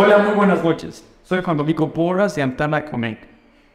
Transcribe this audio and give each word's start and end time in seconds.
Hola, 0.00 0.18
muy 0.18 0.34
buenas 0.34 0.62
noches. 0.62 1.04
Soy 1.24 1.42
Juan 1.42 1.56
Domingo 1.56 1.92
Porras 1.92 2.36
de 2.36 2.40
Antana 2.40 2.84
Connect. 2.84 3.24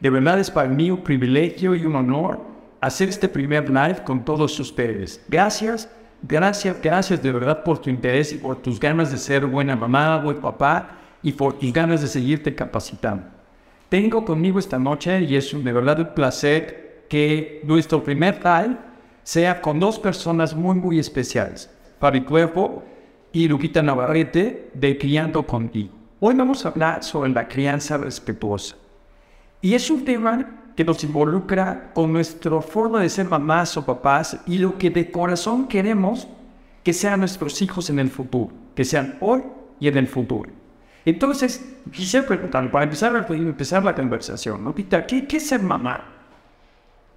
De 0.00 0.08
verdad 0.08 0.40
es 0.40 0.50
para 0.50 0.70
mí 0.70 0.90
un 0.90 1.04
privilegio 1.04 1.74
y 1.74 1.84
un 1.84 1.94
honor 1.96 2.40
hacer 2.80 3.10
este 3.10 3.28
primer 3.28 3.68
live 3.68 4.02
con 4.06 4.24
todos 4.24 4.58
ustedes. 4.58 5.22
Gracias, 5.28 5.86
gracias, 6.22 6.80
gracias 6.82 7.22
de 7.22 7.30
verdad 7.30 7.62
por 7.62 7.76
tu 7.78 7.90
interés 7.90 8.32
y 8.32 8.36
por 8.36 8.56
tus 8.56 8.80
ganas 8.80 9.12
de 9.12 9.18
ser 9.18 9.44
buena 9.44 9.76
mamá, 9.76 10.16
buen 10.16 10.38
papá 10.38 10.92
y 11.22 11.30
por 11.30 11.58
tus 11.58 11.70
ganas 11.70 12.00
de 12.00 12.06
seguirte 12.06 12.54
capacitando. 12.54 13.26
Tengo 13.90 14.24
conmigo 14.24 14.58
esta 14.58 14.78
noche 14.78 15.20
y 15.20 15.36
es 15.36 15.52
de 15.52 15.72
verdad 15.74 16.00
un 16.00 16.14
placer 16.14 17.04
que 17.06 17.60
nuestro 17.64 18.02
primer 18.02 18.36
live 18.36 18.78
sea 19.24 19.60
con 19.60 19.78
dos 19.78 19.98
personas 19.98 20.56
muy, 20.56 20.74
muy 20.74 20.98
especiales. 20.98 21.70
Fabi 22.00 22.22
Cuerpo 22.22 22.82
y 23.30 23.46
Lupita 23.46 23.82
Navarrete 23.82 24.70
de 24.72 24.96
Criando 24.96 25.46
Contigo. 25.46 26.03
Hoy 26.26 26.34
vamos 26.34 26.64
a 26.64 26.70
hablar 26.70 27.04
sobre 27.04 27.28
la 27.28 27.46
crianza 27.46 27.98
respetuosa. 27.98 28.76
Y 29.60 29.74
es 29.74 29.90
un 29.90 30.06
tema 30.06 30.70
que 30.74 30.82
nos 30.82 31.04
involucra 31.04 31.90
con 31.92 32.14
nuestra 32.14 32.62
forma 32.62 33.02
de 33.02 33.10
ser 33.10 33.28
mamás 33.28 33.76
o 33.76 33.84
papás 33.84 34.38
y 34.46 34.56
lo 34.56 34.78
que 34.78 34.88
de 34.88 35.10
corazón 35.10 35.68
queremos 35.68 36.26
que 36.82 36.94
sean 36.94 37.20
nuestros 37.20 37.60
hijos 37.60 37.90
en 37.90 37.98
el 37.98 38.08
futuro, 38.08 38.50
que 38.74 38.86
sean 38.86 39.18
hoy 39.20 39.42
y 39.78 39.86
en 39.86 39.98
el 39.98 40.08
futuro. 40.08 40.50
Entonces, 41.04 41.62
quisiera 41.92 42.26
preguntar, 42.26 42.70
para 42.70 42.84
empezar, 42.84 43.26
empezar 43.28 43.84
la 43.84 43.94
conversación, 43.94 44.64
Lupita, 44.64 45.06
¿qué, 45.06 45.26
qué 45.26 45.36
es 45.36 45.46
ser 45.46 45.60
mamá? 45.60 46.04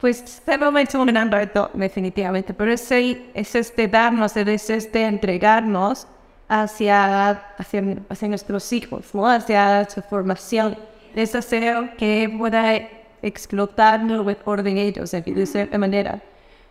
Pues 0.01 0.41
se 0.45 0.57
lo 0.57 0.69
mencionando 0.69 1.37
esto 1.37 1.71
definitivamente, 1.73 2.53
pero 2.53 2.73
es, 2.73 2.91
es 2.91 3.55
este 3.55 3.87
darnos, 3.87 4.35
es 4.35 4.69
este 4.69 5.05
entregarnos 5.05 6.07
hacia, 6.47 7.29
hacia, 7.57 7.97
hacia 8.09 8.27
nuestros 8.27 8.71
hijos, 8.73 9.13
¿no? 9.13 9.27
hacia 9.27 9.89
su 9.89 10.01
formación. 10.01 10.77
Es 11.15 11.35
hacer 11.35 11.95
que 11.97 12.33
pueda 12.37 12.75
explotar 13.21 14.01
lo 14.03 14.23
mejor 14.23 14.63
de 14.63 14.81
ellos 14.81 15.11
de 15.11 15.45
cierta 15.45 15.77
manera. 15.77 16.21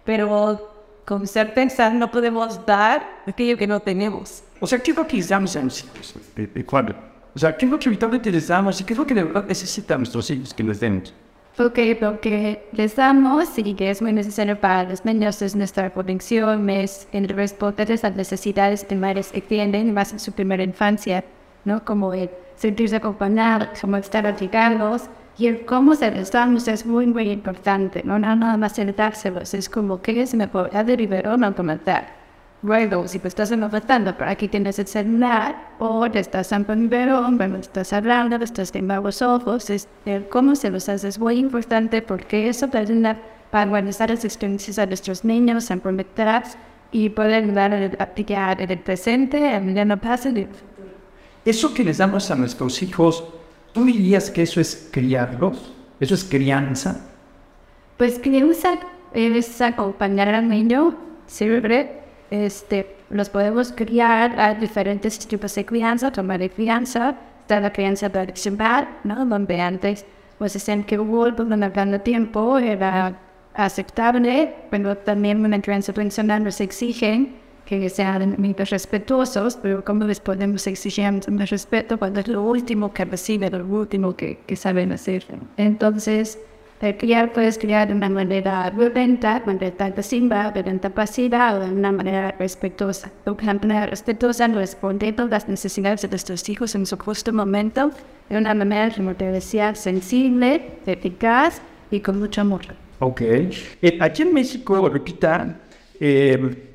Pero 0.04 0.72
con 1.04 1.26
certeza 1.26 1.90
no 1.90 2.10
podemos 2.10 2.64
dar 2.66 3.22
aquello 3.26 3.56
que 3.56 3.66
no 3.66 3.80
tenemos. 3.80 4.42
O 4.60 4.66
sea, 4.66 4.78
¿qué 4.78 4.92
es 4.92 4.96
lo 4.96 5.06
que 5.06 5.22
a 5.56 5.62
los 5.62 5.84
hijos? 5.84 6.14
O 7.34 7.38
sea, 7.38 7.56
¿qué 7.56 7.66
es 7.66 7.70
lo 7.70 7.78
que 7.78 7.90
damos 8.48 8.80
y 8.80 8.84
qué 8.84 8.94
es 8.94 8.98
lo 8.98 9.06
que 9.06 9.14
de 9.14 9.24
verdad 9.24 9.44
necesitan 9.46 9.98
nuestros 9.98 10.30
hijos 10.30 10.54
que 10.54 10.62
les 10.62 10.80
demos? 10.80 11.12
Porque 11.56 11.96
lo 11.98 12.20
que 12.20 12.68
les 12.72 12.96
damos 12.96 13.56
y 13.56 13.72
que 13.74 13.90
es 13.90 14.02
muy 14.02 14.12
necesario 14.12 14.60
para 14.60 14.84
los 14.84 15.06
niños 15.06 15.40
es 15.40 15.56
nuestra 15.56 15.88
conexión, 15.88 16.68
es 16.68 17.08
en 17.12 17.28
responder 17.28 17.90
a 17.90 17.94
las 17.94 18.14
necesidades 18.14 18.84
primarias 18.84 19.32
que 19.32 19.40
tienen 19.40 19.94
más 19.94 20.12
en 20.12 20.20
su 20.20 20.32
primera 20.32 20.62
infancia, 20.62 21.24
¿no? 21.64 21.82
Como 21.82 22.12
el 22.12 22.28
sentirse 22.56 22.96
acompañados, 22.96 23.80
como 23.80 23.96
estar 23.96 24.26
aplicados 24.26 25.08
y 25.38 25.46
el 25.46 25.64
cómo 25.64 25.94
se 25.94 26.10
les 26.10 26.30
damos 26.30 26.68
es 26.68 26.84
muy, 26.84 27.06
muy 27.06 27.30
importante, 27.30 28.02
¿no? 28.04 28.18
Nada 28.18 28.58
más 28.58 28.78
el 28.78 28.94
es 29.54 29.68
como 29.70 30.02
que 30.02 30.20
es 30.20 30.34
mejor, 30.34 30.70
ya 30.70 30.84
de 30.84 31.22
no 31.38 31.54
comentar 31.54 32.25
luego, 32.62 33.06
si 33.08 33.18
te 33.18 33.28
estás 33.28 33.50
enojando, 33.50 34.16
pero 34.16 34.30
aquí 34.30 34.48
tienes 34.48 34.78
el 34.78 34.86
celular, 34.86 35.70
o 35.78 36.10
te 36.10 36.20
estás 36.20 36.52
en 36.52 36.66
biberón, 36.66 37.36
cuando 37.36 37.58
estás 37.58 37.92
hablando, 37.92 38.36
estás 38.36 38.72
viendo 38.72 39.00
los 39.00 39.22
ojos, 39.22 39.70
es, 39.70 39.88
cómo 40.30 40.56
se 40.56 40.70
los 40.70 40.88
haces 40.88 41.04
es 41.04 41.18
muy 41.18 41.38
importante 41.38 42.02
porque 42.02 42.48
eso 42.48 42.68
te 42.68 42.78
ayuda 42.78 43.18
para 43.50 43.70
organizar 43.70 44.10
las 44.10 44.24
experiencias 44.24 44.78
a 44.78 44.86
nuestros 44.86 45.24
niños, 45.24 45.70
en 45.70 45.80
prometer 45.80 46.42
y 46.92 47.08
poder 47.10 47.44
ayudar 47.44 47.72
a 47.72 48.02
aplicar 48.02 48.60
en 48.60 48.70
el 48.70 48.78
presente, 48.78 49.54
en 49.54 49.76
el 49.76 49.98
pasado. 49.98 50.46
Eso 51.44 51.72
que 51.72 51.84
les 51.84 51.98
damos 51.98 52.30
a 52.30 52.34
nuestros 52.34 52.82
hijos, 52.82 53.22
¿tú 53.72 53.84
dirías 53.84 54.30
que 54.30 54.42
eso 54.42 54.60
es 54.60 54.88
criarlos? 54.90 55.72
¿Eso 56.00 56.14
es 56.14 56.24
crianza? 56.24 57.00
Pues 57.96 58.18
crianza 58.18 58.78
es 59.14 59.60
acompañar 59.60 60.28
al 60.28 60.48
niño 60.48 60.96
siempre 61.26 61.95
este, 62.30 62.96
los 63.10 63.28
podemos 63.28 63.72
criar 63.72 64.38
a 64.38 64.54
diferentes 64.54 65.18
tipos 65.18 65.54
de 65.54 65.64
crianza, 65.64 66.10
tomar 66.10 66.40
de 66.40 66.50
crianza, 66.50 67.16
está 67.42 67.60
la 67.60 67.72
crianza 67.72 68.10
tradicional, 68.10 68.88
¿no? 69.04 69.24
donde 69.24 69.60
antes 69.60 70.04
pues 70.38 70.68
en 70.68 70.84
que 70.84 70.98
hubo 70.98 71.30
durante 71.30 71.98
tiempo 72.00 72.58
era 72.58 73.18
aceptable, 73.54 74.54
pero 74.70 74.96
también 74.96 75.44
una 75.44 75.60
crianza 75.60 75.92
tradicional 75.92 76.44
nos 76.44 76.60
exigen 76.60 77.36
que 77.64 77.88
sean 77.90 78.36
niños 78.38 78.70
respetuosos, 78.70 79.56
pero 79.56 79.84
¿cómo 79.84 80.04
les 80.04 80.20
podemos 80.20 80.66
exigir 80.66 81.10
más 81.30 81.50
respeto 81.50 81.98
cuando 81.98 82.20
es 82.20 82.28
lo 82.28 82.42
último 82.42 82.92
que 82.92 83.04
reciben, 83.04 83.58
lo 83.58 83.66
último 83.66 84.14
que, 84.14 84.38
que 84.46 84.56
saben 84.56 84.92
hacer? 84.92 85.24
Entonces, 85.56 86.38
el 86.80 86.96
criar 86.96 87.32
puedes 87.32 87.56
criar 87.58 87.88
de 87.88 87.94
una 87.94 88.08
manera 88.08 88.70
violenta, 88.70 89.40
de 89.40 89.46
manera 89.46 90.50
violenta 90.50 90.90
pasiva 90.90 91.54
o 91.54 91.60
de 91.60 91.70
una 91.70 91.90
manera 91.90 92.32
respetuosa. 92.38 93.10
Una 93.24 93.54
manera 93.54 93.86
respetuosa 93.86 94.46
respondiendo 94.48 95.22
a 95.22 95.26
las 95.26 95.48
necesidades 95.48 96.02
de 96.02 96.08
nuestros 96.08 96.46
hijos 96.48 96.74
en 96.74 96.84
su 96.84 96.96
justo 96.98 97.32
momento, 97.32 97.90
de 98.28 98.36
una 98.36 98.52
manera, 98.54 98.94
como 98.94 99.14
te 99.14 99.24
decía, 99.30 99.74
sensible, 99.74 100.78
eficaz 100.86 101.62
y 101.90 102.00
con 102.00 102.18
mucho 102.18 102.42
amor. 102.42 102.62
Ok. 102.98 103.20
Eh, 103.22 103.98
aquí 104.00 104.22
en 104.22 104.34
México, 104.34 104.88
repita, 104.88 105.58
eh, 105.98 106.74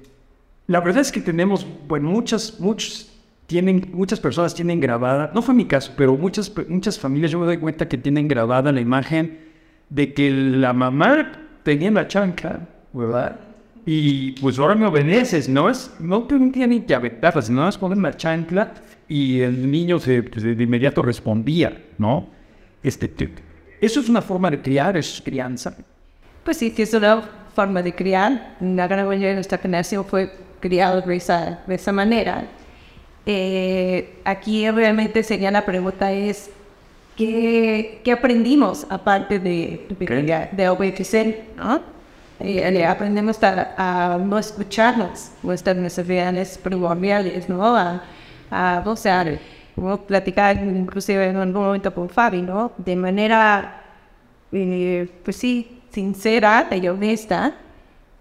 la 0.65 0.79
verdad 0.79 1.01
es 1.01 1.11
que 1.11 1.21
tenemos, 1.21 1.65
bueno, 1.87 2.09
muchas, 2.09 2.59
muchos 2.59 3.11
tienen, 3.45 3.91
muchas 3.93 4.19
personas 4.19 4.55
tienen 4.55 4.79
grabada, 4.79 5.31
no 5.35 5.41
fue 5.41 5.53
mi 5.53 5.65
caso, 5.65 5.93
pero 5.95 6.15
muchas, 6.15 6.51
muchas 6.67 6.97
familias, 6.97 7.31
yo 7.31 7.39
me 7.39 7.45
doy 7.45 7.57
cuenta 7.57 7.87
que 7.87 7.97
tienen 7.97 8.27
grabada 8.27 8.71
la 8.71 8.81
imagen 8.81 9.50
de 9.91 10.13
que 10.13 10.31
la 10.31 10.73
mamá 10.73 11.31
tenía 11.63 11.91
la 11.91 12.07
chancla, 12.07 12.67
¿verdad? 12.93 13.39
Y 13.85 14.31
pues 14.39 14.57
ahora 14.57 14.73
me 14.73 14.87
obedeces, 14.87 15.49
¿no? 15.49 15.69
Es, 15.69 15.93
no 15.99 16.23
tiene 16.23 16.85
que 16.85 16.95
aventarla, 16.95 17.41
sino 17.41 17.67
es 17.67 17.77
poner 17.77 17.97
la 17.97 18.15
chancla 18.15 18.73
y 19.07 19.41
el 19.41 19.69
niño 19.69 19.99
se, 19.99 20.21
de 20.21 20.63
inmediato 20.63 21.01
respondía, 21.01 21.83
¿no? 21.97 22.27
Este, 22.81 23.11
eso 23.81 23.99
es 23.99 24.09
una 24.09 24.21
forma 24.21 24.49
de 24.49 24.61
criar, 24.61 24.95
es 24.95 25.21
crianza. 25.23 25.75
Pues 26.43 26.57
sí, 26.57 26.73
es 26.75 26.93
una 26.93 27.21
forma 27.53 27.81
de 27.81 27.93
criar. 27.93 28.55
La 28.61 28.87
gran 28.87 29.05
mayoría 29.05 29.29
de 29.29 29.35
nuestra 29.35 29.57
generación 29.57 30.05
fue 30.05 30.31
criado 30.61 31.01
de 31.01 31.15
esa, 31.15 31.63
de 31.67 31.75
esa 31.75 31.91
manera. 31.91 32.47
Eh, 33.25 34.19
aquí 34.23 34.69
realmente 34.71 35.23
sería 35.23 35.51
la 35.51 35.65
pregunta 35.65 36.11
es, 36.11 36.49
¿Qué, 37.15 38.01
aprendimos 38.11 38.87
aparte 38.89 39.39
de, 39.39 39.85
de, 39.99 40.49
de 40.51 40.69
obedecer? 40.69 41.45
¿no? 41.55 41.81
Eh, 42.43 42.85
aprendemos 42.85 43.37
a, 43.43 44.17
no 44.19 44.39
escucharnos, 44.39 45.31
nuestras 45.43 45.75
necesidades 45.77 46.57
primordiales, 46.57 47.47
¿no? 47.47 47.75
A, 47.75 48.01
a 48.49 48.83
o 48.85 48.95
sea, 48.95 49.25
platicar 50.07 50.57
inclusive 50.57 51.27
en 51.27 51.37
un 51.37 51.53
momento 51.53 51.93
con 51.93 52.09
Fabi, 52.09 52.41
¿no? 52.41 52.71
De 52.77 52.95
manera, 52.95 53.83
eh, 54.51 55.07
pues 55.23 55.35
sí, 55.35 55.81
sincera 55.91 56.67
y 56.71 56.87
honesta. 56.87 57.53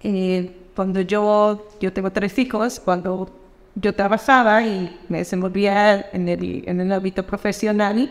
Eh, 0.02 0.54
cuando 0.76 1.00
yo, 1.00 1.68
yo 1.80 1.92
tengo 1.92 2.10
tres 2.10 2.38
hijos, 2.38 2.78
cuando 2.80 3.30
yo 3.74 3.94
trabajaba 3.94 4.62
y 4.62 4.98
me 5.08 5.18
desenvolvía 5.18 6.10
en 6.12 6.28
el, 6.28 6.64
en 6.66 6.80
el 6.80 6.92
ámbito 6.92 7.24
profesional, 7.24 8.10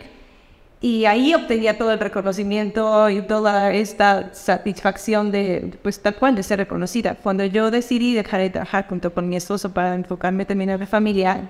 y 0.81 1.03
ahí 1.05 1.33
obtenía 1.33 1.77
todo 1.77 1.91
el 1.91 1.99
reconocimiento 1.99 3.09
y 3.09 3.21
toda 3.21 3.73
esta 3.73 4.33
satisfacción 4.33 5.29
de, 5.29 5.77
pues 5.83 6.01
tal 6.01 6.15
cual, 6.15 6.35
de 6.35 6.43
ser 6.43 6.59
reconocida. 6.59 7.15
Cuando 7.15 7.43
yo 7.43 7.69
decidí 7.69 8.13
dejar 8.13 8.39
de 8.39 8.49
trabajar 8.49 8.87
junto 8.87 9.13
con 9.13 9.27
mi 9.27 9.35
esposo 9.35 9.73
para 9.73 9.93
enfocarme 9.93 10.45
también 10.45 10.69
en 10.69 10.79
la 10.79 10.87
familia, 10.87 11.49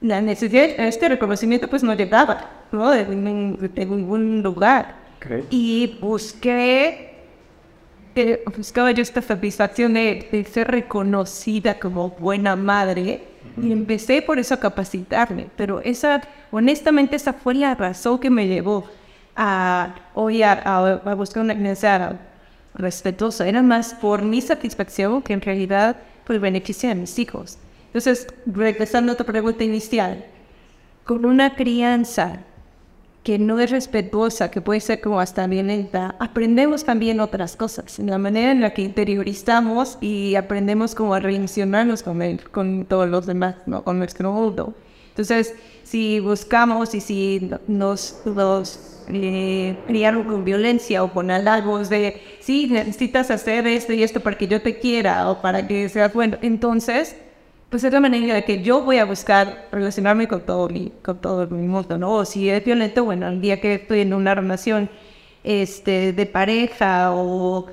la 0.00 0.22
necesidad, 0.22 0.64
este 0.78 1.10
reconocimiento 1.10 1.68
pues 1.68 1.82
no 1.82 1.92
llegaba, 1.92 2.50
¿no? 2.72 2.90
De, 2.90 3.04
ningún 3.04 4.42
lugar. 4.42 4.96
Y 5.50 5.98
busqué, 6.00 7.16
eh, 8.14 8.44
buscaba 8.56 8.92
yo 8.92 9.02
esta 9.02 9.20
satisfacción 9.20 9.92
de, 9.92 10.26
de 10.32 10.44
ser 10.44 10.68
reconocida 10.68 11.78
como 11.78 12.10
buena 12.10 12.56
madre 12.56 13.33
y 13.60 13.72
empecé 13.72 14.22
por 14.22 14.38
eso 14.38 14.54
a 14.54 14.60
capacitarme, 14.60 15.48
pero 15.56 15.80
esa, 15.80 16.20
honestamente, 16.50 17.16
esa 17.16 17.32
fue 17.32 17.54
la 17.54 17.74
razón 17.74 18.18
que 18.18 18.30
me 18.30 18.46
llevó 18.46 18.84
a 19.36 19.94
hoy 20.14 20.42
a, 20.42 21.14
buscar 21.16 21.42
una 21.42 21.54
iglesia 21.54 22.18
respetuosa. 22.74 23.46
Era 23.46 23.62
más 23.62 23.94
por 23.94 24.22
mi 24.22 24.40
satisfacción 24.40 25.22
que 25.22 25.32
en 25.32 25.40
realidad 25.40 25.96
por 26.24 26.34
el 26.34 26.40
beneficio 26.40 26.88
de 26.88 26.94
mis 26.94 27.18
hijos. 27.18 27.58
Entonces, 27.86 28.26
regresando 28.46 29.12
a 29.12 29.16
tu 29.16 29.24
pregunta 29.24 29.62
inicial, 29.62 30.24
con 31.04 31.24
una 31.24 31.54
crianza 31.54 32.40
que 33.24 33.38
no 33.38 33.58
es 33.58 33.70
respetuosa, 33.70 34.50
que 34.50 34.60
puede 34.60 34.80
ser 34.80 35.00
como 35.00 35.18
hasta 35.18 35.46
violenta, 35.46 36.14
aprendemos 36.20 36.84
también 36.84 37.20
otras 37.20 37.56
cosas, 37.56 37.98
en 37.98 38.10
la 38.10 38.18
manera 38.18 38.52
en 38.52 38.60
la 38.60 38.74
que 38.74 38.82
interiorizamos 38.82 39.96
y 40.02 40.34
aprendemos 40.34 40.94
como 40.94 41.14
a 41.14 41.20
relacionarnos 41.20 42.02
con, 42.02 42.20
con 42.52 42.84
todos 42.84 43.08
los 43.08 43.24
demás, 43.24 43.56
¿no? 43.66 43.82
con 43.82 43.98
nuestro 43.98 44.30
mundo. 44.30 44.74
Entonces, 45.08 45.54
si 45.84 46.20
buscamos 46.20 46.94
y 46.94 47.00
si 47.00 47.50
nos, 47.66 48.20
nos 48.26 49.04
eh, 49.08 49.76
criaron 49.86 50.24
con 50.24 50.44
violencia 50.44 51.02
o 51.02 51.12
con 51.12 51.30
halagos 51.30 51.88
de, 51.88 52.20
sí, 52.40 52.66
necesitas 52.66 53.30
hacer 53.30 53.66
esto 53.66 53.94
y 53.94 54.02
esto 54.02 54.20
para 54.20 54.36
que 54.36 54.48
yo 54.48 54.60
te 54.60 54.78
quiera 54.78 55.30
o 55.30 55.40
para 55.40 55.66
que 55.66 55.88
seas 55.88 56.12
bueno, 56.12 56.36
entonces, 56.42 57.16
pues 57.70 57.84
es 57.84 57.92
la 57.92 58.00
manera 58.00 58.34
de 58.34 58.44
que 58.44 58.62
yo 58.62 58.82
voy 58.82 58.98
a 58.98 59.04
buscar 59.04 59.68
relacionarme 59.72 60.28
con 60.28 60.42
todo 60.42 60.68
mi, 60.68 60.92
con 61.02 61.18
todo 61.20 61.46
mi 61.48 61.66
mundo, 61.66 61.98
¿no? 61.98 62.12
O 62.14 62.24
si 62.24 62.48
es 62.48 62.64
violento, 62.64 63.04
bueno, 63.04 63.28
el 63.28 63.40
día 63.40 63.60
que 63.60 63.74
estoy 63.74 64.00
en 64.00 64.14
una 64.14 64.34
relación 64.34 64.88
este, 65.42 66.12
de 66.12 66.26
pareja 66.26 67.12
o, 67.12 67.66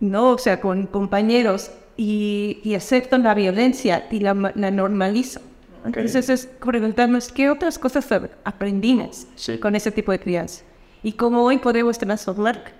no, 0.00 0.30
o 0.30 0.38
sea, 0.38 0.60
con 0.60 0.86
compañeros 0.86 1.70
y, 1.96 2.58
y 2.64 2.74
acepto 2.74 3.16
la 3.18 3.34
violencia 3.34 4.06
y 4.10 4.20
la, 4.20 4.34
la 4.54 4.70
normalizo. 4.70 5.40
Entonces 5.84 6.28
es 6.28 6.46
preguntarnos 6.46 7.32
qué 7.32 7.48
otras 7.48 7.78
cosas 7.78 8.06
aprendimos 8.44 9.26
con 9.60 9.74
ese 9.74 9.90
tipo 9.90 10.12
de 10.12 10.18
crianza 10.18 10.62
y 11.02 11.12
cómo 11.12 11.42
hoy 11.42 11.58
podemos 11.58 11.98
transformar. 11.98 12.72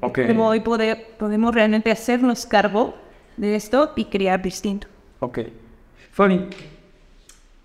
Okay. 0.00 0.26
Cómo 0.28 0.48
hoy 0.48 0.60
podemos 0.60 1.54
realmente 1.54 1.90
hacernos 1.90 2.46
cargo 2.46 2.94
de 3.36 3.56
esto 3.56 3.92
y 3.96 4.06
criar 4.06 4.42
distinto. 4.42 4.88
Ok. 5.20 5.40
Fanny, 6.12 6.48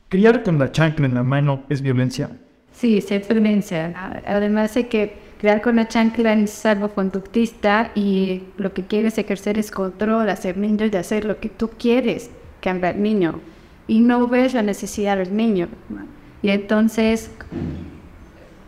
¿criar 0.10 0.44
con 0.44 0.60
la 0.60 0.72
chancla 0.72 1.06
en 1.06 1.16
la 1.16 1.24
mano 1.24 1.64
es 1.70 1.82
violencia? 1.82 2.30
Sí, 2.74 2.98
es 2.98 3.28
violencia. 3.28 3.94
Además 4.26 4.74
de 4.74 4.88
que 4.88 5.14
criar 5.40 5.62
con 5.62 5.76
la 5.76 5.88
chancla 5.88 6.34
es 6.34 6.66
algo 6.66 6.90
conductista 6.90 7.92
y 7.96 8.44
lo 8.58 8.74
que 8.74 8.84
quieres 8.86 9.18
ejercer 9.18 9.58
es 9.58 9.72
control, 9.72 10.30
hacer 10.30 10.58
niño 10.58 10.86
y 10.92 10.96
hacer 10.96 11.26
lo 11.26 11.40
que 11.40 11.50
tú 11.50 11.70
quieres 11.78 12.30
cambiar 12.62 12.96
niño 12.96 13.40
y 13.88 14.00
no 14.00 14.28
ves 14.28 14.54
la 14.54 14.62
necesidad 14.62 15.18
del 15.18 15.36
niño. 15.36 15.68
Y 16.42 16.50
entonces, 16.50 17.32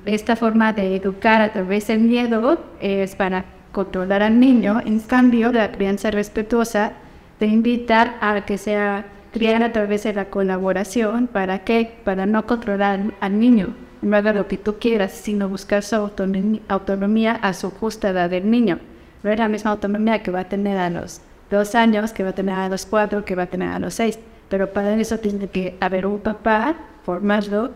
esta 0.05 0.35
forma 0.35 0.73
de 0.73 0.95
educar 0.95 1.41
a 1.41 1.53
través 1.53 1.87
del 1.87 2.01
miedo 2.01 2.59
es 2.81 3.15
para 3.15 3.45
controlar 3.71 4.21
al 4.21 4.39
niño. 4.39 4.81
En 4.85 4.99
cambio, 4.99 5.51
la 5.51 5.71
crianza 5.71 6.11
respetuosa 6.11 6.93
te 7.43 7.49
invita 7.49 8.15
a 8.21 8.45
que 8.45 8.57
sea 8.57 9.05
criar 9.33 9.63
a 9.63 9.73
través 9.73 10.03
de 10.03 10.13
la 10.13 10.29
colaboración. 10.29 11.27
¿Para 11.27 11.65
qué? 11.65 11.93
Para 12.05 12.25
no 12.25 12.47
controlar 12.47 13.01
al 13.19 13.37
niño. 13.37 13.75
No 14.01 14.15
haga 14.15 14.31
lo 14.31 14.47
que 14.47 14.55
tú 14.55 14.75
quieras, 14.79 15.11
sino 15.11 15.49
buscar 15.49 15.83
su 15.83 15.97
autonomía 15.97 17.33
a 17.33 17.51
su 17.51 17.69
justa 17.69 18.11
edad 18.11 18.29
del 18.29 18.49
niño. 18.49 18.79
No 19.23 19.29
es 19.29 19.37
la 19.37 19.49
misma 19.49 19.71
autonomía 19.71 20.23
que 20.23 20.31
va 20.31 20.39
a 20.39 20.47
tener 20.47 20.77
a 20.77 20.89
los 20.89 21.19
dos 21.51 21.75
años, 21.75 22.13
que 22.13 22.23
va 22.23 22.29
a 22.29 22.33
tener 22.33 22.55
a 22.55 22.69
los 22.69 22.85
cuatro, 22.85 23.25
que 23.25 23.35
va 23.35 23.43
a 23.43 23.47
tener 23.47 23.67
a 23.67 23.79
los 23.79 23.95
seis 23.95 24.17
pero 24.47 24.71
para 24.71 24.95
eso 24.95 25.17
tiene 25.17 25.47
que 25.47 25.75
haber 25.81 26.05
un 26.05 26.19
papá 26.19 26.75
formado 27.03 27.71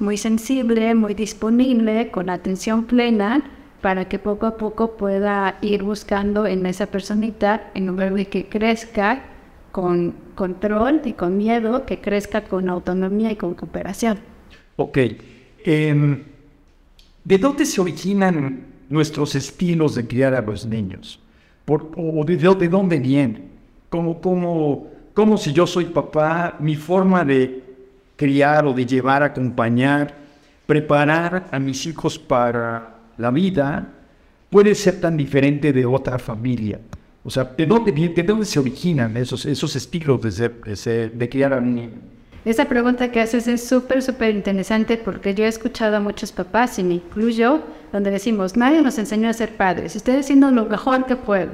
muy 0.00 0.16
sensible, 0.16 0.92
muy 0.96 1.14
disponible, 1.14 2.10
con 2.10 2.30
atención 2.30 2.84
plena, 2.84 3.44
para 3.84 4.08
que 4.08 4.18
poco 4.18 4.46
a 4.46 4.56
poco 4.56 4.96
pueda 4.96 5.58
ir 5.60 5.82
buscando 5.82 6.46
en 6.46 6.64
esa 6.64 6.86
personita, 6.86 7.70
en 7.74 7.86
lugar 7.86 8.14
de 8.14 8.24
que 8.28 8.48
crezca 8.48 9.26
con 9.72 10.14
control 10.34 11.02
y 11.04 11.12
con 11.12 11.36
miedo, 11.36 11.84
que 11.84 12.00
crezca 12.00 12.44
con 12.44 12.70
autonomía 12.70 13.30
y 13.30 13.36
con 13.36 13.52
cooperación. 13.52 14.20
Ok. 14.76 14.98
Em, 15.66 16.22
¿De 17.24 17.36
dónde 17.36 17.66
se 17.66 17.78
originan 17.78 18.64
nuestros 18.88 19.34
estilos 19.34 19.96
de 19.96 20.06
criar 20.06 20.34
a 20.34 20.40
los 20.40 20.64
niños? 20.64 21.20
¿O 21.66 22.24
de, 22.24 22.38
de, 22.38 22.68
dónde 22.70 22.98
vienen? 22.98 23.50
¿Cómo, 23.90 24.18
cómo, 24.18 24.88
como 25.12 25.36
si 25.36 25.52
yo 25.52 25.66
soy 25.66 25.84
papá, 25.84 26.56
mi 26.58 26.74
forma 26.74 27.22
de 27.22 27.62
criar 28.16 28.64
o 28.64 28.72
de 28.72 28.86
llevar, 28.86 29.22
acompañar, 29.22 30.14
preparar 30.66 31.48
a 31.52 31.58
mis 31.58 31.84
hijos 31.84 32.18
para 32.18 32.93
la 33.18 33.30
vida 33.30 33.88
puede 34.50 34.74
ser 34.74 35.00
tan 35.00 35.16
diferente 35.16 35.72
de 35.72 35.84
otra 35.84 36.18
familia. 36.18 36.80
O 37.24 37.30
sea, 37.30 37.44
¿de 37.44 37.66
dónde, 37.66 37.92
de 37.92 38.22
dónde 38.22 38.44
se 38.44 38.58
originan 38.58 39.16
esos, 39.16 39.46
esos 39.46 39.74
estilos 39.76 40.20
de, 40.22 41.08
de, 41.08 41.28
criar 41.28 41.54
a 41.54 41.58
un 41.58 41.74
niño? 41.74 41.92
Esa 42.44 42.66
pregunta 42.66 43.10
que 43.10 43.20
haces 43.20 43.48
es 43.48 43.66
súper, 43.66 44.02
súper 44.02 44.34
interesante 44.34 44.98
porque 44.98 45.34
yo 45.34 45.44
he 45.44 45.48
escuchado 45.48 45.96
a 45.96 46.00
muchos 46.00 46.32
papás, 46.32 46.78
y 46.78 46.84
me 46.84 46.94
incluyo, 46.94 47.62
donde 47.92 48.10
decimos, 48.10 48.56
nadie 48.56 48.82
nos 48.82 48.98
enseñó 48.98 49.30
a 49.30 49.32
ser 49.32 49.56
padres, 49.56 49.96
estoy 49.96 50.16
haciendo 50.16 50.50
lo 50.50 50.66
mejor 50.66 51.06
que 51.06 51.16
puedo 51.16 51.52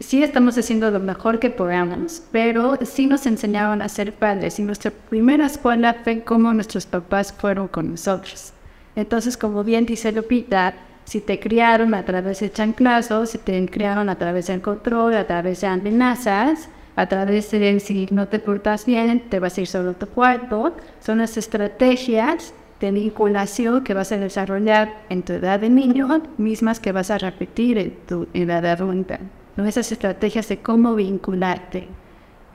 sí 0.00 0.22
estamos 0.22 0.58
haciendo 0.58 0.90
lo 0.90 1.00
mejor 1.00 1.38
que 1.38 1.50
podamos, 1.50 2.22
pero 2.30 2.78
sí 2.84 3.06
nos 3.06 3.26
enseñaron 3.26 3.82
a 3.82 3.88
ser 3.88 4.12
padres 4.12 4.58
y 4.58 4.62
nuestra 4.62 4.90
primera 4.90 5.46
escuela 5.46 5.96
fue 6.04 6.22
cómo 6.22 6.52
nuestros 6.52 6.86
papás 6.86 7.32
fueron 7.32 7.68
con 7.68 7.90
nosotros. 7.90 8.52
Entonces, 8.96 9.36
como 9.36 9.62
bien 9.62 9.86
dice 9.86 10.10
Lupita, 10.10 10.74
si 11.04 11.20
te 11.20 11.38
criaron 11.38 11.94
a 11.94 12.04
través 12.04 12.40
de 12.40 12.50
chanclazos, 12.50 13.30
si 13.30 13.38
te 13.38 13.64
criaron 13.66 14.08
a 14.08 14.16
través 14.16 14.48
del 14.48 14.60
control, 14.60 15.14
a 15.14 15.26
través 15.26 15.60
de 15.60 15.68
amenazas, 15.68 16.68
a 16.96 17.06
través 17.06 17.50
de 17.50 17.78
si 17.78 18.08
no 18.10 18.26
te 18.26 18.38
portas 18.38 18.86
bien, 18.86 19.28
te 19.28 19.38
vas 19.38 19.56
a 19.56 19.60
ir 19.60 19.66
solo 19.66 19.90
a 19.90 19.94
tu 19.94 20.06
cuarto, 20.06 20.74
son 21.00 21.18
las 21.18 21.36
estrategias 21.36 22.54
de 22.80 22.90
vinculación 22.90 23.84
que 23.84 23.94
vas 23.94 24.12
a 24.12 24.16
desarrollar 24.16 25.02
en 25.08 25.22
tu 25.22 25.34
edad 25.34 25.60
de 25.60 25.70
niño, 25.70 26.22
mismas 26.38 26.80
que 26.80 26.92
vas 26.92 27.10
a 27.10 27.18
repetir 27.18 27.78
en 27.78 27.96
tu 28.06 28.26
edad 28.34 28.64
adulta. 28.66 29.20
Esas 29.56 29.92
estrategias 29.92 30.48
de 30.48 30.58
cómo 30.58 30.94
vincularte. 30.94 31.88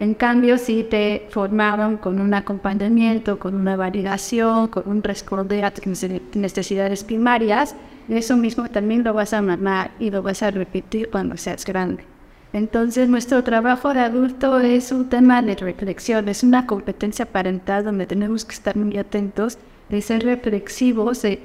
En 0.02 0.16
cambio, 0.16 0.58
si 0.58 0.84
te 0.84 1.28
formaron 1.30 1.98
con 1.98 2.20
un 2.20 2.34
acompañamiento, 2.34 3.38
con 3.38 3.54
una 3.54 3.76
validación, 3.76 4.68
con 4.68 4.90
un 4.90 5.04
responder 5.04 5.64
a 5.64 5.70
tus 5.70 5.86
necesidades 6.34 7.04
primarias, 7.04 7.76
eso 8.10 8.36
mismo 8.36 8.68
también 8.68 9.04
lo 9.04 9.14
vas 9.14 9.32
a 9.32 9.44
mamar 9.44 9.92
y 10.00 10.10
lo 10.10 10.24
vas 10.24 10.42
a 10.42 10.50
repetir 10.50 11.12
cuando 11.12 11.38
seas 11.38 11.64
grande. 11.66 12.04
Entonces, 12.52 13.10
nuestro 13.10 13.44
trabajo 13.44 13.94
de 13.94 14.00
adulto 14.00 14.60
es 14.60 14.92
un 14.92 15.08
tema 15.08 15.44
de 15.44 15.56
reflexión, 15.56 16.28
es 16.30 16.42
una 16.42 16.66
competencia 16.66 17.28
parental 17.28 17.84
donde 17.84 18.08
tenemos 18.08 18.44
que 18.44 18.56
estar 18.56 18.76
muy 18.76 18.98
atentos 18.98 19.60
de 19.90 20.02
ser 20.02 20.24
reflexivos 20.24 21.22
de 21.22 21.44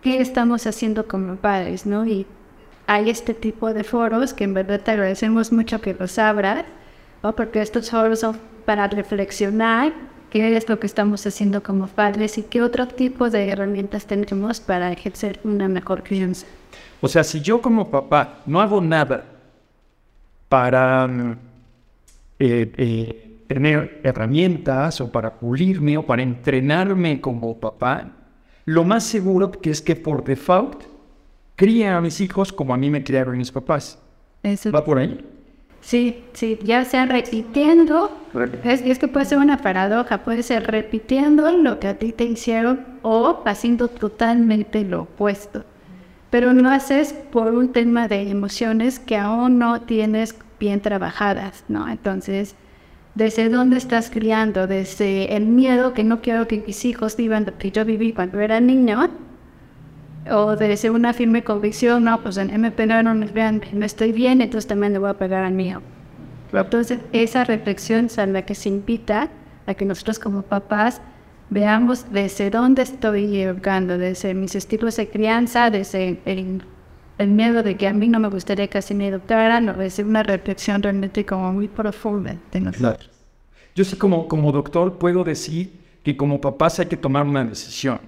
qué 0.00 0.20
estamos 0.20 0.64
haciendo 0.68 1.08
como 1.08 1.34
padres, 1.34 1.86
¿no? 1.86 2.06
Y 2.06 2.24
hay 2.86 3.10
este 3.10 3.34
tipo 3.34 3.74
de 3.74 3.82
foros 3.82 4.32
que 4.32 4.44
en 4.44 4.54
verdad 4.54 4.80
te 4.80 4.92
agradecemos 4.92 5.50
mucho 5.50 5.80
que 5.80 5.94
los 5.98 6.20
abras, 6.20 6.66
porque 7.32 7.62
estos 7.62 7.86
son 7.86 8.36
para 8.64 8.86
reflexionar 8.88 9.92
qué 10.30 10.56
es 10.56 10.68
lo 10.68 10.78
que 10.78 10.86
estamos 10.86 11.26
haciendo 11.26 11.62
como 11.62 11.86
padres 11.86 12.38
y 12.38 12.42
qué 12.42 12.62
otro 12.62 12.86
tipo 12.88 13.30
de 13.30 13.48
herramientas 13.48 14.06
tenemos 14.06 14.60
para 14.60 14.92
ejercer 14.92 15.40
una 15.44 15.68
mejor 15.68 16.02
crianza. 16.02 16.46
O 17.00 17.08
sea, 17.08 17.24
si 17.24 17.40
yo 17.40 17.60
como 17.60 17.90
papá 17.90 18.42
no 18.46 18.60
hago 18.60 18.80
nada 18.80 19.24
para 20.48 21.08
eh, 22.38 22.72
eh, 22.76 23.40
tener 23.46 24.00
herramientas 24.02 25.00
o 25.00 25.10
para 25.10 25.34
pulirme 25.34 25.96
o 25.96 26.04
para 26.04 26.22
entrenarme 26.22 27.20
como 27.20 27.58
papá, 27.58 28.12
lo 28.64 28.84
más 28.84 29.04
seguro 29.04 29.50
que 29.52 29.70
es 29.70 29.80
que 29.80 29.94
por 29.94 30.24
default 30.24 30.82
críen 31.54 31.92
a 31.92 32.00
mis 32.00 32.20
hijos 32.20 32.52
como 32.52 32.74
a 32.74 32.76
mí 32.76 32.90
me 32.90 33.02
criaron 33.02 33.38
mis 33.38 33.52
papás. 33.52 33.98
Eso. 34.42 34.70
¿Va 34.72 34.84
por 34.84 34.98
ahí? 34.98 35.24
Sí, 35.86 36.24
sí, 36.32 36.58
ya 36.64 36.84
sea 36.84 37.06
repitiendo, 37.06 38.10
es, 38.64 38.82
es, 38.82 38.98
que 38.98 39.06
puede 39.06 39.24
ser 39.24 39.38
una 39.38 39.58
paradoja, 39.58 40.24
puede 40.24 40.42
ser 40.42 40.66
repitiendo 40.66 41.48
lo 41.52 41.78
que 41.78 41.86
a 41.86 41.94
ti 41.94 42.10
te 42.10 42.24
hicieron 42.24 42.84
o 43.02 43.44
haciendo 43.46 43.86
totalmente 43.86 44.82
lo 44.82 45.02
opuesto. 45.02 45.64
Pero 46.28 46.52
no 46.52 46.70
haces 46.70 47.12
por 47.12 47.54
un 47.54 47.70
tema 47.70 48.08
de 48.08 48.28
emociones 48.28 48.98
que 48.98 49.16
aún 49.16 49.60
no 49.60 49.82
tienes 49.82 50.34
bien 50.58 50.80
trabajadas, 50.80 51.62
¿no? 51.68 51.88
Entonces, 51.88 52.56
¿desde 53.14 53.48
dónde 53.48 53.76
estás 53.76 54.10
criando? 54.10 54.66
Desde 54.66 55.36
el 55.36 55.46
miedo 55.46 55.94
que 55.94 56.02
no 56.02 56.20
quiero 56.20 56.48
que 56.48 56.64
mis 56.66 56.84
hijos 56.84 57.16
vivan 57.16 57.44
lo 57.46 57.58
que 57.58 57.70
yo 57.70 57.84
viví 57.84 58.12
cuando 58.12 58.40
era 58.40 58.58
niño, 58.58 59.08
o 60.30 60.56
de 60.56 60.90
una 60.90 61.12
firme 61.12 61.42
convicción, 61.44 62.04
no, 62.04 62.20
pues 62.22 62.36
en 62.36 62.50
MP 62.50 62.86
no 62.86 63.14
me 63.14 63.26
vean, 63.26 63.62
no 63.72 63.84
estoy 63.84 64.12
bien, 64.12 64.40
entonces 64.40 64.66
también 64.66 64.92
le 64.92 64.98
voy 64.98 65.10
a 65.10 65.14
pegar 65.14 65.44
al 65.44 65.52
mío. 65.52 65.82
Entonces, 66.52 67.00
esa 67.12 67.44
reflexión 67.44 68.06
es 68.06 68.18
a 68.18 68.26
la 68.26 68.42
que 68.42 68.54
se 68.54 68.68
invita 68.68 69.30
a 69.66 69.74
que 69.74 69.84
nosotros 69.84 70.18
como 70.18 70.42
papás 70.42 71.00
veamos 71.50 72.10
desde 72.10 72.50
dónde 72.50 72.82
estoy 72.82 73.40
educando, 73.40 73.98
desde 73.98 74.34
mis 74.34 74.54
estilos 74.54 74.96
de 74.96 75.08
crianza, 75.08 75.70
desde 75.70 76.20
el, 76.24 76.62
el, 77.18 77.28
miedo 77.28 77.62
de 77.62 77.76
que 77.76 77.86
a 77.88 77.92
mí 77.92 78.08
no 78.08 78.18
me 78.18 78.28
gustaría 78.28 78.68
que 78.68 78.78
así 78.78 78.94
me 78.94 79.08
educaran, 79.08 79.68
o 79.68 79.74
desde 79.74 80.02
una 80.04 80.22
reflexión 80.22 80.82
realmente 80.82 81.24
como 81.24 81.52
muy 81.52 81.68
profunda 81.68 82.36
de 82.52 82.60
nosotros. 82.60 83.10
Yo 83.74 83.84
sé 83.84 83.98
como, 83.98 84.26
como 84.26 84.50
doctor 84.52 84.98
puedo 84.98 85.22
decir 85.22 85.72
que 86.02 86.16
como 86.16 86.40
papás 86.40 86.78
hay 86.80 86.86
que 86.86 86.96
tomar 86.96 87.26
una 87.26 87.44
decisión. 87.44 88.00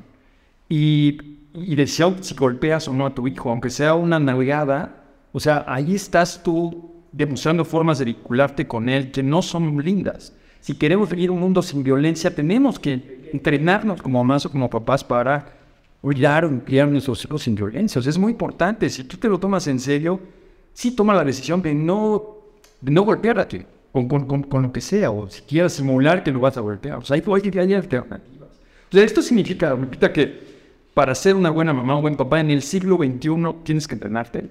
Y 0.68 1.37
y 1.62 1.74
decía 1.74 2.14
si 2.20 2.34
golpeas 2.34 2.88
o 2.88 2.92
no 2.92 3.06
a 3.06 3.14
tu 3.14 3.26
hijo, 3.26 3.50
aunque 3.50 3.70
sea 3.70 3.94
una 3.94 4.18
navegada, 4.18 5.04
o 5.32 5.40
sea, 5.40 5.64
ahí 5.66 5.94
estás 5.94 6.42
tú 6.42 6.92
demostrando 7.12 7.64
formas 7.64 7.98
de 7.98 8.06
vincularte 8.06 8.66
con 8.66 8.88
él 8.88 9.10
que 9.10 9.22
no 9.22 9.42
son 9.42 9.82
lindas. 9.82 10.32
Si 10.60 10.74
queremos 10.74 11.10
vivir 11.10 11.30
un 11.30 11.40
mundo 11.40 11.62
sin 11.62 11.82
violencia, 11.82 12.34
tenemos 12.34 12.78
que 12.78 13.30
entrenarnos 13.32 14.02
como 14.02 14.22
mamás 14.22 14.46
o 14.46 14.50
como 14.50 14.68
papás 14.68 15.04
para 15.04 15.54
cuidar 16.00 16.44
o 16.44 16.64
criar 16.64 16.88
a 16.88 16.90
nuestros 16.90 17.24
hijos 17.24 17.42
sin 17.42 17.54
violencia. 17.54 17.98
O 17.98 18.02
sea, 18.02 18.10
es 18.10 18.18
muy 18.18 18.32
importante. 18.32 18.88
Si 18.90 19.04
tú 19.04 19.16
te 19.16 19.28
lo 19.28 19.38
tomas 19.38 19.66
en 19.66 19.78
serio, 19.80 20.20
sí 20.72 20.92
toma 20.92 21.14
la 21.14 21.24
decisión 21.24 21.62
de 21.62 21.74
no, 21.74 22.36
de 22.80 22.90
no 22.90 23.02
golpearte 23.02 23.66
con, 23.92 24.08
con, 24.08 24.26
con, 24.26 24.42
con 24.44 24.62
lo 24.62 24.72
que 24.72 24.80
sea, 24.80 25.10
o 25.10 25.28
si 25.28 25.42
quieres 25.42 25.72
simular 25.72 26.22
que 26.22 26.30
lo 26.30 26.40
vas 26.40 26.56
a 26.56 26.60
golpear. 26.60 26.98
O 26.98 27.04
sea, 27.04 27.14
hay, 27.16 27.22
hay, 27.26 27.74
alternativas. 27.74 28.48
O 28.90 28.92
sea, 28.92 29.04
esto 29.04 29.22
significa, 29.22 29.70
significa 29.72 30.12
que 30.12 30.57
para 30.98 31.14
ser 31.14 31.36
una 31.36 31.50
buena 31.50 31.72
mamá 31.72 31.96
o 31.96 32.00
buen 32.00 32.16
papá 32.16 32.40
en 32.40 32.50
el 32.50 32.60
siglo 32.60 32.96
XXI 32.96 33.30
tienes 33.62 33.86
que 33.86 33.94
entrenarte. 33.94 34.48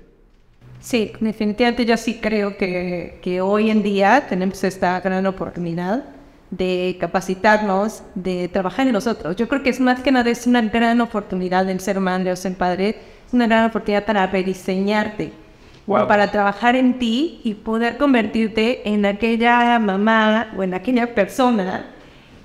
Sí, 0.80 1.12
definitivamente 1.20 1.86
yo 1.86 1.98
sí 1.98 2.20
creo 2.22 2.56
que, 2.56 3.20
que 3.22 3.42
hoy 3.42 3.70
en 3.70 3.84
día 3.84 4.28
tenemos 4.30 4.64
esta 4.64 4.98
gran 5.02 5.26
oportunidad 5.26 6.06
de 6.50 6.96
capacitarnos, 7.02 8.02
de 8.16 8.48
trabajar 8.48 8.88
en 8.88 8.94
nosotros. 8.94 9.36
Yo 9.36 9.50
creo 9.50 9.62
que 9.62 9.72
es 9.72 9.82
más 9.82 10.00
que 10.00 10.10
nada 10.10 10.30
es 10.30 10.48
una 10.48 10.62
gran 10.62 11.02
oportunidad 11.02 11.70
en 11.70 11.82
ser 11.82 12.00
madre 12.00 12.32
o 12.32 12.36
ser 12.38 12.56
padre, 12.56 12.96
es 13.28 13.34
una 13.34 13.48
gran 13.48 13.66
oportunidad 13.66 14.06
para 14.06 14.26
rediseñarte, 14.26 15.34
para 15.86 16.32
trabajar 16.32 16.78
en 16.78 16.98
ti 16.98 17.42
y 17.44 17.56
poder 17.56 17.98
convertirte 17.98 18.88
en 18.88 19.06
aquella 19.06 19.78
mamá 19.80 20.54
o 20.56 20.64
en 20.64 20.74
aquella 20.74 21.14
persona 21.14 21.88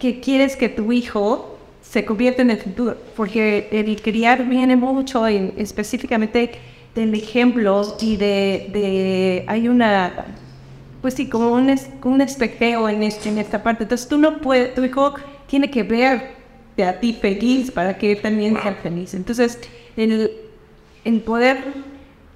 que 0.00 0.18
quieres 0.18 0.56
que 0.56 0.68
tu 0.68 0.90
hijo 0.90 1.51
se 1.92 2.06
convierte 2.06 2.40
en 2.40 2.50
el 2.50 2.56
futuro, 2.56 2.96
porque 3.14 3.68
el 3.70 4.00
criar 4.00 4.49
viene 4.49 4.76
mucho 4.76 5.28
en, 5.28 5.52
específicamente 5.58 6.52
del 6.94 7.14
ejemplo 7.14 7.99
y 8.00 8.16
de, 8.16 8.70
de, 8.72 9.44
hay 9.46 9.68
una, 9.68 10.25
pues 11.02 11.12
sí, 11.12 11.28
como 11.28 11.52
un, 11.52 11.78
un 12.04 12.20
espejeo 12.22 12.88
en, 12.88 13.02
este, 13.02 13.28
en 13.28 13.37
esta 13.37 13.62
parte. 13.62 13.82
Entonces 13.82 14.08
tú 14.08 14.16
no 14.16 14.38
puedes, 14.38 14.75
tu 14.75 14.82
hijo 14.82 15.16
tiene 15.46 15.70
que 15.70 15.82
verte 15.82 16.82
a 16.82 16.99
ti 16.99 17.12
feliz 17.12 17.70
para 17.70 17.99
que 17.99 18.16
también 18.16 18.56
sea 18.62 18.72
feliz. 18.76 19.12
Entonces, 19.12 19.61
el, 19.94 20.30
el 21.04 21.20
poder 21.20 21.58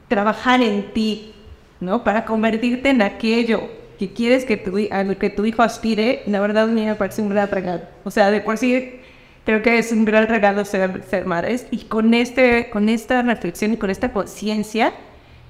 trabajar 0.07 0.61
en 0.61 0.93
ti, 0.93 1.33
¿no? 1.81 2.05
Para 2.05 2.27
convertirte 2.27 2.91
en 2.91 3.01
aquello 3.01 3.71
que 3.99 4.13
quieres 4.13 4.45
que 4.45 4.59
tu, 4.59 4.79
a 4.91 5.03
lo 5.03 5.17
que 5.17 5.31
tu 5.31 5.47
hijo 5.47 5.63
aspire, 5.63 6.25
la 6.27 6.41
verdad 6.41 6.65
a 6.65 6.67
mí 6.67 6.85
me 6.85 6.95
parece 6.95 7.23
un 7.23 7.31
gran 7.31 7.51
regalo. 7.51 7.85
O 8.05 8.11
sea, 8.11 8.31
de 8.31 8.43
por 8.43 8.59
sí 8.59 9.01
creo 9.47 9.63
que 9.63 9.79
es 9.79 9.93
un 9.93 10.05
gran 10.05 10.27
regalo 10.27 10.65
ser, 10.65 11.05
ser 11.05 11.25
madres. 11.25 11.67
Y 11.71 11.85
con, 11.85 12.13
este, 12.13 12.69
con 12.69 12.91
esta 12.91 13.23
reflexión 13.23 13.73
y 13.73 13.77
con 13.77 13.89
esta 13.89 14.13
conciencia, 14.13 14.93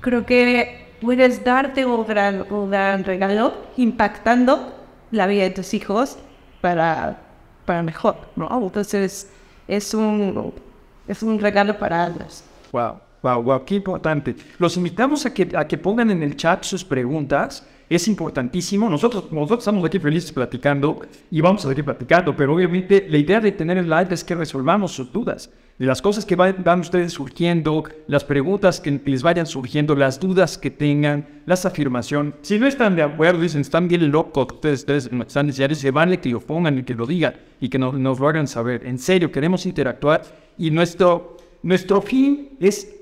creo 0.01 0.25
que 0.25 0.87
puedes 1.01 1.43
darte 1.43 1.87
un 1.87 2.07
gran, 2.07 2.45
un 2.53 2.71
gran 2.71 3.03
regalo 3.05 3.55
impactando 3.77 4.75
la 5.11 5.27
vida 5.27 5.45
de 5.45 5.51
tus 5.51 5.73
hijos 5.73 6.19
para, 6.61 7.19
para 7.65 7.83
mejor, 7.83 8.17
¿no? 8.37 8.49
Entonces, 8.63 9.31
es 9.67 9.95
un, 9.95 10.53
es 11.09 11.23
un 11.23 11.41
regalo 11.41 11.79
para 11.79 12.05
ambos. 12.05 12.45
Wow, 12.73 13.01
wow, 13.23 13.43
wow, 13.43 13.65
qué 13.65 13.77
importante. 13.77 14.37
Los 14.59 14.77
invitamos 14.77 15.25
a 15.25 15.33
que, 15.33 15.49
a 15.57 15.67
que 15.67 15.79
pongan 15.79 16.11
en 16.11 16.23
el 16.23 16.37
chat 16.37 16.65
sus 16.65 16.85
preguntas 16.85 17.67
es 17.89 18.09
importantísimo. 18.09 18.89
Nosotros, 18.89 19.31
nosotros 19.31 19.61
estamos 19.61 19.85
aquí 19.85 19.99
felices 19.99 20.33
platicando 20.33 21.01
y 21.31 21.41
vamos 21.41 21.65
a 21.65 21.69
seguir 21.69 21.85
platicando, 21.85 22.35
pero 22.35 22.55
obviamente 22.55 23.07
la 23.09 23.19
idea 23.19 23.41
de 23.41 23.53
tener 23.53 23.79
el 23.79 23.89
live 23.89 24.09
es 24.11 24.25
que 24.25 24.35
resolvamos 24.35 24.93
sus 24.93 25.13
dudas. 25.13 25.51
De 25.79 25.85
las 25.85 26.01
cosas 26.01 26.25
que 26.25 26.37
van, 26.37 26.57
van, 26.65 26.81
ustedes 26.81 27.13
surgiendo, 27.13 27.85
las 28.07 28.25
preguntas 28.25 28.81
que 28.81 28.99
les 29.05 29.23
vayan 29.23 29.47
surgiendo, 29.47 29.95
las 29.95 30.19
dudas 30.19 30.57
que 30.57 30.71
tengan, 30.71 31.43
las 31.45 31.67
afirmaciones. 31.67 32.35
Si 32.41 32.59
no 32.59 32.67
están 32.67 32.97
de 32.97 33.03
acuerdo, 33.03 33.43
dicen, 33.43 33.61
están 33.61 33.87
bien 33.87 34.11
locos, 34.11 34.47
ustedes, 34.55 34.81
ustedes 34.81 35.11
están 35.13 35.47
necesarios, 35.47 35.79
se 35.79 35.91
vale 35.91 36.19
que 36.19 36.31
lo 36.31 36.41
pongan 36.41 36.79
y 36.79 36.83
que 36.83 36.95
lo 36.95 37.07
digan 37.07 37.35
y 37.61 37.69
que 37.69 37.79
nos, 37.79 37.93
nos 37.95 38.19
lo 38.19 38.27
hagan 38.27 38.49
saber. 38.49 38.87
En 38.87 38.99
serio, 38.99 39.31
queremos 39.31 39.67
interactuar 39.67 40.23
y 40.57 40.71
nuestro, 40.71 41.37
nuestro 41.63 42.01
fin 42.01 42.57
es 42.59 42.96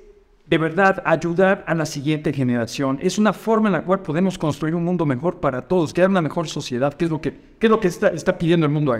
de 0.54 0.58
verdad 0.58 1.02
ayudar 1.04 1.64
a 1.66 1.74
la 1.74 1.84
siguiente 1.84 2.32
generación. 2.32 3.00
Es 3.02 3.18
una 3.18 3.32
forma 3.32 3.68
en 3.68 3.72
la 3.72 3.82
cual 3.82 4.02
podemos 4.02 4.38
construir 4.38 4.76
un 4.76 4.84
mundo 4.84 5.04
mejor 5.04 5.40
para 5.40 5.62
todos, 5.62 5.92
crear 5.92 6.08
una 6.08 6.22
mejor 6.22 6.46
sociedad, 6.46 6.94
que 6.94 7.06
es 7.06 7.10
lo 7.10 7.20
que, 7.20 7.56
es 7.60 7.68
lo 7.68 7.80
que 7.80 7.88
está, 7.88 8.10
está 8.10 8.38
pidiendo 8.38 8.64
el 8.64 8.70
mundo 8.70 8.92
a 8.92 8.98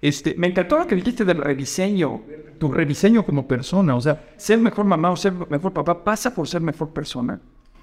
Este, 0.00 0.34
me 0.38 0.46
encantó 0.46 0.78
lo 0.78 0.86
que 0.86 0.94
dijiste 0.94 1.26
del 1.26 1.36
rediseño, 1.36 2.22
tu 2.58 2.72
rediseño 2.72 3.22
como 3.22 3.46
persona, 3.46 3.94
o 3.94 4.00
sea, 4.00 4.18
ser 4.38 4.60
mejor 4.60 4.86
mamá 4.86 5.10
o 5.10 5.16
ser 5.16 5.34
mejor 5.50 5.74
papá 5.74 6.02
pasa 6.02 6.34
por 6.34 6.48
ser 6.48 6.62
mejor 6.62 6.88
persona. 6.88 7.38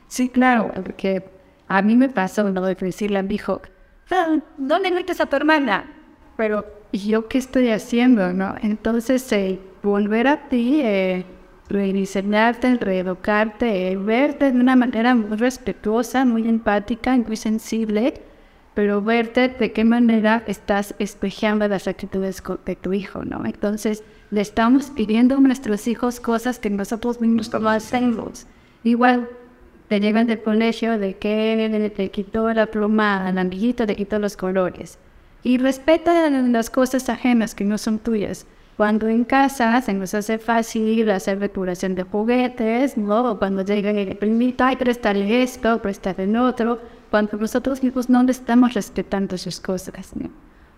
Sí, 0.08 0.28
claro, 0.28 0.72
porque 0.84 1.24
a 1.68 1.84
mí 1.84 1.96
me 1.96 2.10
pasó 2.10 2.50
lo 2.50 2.62
de 2.64 2.74
decirle 2.74 3.20
a 3.20 3.22
mi 3.22 3.36
hijo, 3.36 3.62
¿dónde 4.58 4.90
metes 4.90 5.22
a 5.22 5.28
tu 5.28 5.36
hermana? 5.36 5.86
Pero, 6.38 6.66
¿yo 6.92 7.28
qué 7.28 7.38
estoy 7.38 7.70
haciendo, 7.70 8.34
no? 8.34 8.56
Entonces, 8.64 9.32
eh, 9.32 9.60
volver 9.84 10.28
a 10.28 10.50
ti... 10.50 10.82
Eh, 10.82 11.24
rediseñarte, 11.70 12.76
reeducarte, 12.76 13.96
verte 13.98 14.52
de 14.52 14.60
una 14.60 14.76
manera 14.76 15.14
muy 15.14 15.38
respetuosa, 15.38 16.26
muy 16.26 16.48
empática, 16.48 17.16
muy 17.16 17.38
sensible, 17.38 18.22
pero 18.74 19.02
verte 19.02 19.50
de 19.50 19.72
qué 19.72 19.84
manera 19.84 20.44
estás 20.48 20.96
espejeando 21.00 21.68
las 21.68 21.88
actitudes 21.88 22.42
de 22.66 22.76
tu 22.76 22.94
hijo, 22.94 23.24
¿no? 23.24 23.46
Entonces, 23.46 24.04
le 24.32 24.42
estamos 24.42 24.90
pidiendo 24.92 25.36
a 25.36 25.40
nuestros 25.40 25.88
hijos 25.88 26.20
cosas 26.20 26.60
que 26.60 26.70
nosotros 26.70 27.22
mismos 27.22 27.52
no 27.54 27.70
hacemos. 27.70 28.48
Igual, 28.84 29.30
te 29.90 30.00
llegan 30.00 30.28
del 30.28 30.42
colegio 30.42 30.98
de 30.98 31.18
que 31.18 31.92
te 31.96 32.12
quitó 32.12 32.52
la 32.54 32.68
pluma 32.68 33.28
al 33.28 33.38
amiguito, 33.38 33.86
te 33.86 33.96
quitó 33.96 34.20
los 34.20 34.38
colores. 34.38 35.00
Y 35.44 35.58
respeta 35.58 36.30
las 36.30 36.70
cosas 36.70 37.10
ajenas 37.10 37.56
que 37.56 37.64
no 37.64 37.78
son 37.78 38.00
tuyas. 38.00 38.46
Cuando 38.80 39.10
en 39.10 39.26
casa 39.26 39.82
se 39.82 39.94
nos 39.94 40.14
hace 40.14 40.38
fácil 40.38 41.12
hacer 41.12 41.38
depuración 41.38 41.96
de 41.96 42.04
juguetes, 42.04 42.96
¿no? 42.96 43.38
cuando 43.38 43.62
llegan 43.62 44.00
y 44.00 44.06
le 44.06 44.16
permiten, 44.16 44.78
prestarle 44.78 45.44
esto, 45.44 45.82
prestarle 45.82 46.40
otro, 46.40 46.80
cuando 47.12 47.36
nosotros 47.36 47.84
mismos 47.84 48.10
no 48.10 48.24
le 48.24 48.32
estamos 48.32 48.74
respetando 48.74 49.38
sus 49.38 49.60
cosas, 49.60 50.16
¿no? 50.16 50.30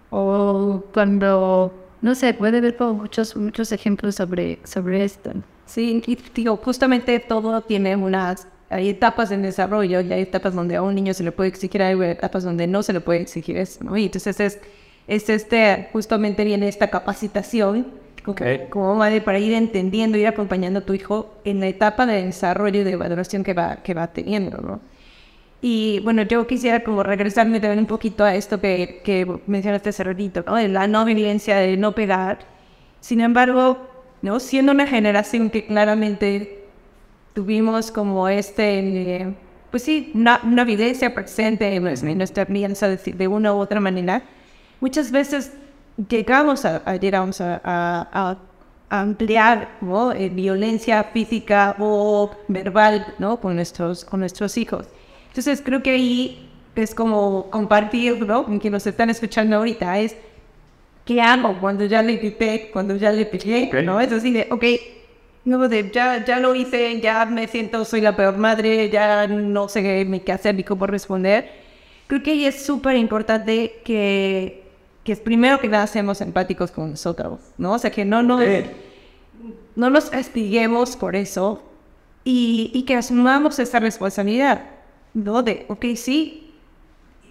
O 0.09 0.83
cuando, 0.91 1.71
no 2.01 2.15
sé, 2.15 2.33
puede 2.33 2.59
ver 2.59 2.75
muchos, 2.79 3.35
muchos 3.35 3.71
ejemplos 3.71 4.15
sobre, 4.15 4.57
sobre 4.63 5.03
esto. 5.03 5.33
Sí, 5.67 6.01
y 6.07 6.17
digo, 6.33 6.57
justamente 6.57 7.19
todo 7.19 7.61
tiene 7.61 7.95
unas 7.95 8.47
hay 8.71 8.89
etapas 8.89 9.29
en 9.29 9.43
desarrollo 9.43 10.01
y 10.01 10.11
hay 10.11 10.21
etapas 10.21 10.55
donde 10.55 10.75
a 10.75 10.81
un 10.81 10.95
niño 10.95 11.13
se 11.13 11.23
le 11.23 11.31
puede 11.31 11.49
exigir 11.49 11.83
hay 11.83 12.01
etapas 12.01 12.43
donde 12.43 12.65
no 12.65 12.81
se 12.81 12.93
le 12.93 13.01
puede 13.01 13.21
exigir 13.21 13.57
eso, 13.57 13.83
¿no? 13.83 13.95
Y 13.95 14.05
entonces 14.05 14.39
es 14.39 14.59
es 15.11 15.29
este, 15.29 15.89
justamente 15.91 16.45
viene 16.45 16.69
esta 16.69 16.89
capacitación 16.89 17.85
como, 18.69 18.95
madre 18.95 19.19
para 19.19 19.39
ir 19.39 19.53
entendiendo, 19.53 20.17
ir 20.17 20.25
acompañando 20.25 20.79
a 20.79 20.83
tu 20.83 20.93
hijo 20.93 21.33
en 21.43 21.59
la 21.59 21.67
etapa 21.67 22.05
de 22.05 22.23
desarrollo 22.23 22.79
y 22.79 22.83
de 22.85 22.95
valoración 22.95 23.43
que 23.43 23.53
va, 23.53 23.77
que 23.83 23.93
va 23.93 24.07
teniendo, 24.07 24.59
¿no? 24.59 24.79
Y 25.61 25.99
bueno, 25.99 26.21
yo 26.21 26.47
quisiera 26.47 26.81
como 26.81 27.03
regresarme 27.03 27.59
también 27.59 27.79
un 27.79 27.87
poquito 27.87 28.23
a 28.23 28.35
esto 28.35 28.61
que, 28.61 29.01
que 29.03 29.27
mencionaste 29.47 29.89
hace 29.89 30.03
¿no? 30.05 30.55
De 30.55 30.69
la 30.69 30.87
no 30.87 31.03
violencia, 31.03 31.57
de 31.57 31.75
no 31.75 31.91
pegar. 31.91 32.39
Sin 33.01 33.19
embargo, 33.19 33.79
¿no? 34.21 34.39
Siendo 34.39 34.71
una 34.71 34.87
generación 34.87 35.49
que 35.49 35.65
claramente 35.65 36.67
tuvimos 37.33 37.91
como 37.91 38.29
este, 38.29 39.33
pues 39.71 39.83
sí, 39.83 40.11
una, 40.15 40.39
una 40.43 40.63
violencia 40.63 41.13
presente 41.13 41.75
en 41.75 42.17
nuestra 42.17 42.45
crianza 42.45 42.87
de, 42.87 42.97
de 42.97 43.27
una 43.27 43.53
u 43.53 43.57
otra 43.57 43.81
manera, 43.81 44.23
muchas 44.81 45.11
veces 45.11 45.53
llegamos 46.09 46.65
a, 46.65 46.81
a, 46.83 48.37
ampliar 48.89 49.77
¿no? 49.79 50.11
Eh, 50.11 50.27
violencia 50.27 51.05
física 51.05 51.77
o 51.79 52.29
verbal 52.49 53.13
¿no? 53.19 53.39
con, 53.39 53.55
nuestros, 53.55 54.03
con 54.03 54.19
nuestros 54.19 54.57
hijos. 54.57 54.85
Entonces 55.29 55.61
creo 55.63 55.81
que 55.81 55.91
ahí 55.91 56.49
es 56.75 56.93
como 56.93 57.49
compartir, 57.49 58.25
¿no? 58.25 58.43
Con 58.43 58.59
quien 58.59 58.73
nos 58.73 58.85
están 58.85 59.09
escuchando 59.09 59.55
ahorita, 59.55 59.97
es 59.99 60.17
¿qué 61.05 61.21
hago 61.21 61.57
cuando 61.61 61.85
ya 61.85 62.01
le 62.01 62.17
grité, 62.17 62.69
cuando 62.73 62.97
ya 62.97 63.13
le 63.13 63.25
pegué? 63.25 63.69
¿no? 63.81 64.01
Es 64.01 64.11
así 64.11 64.33
de, 64.33 64.47
ok, 64.51 64.63
no, 65.45 65.69
de, 65.69 65.89
ya, 65.89 66.25
ya 66.25 66.39
lo 66.39 66.53
hice, 66.53 66.99
ya 66.99 67.25
me 67.25 67.47
siento, 67.47 67.85
soy 67.85 68.01
la 68.01 68.15
peor 68.15 68.37
madre, 68.37 68.89
ya 68.89 69.25
no 69.27 69.69
sé 69.69 70.21
qué 70.25 70.31
hacer 70.33 70.55
ni 70.55 70.63
cómo 70.63 70.85
responder. 70.85 71.49
Creo 72.07 72.21
que 72.21 72.31
ahí 72.31 72.45
es 72.45 72.65
súper 72.65 72.97
importante 72.97 73.79
que 73.85 74.60
que 75.03 75.11
es 75.11 75.19
primero 75.19 75.59
que 75.59 75.67
nada 75.67 75.87
seamos 75.87 76.21
empáticos 76.21 76.71
con 76.71 76.91
nosotros, 76.91 77.39
¿no? 77.57 77.73
O 77.73 77.79
sea, 77.79 77.91
que 77.91 78.05
no 78.05 78.21
nos, 78.21 78.41
no 79.75 79.89
nos 79.89 80.09
castiguemos 80.09 80.95
por 80.95 81.15
eso 81.15 81.63
y, 82.23 82.71
y, 82.73 82.83
que 82.83 82.95
asumamos 82.95 83.57
esa 83.57 83.79
responsabilidad, 83.79 84.63
¿no? 85.13 85.41
De, 85.41 85.65
ok, 85.69 85.85
sí, 85.95 86.53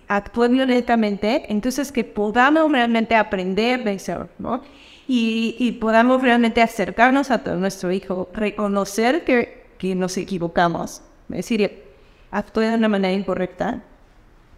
actúe 0.08 0.48
violentamente, 0.48 1.44
entonces 1.52 1.92
que 1.92 2.02
podamos 2.02 2.70
realmente 2.72 3.14
aprender 3.14 3.84
de 3.84 3.94
eso, 3.94 4.28
¿no? 4.38 4.62
Y, 5.06 5.56
y 5.58 5.72
podamos 5.72 6.22
realmente 6.22 6.62
acercarnos 6.62 7.30
a 7.30 7.38
todo 7.38 7.56
nuestro 7.56 7.92
hijo, 7.92 8.28
reconocer 8.32 9.24
que, 9.24 9.66
que 9.78 9.94
nos 9.94 10.16
equivocamos, 10.16 11.02
es 11.30 11.36
decir, 11.36 11.84
actué 12.32 12.68
de 12.68 12.74
una 12.76 12.88
manera 12.88 13.14
incorrecta 13.14 13.82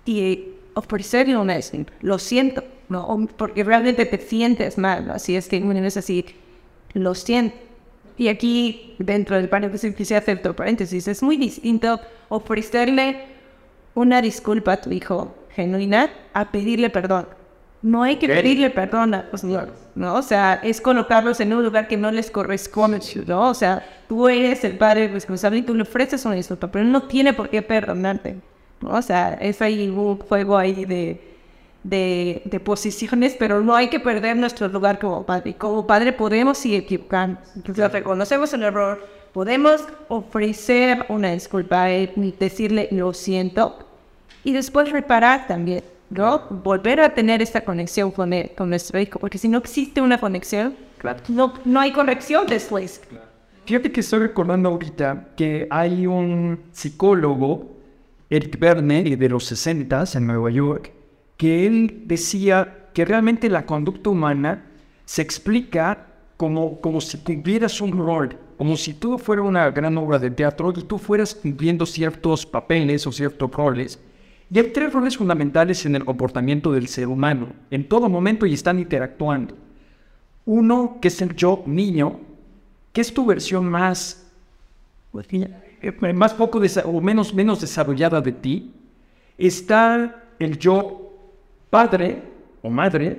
y 0.04 0.48
ofrecerle 0.74 1.36
disculpa. 1.56 1.92
Lo 2.00 2.18
siento, 2.18 2.64
¿no? 2.92 3.06
O 3.06 3.26
porque 3.26 3.64
realmente 3.64 4.06
te 4.06 4.18
sientes 4.18 4.78
mal, 4.78 5.06
¿no? 5.06 5.14
Así 5.14 5.34
es 5.34 5.48
que 5.48 5.58
uno 5.58 5.84
es 5.84 5.96
así, 5.96 6.26
lo 6.92 7.14
siento. 7.14 7.56
Y 8.16 8.28
aquí, 8.28 8.94
dentro 8.98 9.36
del 9.36 9.48
paréntesis, 9.48 9.94
quisiera 9.94 10.20
hacer 10.20 10.38
otro 10.38 10.54
paréntesis. 10.54 11.08
Es 11.08 11.22
muy 11.22 11.36
distinto 11.36 11.98
ofrecerle 12.28 13.24
una 13.94 14.22
disculpa 14.22 14.74
a 14.74 14.80
tu 14.80 14.90
hijo 14.90 15.34
genuina 15.50 16.10
a 16.32 16.50
pedirle 16.50 16.90
perdón. 16.90 17.26
No 17.82 18.04
hay 18.04 18.16
que 18.16 18.28
pedirle 18.28 18.70
perdón 18.70 19.12
a 19.12 19.28
los 19.32 19.42
niños, 19.42 19.70
¿no? 19.96 20.14
O 20.14 20.22
sea, 20.22 20.60
es 20.62 20.80
colocarlos 20.80 21.40
en 21.40 21.52
un 21.52 21.64
lugar 21.64 21.88
que 21.88 21.96
no 21.96 22.12
les 22.12 22.30
corresponde, 22.30 23.00
¿no? 23.26 23.48
O 23.48 23.54
sea, 23.54 23.84
tú 24.08 24.28
eres 24.28 24.62
el 24.62 24.78
padre 24.78 25.08
responsable 25.08 25.58
y 25.58 25.62
tú 25.62 25.74
le 25.74 25.82
ofreces 25.82 26.24
una 26.24 26.36
disculpa, 26.36 26.70
pero 26.70 26.84
él 26.84 26.92
no 26.92 27.02
tiene 27.02 27.32
por 27.32 27.50
qué 27.50 27.60
perdonarte, 27.60 28.36
¿no? 28.80 28.90
O 28.90 29.02
sea, 29.02 29.34
es 29.34 29.60
ahí 29.60 29.88
un 29.88 30.16
juego 30.18 30.56
ahí 30.56 30.84
de, 30.84 31.31
de, 31.82 32.42
de 32.44 32.60
posiciones, 32.60 33.36
pero 33.38 33.60
no 33.60 33.74
hay 33.74 33.88
que 33.88 34.00
perder 34.00 34.36
nuestro 34.36 34.68
lugar 34.68 34.98
como 34.98 35.24
padre. 35.24 35.54
Como 35.54 35.86
padre 35.86 36.12
podemos 36.12 36.64
ir 36.66 36.80
equivocarnos. 36.80 37.40
Entonces, 37.56 37.90
reconocemos 37.92 38.52
el 38.52 38.62
error, 38.62 39.06
podemos 39.32 39.84
ofrecer 40.08 41.06
una 41.08 41.32
disculpa, 41.32 41.90
y 41.90 42.34
decirle 42.38 42.88
lo 42.90 43.12
siento, 43.12 43.78
y 44.44 44.52
después 44.52 44.90
reparar 44.90 45.46
también. 45.46 45.82
¿no? 46.10 46.42
Volver 46.50 47.00
a 47.00 47.14
tener 47.14 47.40
esta 47.40 47.62
conexión 47.62 48.10
con, 48.10 48.32
él, 48.32 48.52
con 48.56 48.68
nuestro 48.68 49.00
hijo, 49.00 49.18
porque 49.18 49.38
si 49.38 49.48
no 49.48 49.58
existe 49.58 50.00
una 50.00 50.18
conexión, 50.18 50.74
no, 51.28 51.54
no 51.64 51.80
hay 51.80 51.92
corrección 51.92 52.46
después. 52.46 53.00
Fíjate 53.64 53.90
que 53.90 54.00
estoy 54.00 54.20
recordando 54.20 54.68
ahorita 54.68 55.28
que 55.36 55.66
hay 55.70 56.06
un 56.06 56.60
psicólogo, 56.72 57.76
Eric 58.28 58.58
Berner, 58.58 59.16
de 59.16 59.28
los 59.28 59.44
60 59.46 60.04
en 60.14 60.26
Nueva 60.26 60.50
York, 60.50 60.92
que 61.42 61.66
él 61.66 62.04
decía 62.04 62.86
que 62.94 63.04
realmente 63.04 63.50
la 63.50 63.66
conducta 63.66 64.10
humana 64.10 64.64
se 65.04 65.22
explica 65.22 66.06
como, 66.36 66.80
como 66.80 67.00
si 67.00 67.18
cumplieras 67.18 67.80
un 67.80 67.98
rol, 67.98 68.38
como 68.56 68.76
si 68.76 68.94
tú 68.94 69.18
fueras 69.18 69.44
una 69.44 69.68
gran 69.72 69.98
obra 69.98 70.20
de 70.20 70.30
teatro 70.30 70.72
y 70.76 70.84
tú 70.84 70.98
fueras 70.98 71.34
cumpliendo 71.34 71.84
ciertos 71.84 72.46
papeles 72.46 73.08
o 73.08 73.10
ciertos 73.10 73.50
roles 73.50 73.98
y 74.52 74.58
hay 74.60 74.70
tres 74.70 74.92
roles 74.92 75.16
fundamentales 75.16 75.84
en 75.84 75.96
el 75.96 76.04
comportamiento 76.04 76.70
del 76.70 76.86
ser 76.86 77.08
humano, 77.08 77.48
en 77.72 77.88
todo 77.88 78.08
momento 78.08 78.46
y 78.46 78.54
están 78.54 78.78
interactuando. 78.78 79.56
Uno, 80.44 80.98
que 81.02 81.08
es 81.08 81.20
el 81.22 81.34
yo 81.34 81.64
niño, 81.66 82.20
que 82.92 83.00
es 83.00 83.12
tu 83.12 83.26
versión 83.26 83.68
más, 83.68 84.30
eh, 85.32 86.12
más 86.14 86.34
poco 86.34 86.60
o 86.84 87.00
menos, 87.00 87.34
menos 87.34 87.60
desarrollada 87.60 88.20
de 88.20 88.30
ti. 88.30 88.72
Está 89.36 90.22
el 90.38 90.56
yo 90.56 91.01
padre 91.72 92.22
o 92.60 92.68
madre, 92.68 93.18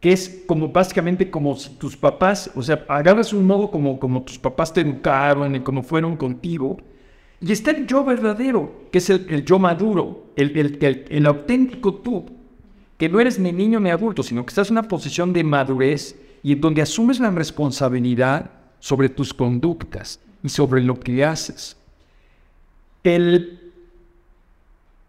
que 0.00 0.10
es 0.10 0.42
como 0.48 0.70
básicamente 0.70 1.30
como 1.30 1.54
si 1.54 1.70
tus 1.76 1.96
papás, 1.96 2.50
o 2.56 2.60
sea, 2.60 2.84
agarras 2.88 3.32
un 3.32 3.46
modo 3.46 3.70
como, 3.70 4.00
como 4.00 4.22
tus 4.22 4.40
papás 4.40 4.72
te 4.72 4.80
educaron 4.80 5.54
y 5.54 5.60
como 5.60 5.84
fueron 5.84 6.16
contigo, 6.16 6.78
y 7.40 7.52
está 7.52 7.70
el 7.70 7.86
yo 7.86 8.04
verdadero, 8.04 8.88
que 8.90 8.98
es 8.98 9.08
el, 9.08 9.44
yo 9.44 9.60
maduro, 9.60 10.32
el, 10.34 10.58
el, 10.58 11.06
el, 11.08 11.26
auténtico 11.26 11.94
tú, 11.94 12.26
que 12.98 13.08
no 13.08 13.20
eres 13.20 13.38
ni 13.38 13.52
niño 13.52 13.78
ni 13.78 13.90
adulto, 13.90 14.24
sino 14.24 14.44
que 14.44 14.50
estás 14.50 14.70
en 14.70 14.78
una 14.78 14.88
posición 14.88 15.32
de 15.32 15.44
madurez 15.44 16.16
y 16.42 16.54
en 16.54 16.60
donde 16.60 16.82
asumes 16.82 17.20
la 17.20 17.30
responsabilidad 17.30 18.50
sobre 18.80 19.10
tus 19.10 19.32
conductas 19.32 20.18
y 20.42 20.48
sobre 20.48 20.82
lo 20.82 20.98
que 20.98 21.24
haces. 21.24 21.76
El, 23.04 23.61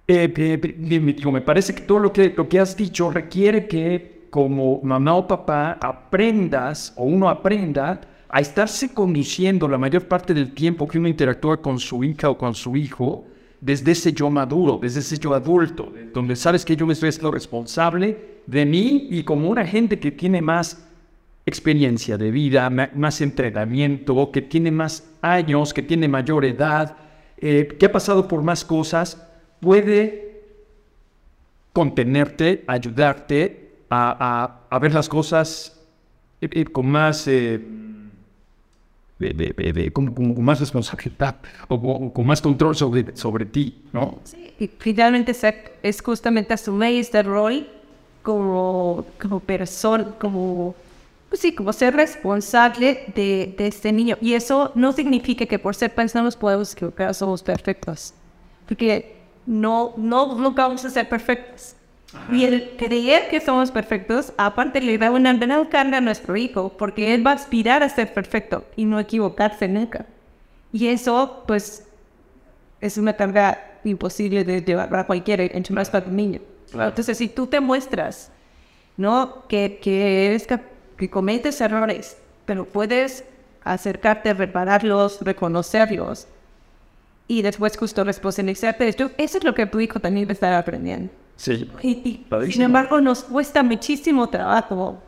eh, 0.07 0.33
eh, 0.35 1.31
me 1.31 1.41
parece 1.41 1.73
que 1.73 1.81
todo 1.81 1.99
lo 1.99 2.11
que, 2.11 2.33
lo 2.35 2.47
que 2.47 2.59
has 2.59 2.75
dicho 2.75 3.09
requiere 3.09 3.67
que 3.67 4.27
como 4.29 4.81
mamá 4.81 5.15
o 5.15 5.27
papá 5.27 5.77
aprendas 5.79 6.93
o 6.97 7.03
uno 7.03 7.29
aprenda 7.29 8.01
a 8.27 8.41
estarse 8.41 8.93
conduciendo 8.93 9.67
la 9.67 9.77
mayor 9.77 10.07
parte 10.07 10.33
del 10.33 10.53
tiempo 10.53 10.87
que 10.87 10.97
uno 10.97 11.07
interactúa 11.07 11.61
con 11.61 11.77
su 11.79 12.03
hija 12.03 12.29
o 12.31 12.37
con 12.37 12.55
su 12.55 12.75
hijo, 12.75 13.25
desde 13.61 13.91
ese 13.91 14.11
yo 14.11 14.29
maduro, 14.29 14.79
desde 14.81 15.01
ese 15.01 15.19
yo 15.19 15.33
adulto, 15.33 15.93
donde 16.13 16.35
sabes 16.35 16.65
que 16.65 16.75
yo 16.75 16.85
me 16.85 16.93
estoy 16.93 17.09
haciendo 17.09 17.31
responsable 17.31 18.41
de 18.47 18.65
mí 18.65 19.07
y 19.11 19.23
como 19.23 19.49
una 19.49 19.65
gente 19.65 19.99
que 19.99 20.11
tiene 20.11 20.41
más 20.41 20.83
experiencia 21.45 22.17
de 22.17 22.31
vida, 22.31 22.69
más 22.69 23.21
entrenamiento, 23.21 24.31
que 24.31 24.41
tiene 24.41 24.71
más 24.71 25.07
años, 25.21 25.73
que 25.73 25.83
tiene 25.83 26.07
mayor 26.07 26.43
edad, 26.43 26.97
eh, 27.37 27.67
que 27.79 27.85
ha 27.85 27.91
pasado 27.91 28.27
por 28.27 28.41
más 28.41 28.65
cosas, 28.65 29.29
puede 29.63 30.41
contenerte, 31.71 32.63
ayudarte 32.67 33.71
a, 33.89 34.79
ver 34.81 34.93
las 34.93 35.07
cosas 35.07 35.79
eh, 36.41 36.49
eh, 36.51 36.65
con 36.65 36.89
más 36.89 37.29
con, 39.93 40.43
más 40.43 40.59
responsabilidad 40.59 41.37
o, 41.69 42.11
con 42.11 42.25
más 42.25 42.41
control 42.41 42.75
sobre, 42.75 43.15
sobre 43.15 43.45
ti, 43.45 43.81
¿no? 43.93 44.19
Sí, 44.25 44.53
y 44.59 44.67
finalmente 44.67 45.33
es 45.81 46.01
justamente 46.01 46.53
asumir 46.53 46.99
este 46.99 47.23
rol 47.23 47.65
como, 48.21 49.05
como 49.21 49.39
persona, 49.39 50.15
como, 50.19 50.75
pues 51.29 51.39
sí, 51.39 51.55
como 51.55 51.71
ser 51.71 51.95
responsable 51.95 53.05
de, 53.15 53.55
de, 53.57 53.67
este 53.67 53.93
niño. 53.93 54.17
Y 54.19 54.33
eso 54.33 54.71
no 54.75 54.91
significa 54.91 55.45
que 55.45 55.57
por 55.57 55.75
ser 55.75 55.93
personas 55.95 56.35
podemos 56.35 56.73
equivocar, 56.73 57.13
somos 57.13 57.41
perfectos. 57.41 58.13
Porque 58.67 59.22
no, 59.45 59.93
no, 59.97 60.35
nunca 60.35 60.63
vamos 60.63 60.83
a 60.85 60.89
ser 60.89 61.07
perfectos. 61.09 61.75
Y 62.31 62.43
el 62.43 62.75
creer 62.77 63.27
que 63.29 63.41
somos 63.41 63.71
perfectos, 63.71 64.33
aparte 64.37 64.79
le 64.81 64.97
da 64.97 65.09
una 65.09 65.33
gran 65.33 65.65
carga 65.65 65.97
a 65.97 66.01
nuestro 66.01 66.35
hijo, 66.35 66.69
porque 66.77 67.13
él 67.13 67.25
va 67.25 67.31
a 67.31 67.35
aspirar 67.35 67.81
a 67.81 67.89
ser 67.89 68.13
perfecto 68.13 68.65
y 68.75 68.85
no 68.85 68.99
equivocarse 68.99 69.67
nunca. 69.67 70.05
Y 70.71 70.87
eso, 70.87 71.43
pues, 71.47 71.87
es 72.81 72.97
una 72.97 73.13
carga 73.13 73.79
imposible 73.83 74.43
de 74.43 74.61
llevar 74.61 74.89
para 74.89 75.07
cualquiera, 75.07 75.43
entre 75.43 75.73
más 75.73 75.89
para 75.89 76.05
un 76.05 76.15
niño. 76.15 76.39
Entonces, 76.71 77.17
si 77.17 77.27
tú 77.27 77.47
te 77.47 77.59
muestras, 77.59 78.31
¿no? 78.97 79.47
Que, 79.47 79.79
que, 79.81 80.27
eres, 80.27 80.47
que 80.97 81.09
cometes 81.09 81.61
errores, 81.61 82.17
pero 82.45 82.65
puedes 82.65 83.23
acercarte 83.63 84.29
a 84.29 84.33
repararlos, 84.33 85.19
reconocerlos, 85.21 86.27
y 87.27 87.41
después 87.41 87.77
justo 87.77 88.03
responsabilizarte 88.03 88.83
de 88.83 88.89
esto, 88.89 89.11
eso 89.17 89.37
es 89.37 89.43
lo 89.43 89.53
que 89.53 89.65
tu 89.65 89.79
hijo 89.79 89.99
también 89.99 90.27
va 90.27 90.31
a 90.31 90.33
estar 90.33 90.53
aprendiendo. 90.53 91.11
Sí. 91.35 91.69
Y, 91.81 92.25
sin 92.51 92.61
embargo, 92.61 93.01
nos 93.01 93.23
cuesta 93.23 93.63
muchísimo 93.63 94.29
trabajo 94.29 95.01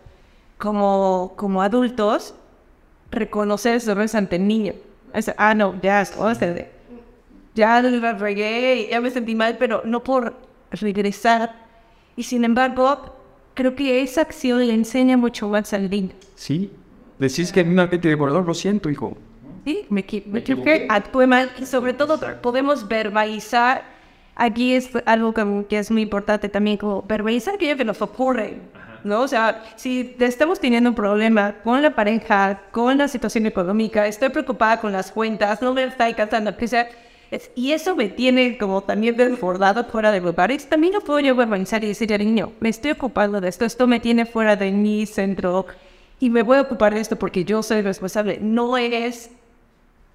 como, 0.57 1.33
como 1.35 1.61
adultos 1.61 2.33
reconocer 3.11 3.81
errores 3.87 4.15
ante 4.15 4.37
el 4.37 4.47
niño. 4.47 4.73
ah, 5.37 5.53
no, 5.53 5.79
ya, 5.81 6.03
ya 7.53 7.81
lo 7.81 8.13
regué, 8.17 8.89
ya 8.91 8.99
me 8.99 9.11
sentí 9.11 9.35
mal, 9.35 9.57
pero 9.57 9.81
no 9.85 10.03
por 10.03 10.35
regresar. 10.71 11.55
Y 12.15 12.23
sin 12.23 12.43
embargo, 12.43 13.15
creo 13.53 13.75
que 13.75 14.01
esa 14.01 14.21
acción 14.21 14.65
le 14.65 14.73
enseña 14.73 15.17
mucho 15.17 15.47
más 15.49 15.73
al 15.73 15.89
niño. 15.89 16.11
Sí. 16.35 16.71
Decís 17.17 17.51
que 17.51 17.61
en 17.61 17.69
una 17.69 17.87
mente 17.87 18.09
de 18.09 18.17
lo 18.17 18.53
siento, 18.53 18.89
hijo. 18.89 19.17
Sí, 19.65 19.85
me, 19.89 20.01
equivoqué, 20.01 20.87
actué 20.89 21.27
mal. 21.27 21.51
Y 21.59 21.65
sobre 21.65 21.93
todo, 21.93 22.19
podemos 22.41 22.87
verbalizar 22.87 23.95
aquí 24.35 24.75
es 24.75 24.89
algo 25.05 25.33
que, 25.67 25.79
es 25.79 25.89
muy 25.91 26.03
importante 26.03 26.49
también, 26.49 26.77
como 26.77 27.01
verbalizar 27.01 27.55
aquello 27.55 27.77
que 27.77 27.85
nos 27.85 28.01
ocurre, 28.01 28.59
¿no? 29.03 29.21
O 29.21 29.27
sea, 29.27 29.63
si 29.75 30.15
estamos 30.19 30.59
teniendo 30.59 30.89
un 30.89 30.95
problema 30.95 31.55
con 31.63 31.81
la 31.81 31.95
pareja, 31.95 32.61
con 32.71 32.97
la 32.97 33.07
situación 33.07 33.45
económica, 33.45 34.05
estoy 34.05 34.29
preocupada 34.29 34.79
con 34.79 34.91
las 34.91 35.11
cuentas, 35.11 35.61
no 35.61 35.73
me 35.73 35.83
está 35.85 36.05
alcanzando, 36.05 36.55
que 36.55 36.67
sea, 36.67 36.87
y 37.55 37.71
eso 37.71 37.95
me 37.95 38.09
tiene 38.09 38.57
como 38.57 38.81
también 38.81 39.17
desbordado 39.17 39.83
fuera 39.85 40.11
de 40.11 40.21
lugar. 40.21 40.51
Y 40.51 40.57
también 40.57 40.93
lo 40.93 41.01
puedo 41.01 41.19
yo 41.19 41.35
verbalizar 41.35 41.83
y 41.83 41.87
decir 41.87 42.17
niño, 42.19 42.51
me 42.59 42.69
estoy 42.69 42.91
ocupando 42.91 43.41
de 43.41 43.47
esto, 43.47 43.65
esto 43.65 43.87
me 43.87 43.99
tiene 43.99 44.25
fuera 44.25 44.55
de 44.55 44.71
mi 44.71 45.05
centro 45.05 45.65
y 46.19 46.29
me 46.29 46.43
voy 46.43 46.57
a 46.57 46.61
ocupar 46.61 46.93
de 46.93 47.01
esto 47.01 47.15
porque 47.17 47.43
yo 47.43 47.63
soy 47.63 47.81
responsable. 47.81 48.39
No 48.41 48.77
eres 48.77 49.31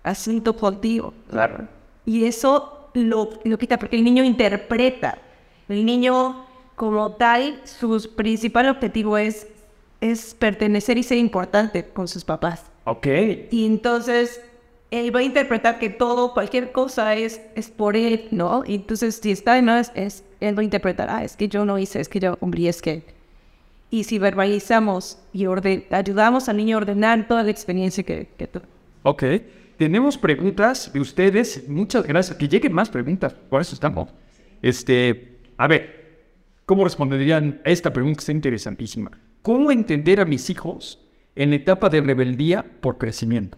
asunto 0.02 0.56
contigo. 0.56 1.14
Claro. 1.28 1.68
Y 2.06 2.24
eso 2.24 2.90
lo, 2.94 3.30
lo 3.44 3.58
quita 3.58 3.78
porque 3.78 3.96
el 3.96 4.04
niño 4.04 4.24
interpreta. 4.24 5.18
El 5.68 5.84
niño 5.84 6.46
como 6.74 7.12
tal, 7.12 7.60
su 7.64 8.10
principal 8.16 8.68
objetivo 8.68 9.18
es, 9.18 9.46
es 10.00 10.34
pertenecer 10.34 10.98
y 10.98 11.02
ser 11.02 11.18
importante 11.18 11.84
con 11.84 12.08
sus 12.08 12.24
papás. 12.24 12.64
Ok. 12.84 13.06
Y 13.50 13.66
entonces 13.66 14.40
él 14.90 15.14
va 15.14 15.20
a 15.20 15.22
interpretar 15.22 15.78
que 15.78 15.90
todo, 15.90 16.32
cualquier 16.34 16.72
cosa 16.72 17.14
es, 17.14 17.40
es 17.54 17.70
por 17.70 17.96
él, 17.96 18.28
¿no? 18.30 18.64
Y 18.66 18.74
entonces 18.76 19.20
si 19.22 19.30
está 19.30 19.58
en 19.58 19.66
más, 19.66 19.92
es, 19.94 20.24
él 20.40 20.56
va 20.56 20.62
a 20.62 20.64
interpretar, 20.64 21.08
ah, 21.10 21.22
es 21.22 21.36
que 21.36 21.48
yo 21.48 21.64
no 21.64 21.78
hice, 21.78 22.00
es 22.00 22.08
que 22.08 22.18
yo 22.18 22.36
cumplí, 22.36 22.66
es 22.66 22.82
que... 22.82 23.04
Y 23.92 24.04
si 24.04 24.18
verbalizamos 24.18 25.18
y 25.32 25.46
orden, 25.46 25.84
ayudamos 25.90 26.48
al 26.48 26.56
niño 26.56 26.76
a 26.76 26.80
ordenar 26.80 27.26
toda 27.26 27.42
la 27.42 27.50
experiencia 27.50 28.04
que, 28.04 28.28
que 28.36 28.46
tú. 28.46 28.60
Ok. 29.02 29.24
Tenemos 29.80 30.18
preguntas 30.18 30.92
de 30.92 31.00
ustedes. 31.00 31.66
Muchas 31.66 32.06
gracias. 32.06 32.36
Que 32.36 32.46
lleguen 32.46 32.74
más 32.74 32.90
preguntas. 32.90 33.32
Por 33.32 33.62
eso 33.62 33.74
estamos. 33.74 34.10
Este, 34.60 35.38
a 35.56 35.66
ver, 35.66 36.18
¿cómo 36.66 36.84
responderían 36.84 37.62
a 37.64 37.70
esta 37.70 37.90
pregunta 37.90 38.18
que 38.18 38.20
está 38.20 38.32
interesantísima? 38.32 39.10
¿Cómo 39.40 39.70
entender 39.70 40.20
a 40.20 40.26
mis 40.26 40.50
hijos 40.50 41.00
en 41.34 41.54
etapa 41.54 41.88
de 41.88 42.02
rebeldía 42.02 42.62
por 42.82 42.98
crecimiento? 42.98 43.56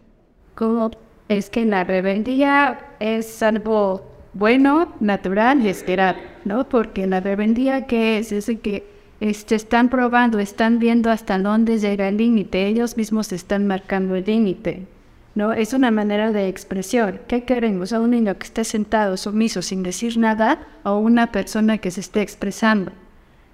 ¿Cómo 0.55 0.93
es 1.29 1.51
que 1.51 1.65
la 1.65 1.83
rebeldía 1.83 2.79
es 3.01 3.43
algo 3.43 4.09
bueno, 4.33 4.95
natural 5.01 5.61
y 5.63 5.71
esperado, 5.71 6.21
¿no? 6.45 6.69
Porque 6.69 7.09
la 7.09 7.19
rebeldía 7.19 7.89
que 7.89 8.19
es, 8.19 8.31
es 8.31 8.47
que 8.63 8.87
este, 9.19 9.57
están 9.57 9.89
probando, 9.89 10.39
están 10.39 10.79
viendo 10.79 11.11
hasta 11.11 11.37
dónde 11.37 11.79
llega 11.79 12.07
el 12.07 12.17
límite, 12.17 12.69
ellos 12.69 12.97
mismos 12.97 13.33
están 13.33 13.67
marcando 13.67 14.15
el 14.15 14.25
límite. 14.25 14.87
¿No? 15.35 15.53
Es 15.53 15.73
una 15.73 15.91
manera 15.91 16.33
de 16.33 16.49
expresión. 16.49 17.21
¿Qué 17.27 17.45
queremos? 17.45 17.93
¿A 17.93 18.01
un 18.01 18.11
niño 18.11 18.37
que 18.39 18.47
esté 18.47 18.65
sentado 18.65 19.17
sumiso 19.17 19.63
sin 19.63 19.83
decir 19.83 20.19
nada 20.19 20.67
o 20.85 20.99
una 20.99 21.33
persona 21.33 21.79
que 21.79 21.91
se 21.91 22.01
esté 22.01 22.23
expresando? 22.23 22.93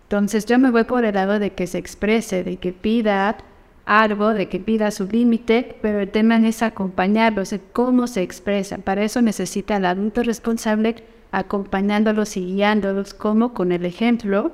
Entonces 0.05 0.47
yo 0.47 0.59
me 0.59 0.71
voy 0.71 0.85
por 0.85 1.05
el 1.05 1.15
lado 1.15 1.39
de 1.39 1.51
que 1.51 1.67
se 1.67 1.79
exprese, 1.79 2.43
de 2.43 2.57
que 2.57 2.73
pida 2.73 3.37
algo, 3.85 4.35
de 4.35 4.49
que 4.49 4.59
pida 4.59 4.91
su 4.91 5.07
límite, 5.07 5.79
pero 5.83 6.01
el 6.01 6.11
tema 6.11 6.37
es 6.47 6.63
acompañarlos, 6.63 7.51
de 7.51 7.61
cómo 7.73 8.07
se 8.07 8.23
expresa. 8.23 8.79
Para 8.79 9.03
eso 9.03 9.23
necesita 9.23 9.77
el 9.77 9.85
adulto 9.85 10.23
responsable 10.23 10.97
acompañándolos 11.31 12.37
y 12.37 12.55
guiándolos, 12.55 13.15
como 13.15 13.55
con 13.55 13.73
el 13.73 13.85
ejemplo, 13.85 14.53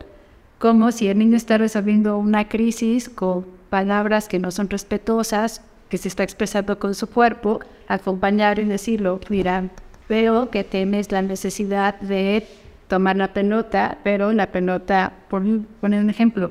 como 0.59 0.93
si 0.93 1.09
el 1.09 1.19
niño 1.19 1.37
está 1.37 1.59
resolviendo 1.59 2.19
una 2.19 2.49
crisis 2.49 3.09
con 3.09 3.47
palabras 3.71 4.29
que 4.29 4.39
no 4.39 4.51
son 4.51 4.71
respetuosas, 4.71 5.63
que 5.95 5.99
se 5.99 6.09
está 6.09 6.25
expresando 6.25 6.81
con 6.81 6.93
su 6.97 7.07
cuerpo, 7.09 7.61
acompañar 7.87 8.59
y 8.59 8.65
decirlo, 8.65 9.21
mira, 9.29 9.71
veo 10.09 10.51
que 10.51 10.65
tienes 10.65 11.13
la 11.13 11.23
necesidad 11.23 12.01
de 12.01 12.49
tomar 12.89 13.15
la 13.15 13.33
pelota, 13.33 13.99
pero 14.03 14.33
la 14.33 14.51
pelota, 14.51 15.13
por 15.31 15.45
poner 15.81 16.03
un 16.03 16.11
ejemplo, 16.11 16.51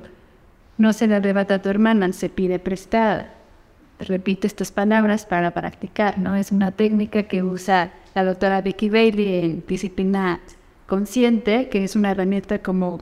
no 0.77 0.93
se 0.93 1.07
la 1.07 1.17
arrebata 1.17 1.55
a 1.55 1.61
tu 1.61 1.67
hermana, 1.67 2.13
se 2.13 2.29
pide 2.29 2.57
prestada. 2.57 3.33
Repite 3.99 4.47
estas 4.47 4.71
palabras 4.71 5.25
para 5.25 5.51
practicar, 5.51 6.17
¿no? 6.19 6.37
Es 6.37 6.53
una 6.53 6.71
técnica 6.71 7.23
que 7.23 7.43
usa 7.43 7.91
la 8.15 8.23
doctora 8.23 8.61
Vicky 8.61 8.87
Bailey 8.87 9.43
en 9.43 9.63
disciplina 9.67 10.39
consciente, 10.87 11.67
que 11.67 11.83
es 11.83 11.97
una 11.97 12.11
herramienta 12.11 12.59
como 12.59 13.01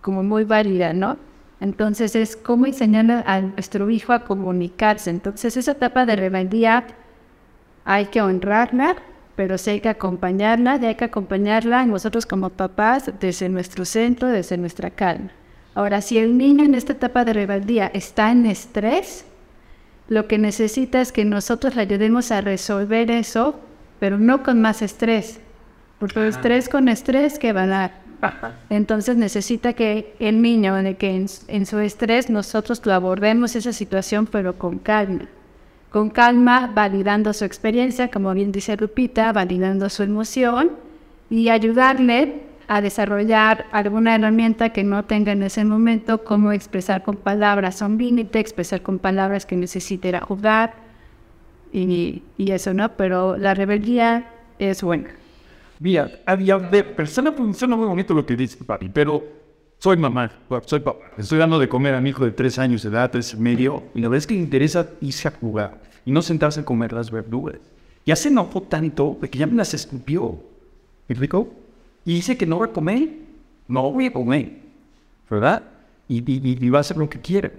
como 0.00 0.24
muy 0.24 0.42
válida, 0.42 0.92
¿no? 0.92 1.16
Entonces 1.60 2.14
es 2.14 2.36
cómo 2.36 2.66
enseñar 2.66 3.24
a 3.26 3.40
nuestro 3.40 3.88
hijo 3.90 4.12
a 4.12 4.24
comunicarse. 4.24 5.10
Entonces 5.10 5.56
esa 5.56 5.72
etapa 5.72 6.04
de 6.06 6.16
rebeldía 6.16 6.86
hay 7.84 8.06
que 8.06 8.20
honrarla, 8.20 8.96
pero 9.36 9.58
sí 9.58 9.70
hay 9.70 9.80
que 9.80 9.88
acompañarla, 9.88 10.78
y 10.80 10.86
hay 10.86 10.94
que 10.94 11.04
acompañarla 11.04 11.86
nosotros 11.86 12.26
como 12.26 12.50
papás 12.50 13.10
desde 13.20 13.48
nuestro 13.48 13.84
centro, 13.84 14.28
desde 14.28 14.56
nuestra 14.56 14.90
calma. 14.90 15.30
Ahora, 15.74 16.00
si 16.00 16.16
el 16.18 16.38
niño 16.38 16.64
en 16.64 16.74
esta 16.74 16.94
etapa 16.94 17.24
de 17.24 17.34
rebeldía 17.34 17.90
está 17.92 18.32
en 18.32 18.46
estrés, 18.46 19.26
lo 20.08 20.26
que 20.26 20.38
necesita 20.38 21.00
es 21.00 21.12
que 21.12 21.24
nosotros 21.24 21.76
le 21.76 21.82
ayudemos 21.82 22.32
a 22.32 22.40
resolver 22.40 23.10
eso, 23.10 23.60
pero 24.00 24.18
no 24.18 24.42
con 24.42 24.60
más 24.60 24.80
estrés. 24.80 25.38
Porque 25.98 26.28
estrés 26.28 26.68
con 26.68 26.88
estrés, 26.88 27.38
¿qué 27.38 27.52
va 27.52 27.64
a 27.64 27.66
dar? 27.66 28.05
Entonces 28.70 29.16
necesita 29.16 29.72
que 29.72 30.14
el 30.18 30.42
niño, 30.42 30.74
que 30.98 31.26
en, 31.48 31.66
su 31.66 31.78
estrés 31.78 32.30
nosotros 32.30 32.80
lo 32.84 32.92
abordemos 32.92 33.56
esa 33.56 33.72
situación, 33.72 34.26
pero 34.26 34.58
con 34.58 34.78
calma. 34.78 35.26
Con 35.90 36.10
calma, 36.10 36.70
validando 36.74 37.32
su 37.32 37.44
experiencia, 37.44 38.10
como 38.10 38.32
bien 38.34 38.52
dice 38.52 38.76
Lupita, 38.76 39.32
validando 39.32 39.88
su 39.88 40.02
emoción 40.02 40.72
y 41.30 41.48
ayudarle 41.48 42.42
a 42.68 42.80
desarrollar 42.80 43.66
alguna 43.70 44.16
herramienta 44.16 44.70
que 44.70 44.82
no 44.82 45.04
tenga 45.04 45.32
en 45.32 45.42
ese 45.42 45.64
momento, 45.64 46.24
como 46.24 46.52
expresar 46.52 47.02
con 47.02 47.16
palabras 47.16 47.80
un 47.80 47.96
límite, 47.96 48.40
expresar 48.40 48.82
con 48.82 48.98
palabras 48.98 49.46
que 49.46 49.56
necesite 49.56 50.18
jugar 50.20 50.74
y, 51.72 52.22
y 52.36 52.50
eso, 52.50 52.74
¿no? 52.74 52.88
Pero 52.96 53.36
la 53.36 53.54
rebeldía 53.54 54.26
es 54.58 54.82
buena. 54.82 55.10
Mira, 55.78 56.20
había 56.24 56.58
de 56.58 56.84
persona 56.84 57.32
funciona 57.32 57.76
muy 57.76 57.86
bonito 57.86 58.14
lo 58.14 58.24
que 58.24 58.36
dice 58.36 58.64
papi, 58.64 58.88
pero 58.88 59.22
soy 59.78 59.96
mamá, 59.96 60.30
soy 60.64 60.80
papá. 60.80 61.06
Estoy 61.18 61.38
dando 61.38 61.58
de 61.58 61.68
comer 61.68 61.94
a 61.94 62.00
mi 62.00 62.10
hijo 62.10 62.24
de 62.24 62.30
tres 62.30 62.58
años 62.58 62.82
de 62.82 62.88
edad, 62.88 63.10
tres 63.10 63.34
y 63.34 63.36
medio, 63.36 63.84
y 63.94 64.00
la 64.00 64.08
verdad 64.08 64.18
es 64.18 64.26
que 64.26 64.34
le 64.34 64.40
interesa 64.40 64.88
irse 65.00 65.28
a 65.28 65.32
jugar 65.32 65.80
y 66.04 66.10
no 66.10 66.22
sentarse 66.22 66.60
a 66.60 66.64
comer 66.64 66.92
las 66.92 67.10
verduras. 67.10 67.60
Ya 68.06 68.16
se 68.16 68.28
enojó 68.28 68.62
tanto 68.62 69.18
de 69.20 69.28
que 69.28 69.38
ya 69.38 69.46
me 69.46 69.56
las 69.56 69.74
escupió. 69.74 70.38
¿Me 71.08 71.12
explico? 71.12 71.48
Y 72.04 72.14
dice 72.14 72.36
que 72.38 72.46
no 72.46 72.60
va 72.60 72.66
a 72.66 72.72
comer. 72.72 73.08
No 73.68 73.90
voy 73.90 74.06
a 74.06 74.12
comer. 74.12 74.60
¿Verdad? 75.28 75.62
Y, 76.08 76.22
y, 76.24 76.70
va 76.70 76.78
a 76.78 76.80
hacer 76.82 76.96
lo 76.96 77.08
que 77.08 77.20
quiere. 77.20 77.52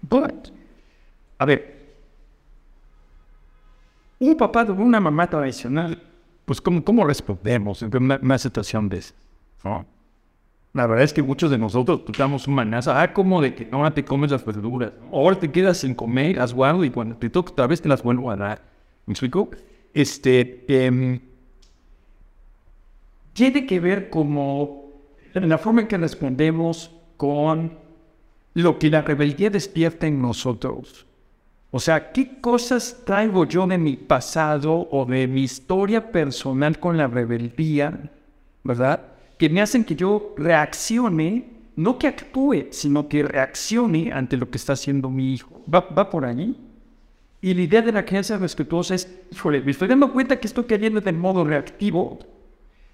But, 0.00 0.48
a 1.36 1.44
ver, 1.44 1.74
un 4.18 4.34
papá 4.36 4.64
de 4.64 4.72
una 4.72 5.00
mamá 5.00 5.28
tradicional 5.28 6.02
pues 6.44 6.60
¿cómo, 6.60 6.84
cómo 6.84 7.04
respondemos 7.04 7.82
en 7.82 7.90
una, 7.96 8.38
situación 8.38 8.88
de 8.88 8.98
eso? 8.98 9.14
La 10.72 10.86
verdad 10.86 11.04
es 11.04 11.12
que 11.12 11.22
muchos 11.22 11.50
de 11.50 11.58
nosotros 11.58 12.00
pues, 12.04 12.18
damos 12.18 12.48
una 12.48 12.62
amenaza, 12.62 13.00
ah, 13.00 13.12
como 13.12 13.40
de 13.40 13.54
que 13.54 13.64
no 13.64 13.90
te 13.92 14.04
comes 14.04 14.30
las 14.30 14.44
verduras, 14.44 14.92
ahora 15.12 15.38
te 15.38 15.50
quedas 15.50 15.78
sin 15.78 15.94
comer, 15.94 16.36
las 16.36 16.52
guardo 16.52 16.84
y 16.84 16.90
cuando 16.90 17.16
te 17.16 17.30
toque 17.30 17.52
otra 17.52 17.66
vez 17.66 17.80
te 17.80 17.88
las 17.88 18.02
vuelvo 18.02 18.30
a 18.30 18.36
dar. 18.36 18.62
¿Me 19.06 19.12
explico? 19.12 19.50
Este, 19.92 20.64
em, 20.68 21.20
tiene 23.32 23.66
que 23.66 23.80
ver 23.80 24.10
como 24.10 24.90
la 25.32 25.58
forma 25.58 25.82
en 25.82 25.88
que 25.88 25.98
respondemos 25.98 26.90
con 27.16 27.78
lo 28.54 28.78
que 28.78 28.90
la 28.90 29.02
rebeldía 29.02 29.50
despierta 29.50 30.06
en 30.06 30.20
nosotros. 30.20 31.06
O 31.76 31.80
sea, 31.80 32.12
¿qué 32.12 32.40
cosas 32.40 33.02
traigo 33.04 33.46
yo 33.46 33.66
de 33.66 33.78
mi 33.78 33.96
pasado 33.96 34.86
o 34.92 35.04
de 35.04 35.26
mi 35.26 35.42
historia 35.42 36.12
personal 36.12 36.78
con 36.78 36.96
la 36.96 37.08
rebeldía, 37.08 38.12
verdad? 38.62 39.00
Que 39.36 39.50
me 39.50 39.60
hacen 39.60 39.82
que 39.82 39.96
yo 39.96 40.36
reaccione, 40.36 41.46
no 41.74 41.98
que 41.98 42.06
actúe, 42.06 42.68
sino 42.70 43.08
que 43.08 43.24
reaccione 43.24 44.12
ante 44.12 44.36
lo 44.36 44.48
que 44.48 44.56
está 44.56 44.74
haciendo 44.74 45.10
mi 45.10 45.34
hijo. 45.34 45.64
¿Va, 45.66 46.10
por 46.10 46.24
allí? 46.24 46.56
Y 47.40 47.52
la 47.54 47.62
idea 47.62 47.82
de 47.82 47.90
la 47.90 48.04
crianza 48.04 48.38
respetuosa 48.38 48.94
es, 48.94 49.12
híjole, 49.32 49.60
me 49.60 49.72
estoy 49.72 49.88
dando 49.88 50.12
cuenta 50.12 50.38
que 50.38 50.46
estoy 50.46 50.66
cayendo 50.66 51.00
de 51.00 51.10
modo 51.10 51.44
reactivo 51.44 52.20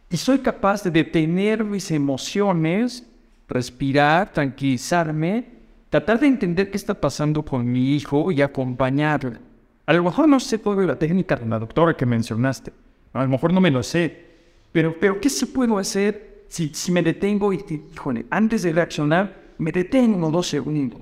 y 0.09 0.16
soy 0.16 0.38
capaz 0.38 0.85
de 0.85 0.90
detener 0.90 1.64
mis 1.64 1.90
emociones, 1.90 3.07
respirar, 3.47 4.33
tranquilizarme 4.33 5.60
tratar 5.90 6.20
de 6.20 6.29
entender 6.29 6.70
qué 6.70 6.76
está 6.76 6.94
pasando 6.94 7.44
con 7.44 7.70
mi 7.70 7.94
hijo 7.94 8.33
y 8.33 8.40
acompañarle. 8.40 9.38
A 9.87 9.92
lo 9.92 10.05
mejor 10.05 10.29
no 10.29 10.38
sé 10.38 10.59
toda 10.59 10.85
la 10.87 10.96
técnica 10.96 11.37
de 11.37 11.46
la 11.46 11.59
doctora 11.59 11.94
que 11.94 12.07
mencionaste, 12.07 12.72
a 13.12 13.24
lo 13.24 13.29
mejor 13.29 13.53
no 13.53 13.61
me 13.61 13.72
lo 13.72 13.83
sé, 13.83 14.24
pero, 14.72 14.94
pero 14.98 15.20
¿qué 15.20 15.29
se 15.29 15.46
puedo 15.46 15.79
hacer 15.79 16.44
si, 16.48 16.68
si 16.68 16.92
me 16.92 17.03
detengo 17.03 17.53
y, 17.53 17.64
híjole, 17.92 18.24
antes 18.31 18.62
de 18.62 18.72
reaccionar, 18.72 19.37
me 19.59 19.72
detengo 19.72 20.31
dos 20.31 20.46
segundos? 20.46 21.00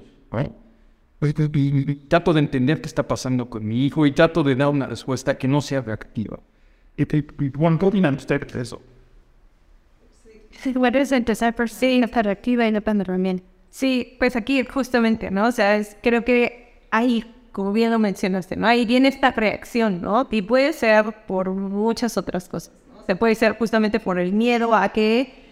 Y, 1.21 1.95
trato 2.09 2.33
de 2.33 2.41
entender 2.41 2.81
qué 2.81 2.87
está 2.87 3.03
pasando 3.03 3.51
con 3.51 3.67
mi 3.67 3.85
hijo 3.85 4.07
y 4.07 4.13
trato 4.13 4.43
de 4.43 4.55
dar 4.55 4.69
una 4.69 4.87
respuesta 4.87 5.37
que 5.37 5.49
no 5.49 5.61
sea 5.61 5.83
reactiva. 5.83 6.39
Y, 6.97 7.05
¿Cómo 7.51 7.79
ustedes 8.17 8.55
eso? 8.55 8.81
Sí, 10.51 10.73
bueno, 10.73 10.99
es 10.99 11.13
empezar 11.13 11.55
por 11.55 11.69
sí, 11.69 12.01
reactiva 12.01 12.67
y 12.67 12.73
no. 12.73 12.81
Sí, 13.71 14.17
pues 14.19 14.37
aquí 14.37 14.65
justamente, 14.65 15.31
¿no? 15.31 15.47
O 15.47 15.53
sea, 15.53 15.81
creo 16.03 16.25
que 16.25 16.87
ahí, 16.91 17.25
como 17.53 17.73
bien 17.73 17.91
lo 17.91 17.99
mencionaste, 17.99 18.57
¿no? 18.57 18.67
Ahí 18.67 18.87
viene 18.87 19.09
esta 19.09 19.31
reacción, 19.31 20.01
¿no? 20.01 20.27
Y 20.31 20.43
puede 20.43 20.73
ser 20.73 21.05
por 21.27 21.51
muchas 21.51 22.17
otras 22.17 22.49
cosas. 22.49 22.73
¿no? 22.89 23.05
Se 23.05 23.17
puede 23.17 23.35
ser 23.35 23.57
justamente 23.59 24.01
por 24.01 24.19
el 24.19 24.33
miedo 24.33 24.75
a 24.75 24.89
que 24.91 25.47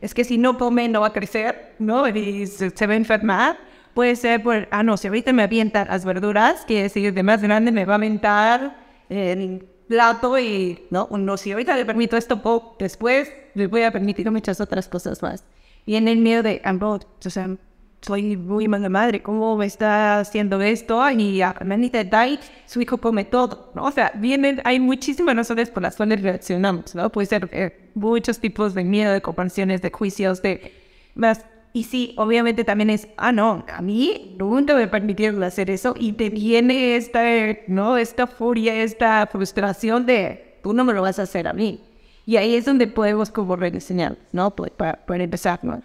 es 0.00 0.14
que 0.14 0.24
si 0.24 0.38
no 0.38 0.56
come 0.56 0.88
no 0.88 1.02
va 1.02 1.08
a 1.08 1.12
crecer, 1.12 1.74
¿no? 1.78 2.08
Y 2.08 2.46
se, 2.46 2.86
va 2.86 2.94
a 2.94 2.96
enfermar. 2.96 3.58
Puede 3.94 4.16
ser 4.16 4.42
por, 4.42 4.68
ah, 4.70 4.82
no, 4.82 4.96
si 4.96 5.08
ahorita 5.08 5.32
me 5.32 5.42
avientan 5.42 5.88
las 5.88 6.04
verduras, 6.04 6.64
que 6.64 6.88
si 6.88 7.10
de 7.10 7.22
más 7.22 7.42
grande 7.42 7.72
me 7.72 7.84
va 7.84 7.94
a 7.94 7.96
aventar 7.96 8.76
el 9.08 9.66
plato 9.88 10.38
y, 10.38 10.86
¿no? 10.90 11.08
No, 11.10 11.36
si 11.36 11.52
ahorita 11.52 11.76
le 11.76 11.84
permito 11.84 12.16
esto, 12.16 12.76
después 12.78 13.32
le 13.54 13.66
voy 13.66 13.82
a 13.82 13.90
permitir 13.90 14.30
muchas 14.30 14.60
otras 14.60 14.88
cosas 14.88 15.22
más 15.22 15.44
en 15.86 16.08
el 16.08 16.18
miedo 16.18 16.42
de, 16.42 16.62
o 16.64 17.30
sea, 17.30 17.56
soy 18.00 18.36
muy 18.36 18.66
mala 18.68 18.88
madre, 18.88 19.22
¿cómo 19.22 19.56
me 19.56 19.66
está 19.66 20.20
haciendo 20.20 20.60
esto? 20.60 21.08
Y 21.10 21.42
a 21.42 21.54
manita 21.64 22.02
de 22.02 22.38
su 22.66 22.80
hijo 22.80 22.98
come 22.98 23.24
todo, 23.24 23.72
¿no? 23.74 23.84
O 23.84 23.90
sea, 23.90 24.12
vienen, 24.14 24.60
hay 24.64 24.80
muchísimas 24.80 25.36
razones 25.36 25.70
por 25.70 25.82
las 25.82 25.96
cuales 25.96 26.22
reaccionamos, 26.22 26.94
¿no? 26.94 27.10
Puede 27.10 27.26
ser 27.26 27.48
eh, 27.52 27.90
muchos 27.94 28.38
tipos 28.38 28.74
de 28.74 28.84
miedo, 28.84 29.12
de 29.12 29.20
comprensiones, 29.20 29.82
de 29.82 29.90
juicios, 29.90 30.42
de 30.42 30.72
más. 31.14 31.44
Y 31.72 31.84
sí, 31.84 32.14
obviamente 32.16 32.64
también 32.64 32.90
es, 32.90 33.06
ah, 33.16 33.30
no, 33.32 33.64
a 33.72 33.80
mí 33.80 34.34
nunca 34.38 34.74
me 34.74 34.88
permitieron 34.88 35.42
hacer 35.44 35.70
eso 35.70 35.94
y 35.96 36.12
te 36.14 36.30
viene 36.30 36.96
esta, 36.96 37.22
¿no? 37.68 37.96
Esta 37.96 38.26
furia, 38.26 38.82
esta 38.82 39.28
frustración 39.30 40.06
de, 40.06 40.58
tú 40.62 40.72
no 40.72 40.84
me 40.84 40.92
lo 40.92 41.02
vas 41.02 41.18
a 41.18 41.22
hacer 41.22 41.46
a 41.46 41.52
mí. 41.52 41.80
Y 42.30 42.36
ahí 42.36 42.54
es 42.54 42.64
donde 42.64 42.86
podemos 42.86 43.28
como 43.28 43.56
rediseñar, 43.56 44.16
¿no? 44.30 44.52
Para, 44.52 45.04
para 45.04 45.24
empezar, 45.24 45.58
¿no? 45.64 45.82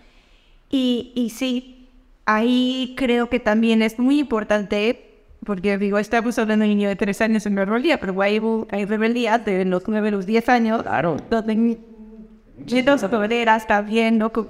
Y, 0.70 1.12
y 1.16 1.32
sí, 1.32 1.88
ahí 2.28 2.94
creo 2.96 3.32
que 3.32 3.40
también 3.40 3.82
es 3.82 3.98
muy 3.98 4.20
importante, 4.20 5.24
porque 5.44 5.76
digo, 5.80 5.98
estamos 5.98 6.38
hablando 6.38 6.64
de 6.64 6.70
un 6.72 6.78
niño 6.78 6.90
de 6.90 6.96
tres 6.96 7.20
años 7.22 7.48
en 7.48 7.56
rebeldía, 7.58 8.00
pero 8.00 8.22
hay, 8.22 8.40
hay 8.70 8.86
rebeldía 8.86 9.40
de 9.40 9.66
los 9.66 9.88
nueve 9.88 10.10
a 10.10 10.12
los 10.12 10.28
diez 10.28 10.48
años, 10.48 10.84
Claro. 10.84 11.18
donde 11.32 11.80
de 12.68 13.10
poder 13.10 13.48
está 13.48 13.82
viendo 13.82 14.32
con 14.32 14.46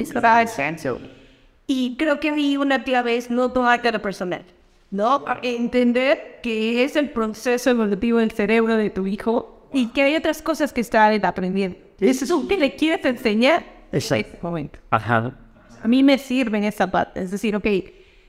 y 1.65 1.95
creo 1.95 2.19
que 2.19 2.29
ahí 2.31 2.57
una 2.57 2.83
clave 2.83 3.15
es 3.15 3.31
no 3.31 3.53
tomarte 3.53 3.89
lo 3.93 4.01
personal, 4.01 4.43
¿no? 4.91 5.23
Entender 5.41 6.39
que 6.43 6.83
es 6.83 6.97
el 6.97 7.09
proceso 7.11 7.69
evolutivo 7.69 8.17
del 8.19 8.31
cerebro 8.31 8.75
de 8.75 8.89
tu 8.89 9.07
hijo 9.07 9.54
y 9.73 9.87
que 9.87 10.01
hay 10.03 10.15
otras 10.15 10.41
cosas 10.41 10.71
que 10.71 10.81
están 10.81 11.23
aprendiendo. 11.25 11.77
Eso 11.99 12.25
es 12.25 12.29
lo 12.29 12.47
que 12.47 12.57
le 12.57 12.75
quieres 12.75 13.05
enseñar 13.05 13.63
en 13.91 13.97
ese 13.97 14.25
momento. 14.41 14.79
Ajá. 14.89 15.33
A 15.81 15.87
mí 15.87 16.03
me 16.03 16.17
sirve 16.17 16.57
en 16.57 16.63
esa 16.63 16.89
parte. 16.89 17.21
Es 17.21 17.31
decir, 17.31 17.55
ok, 17.55 17.67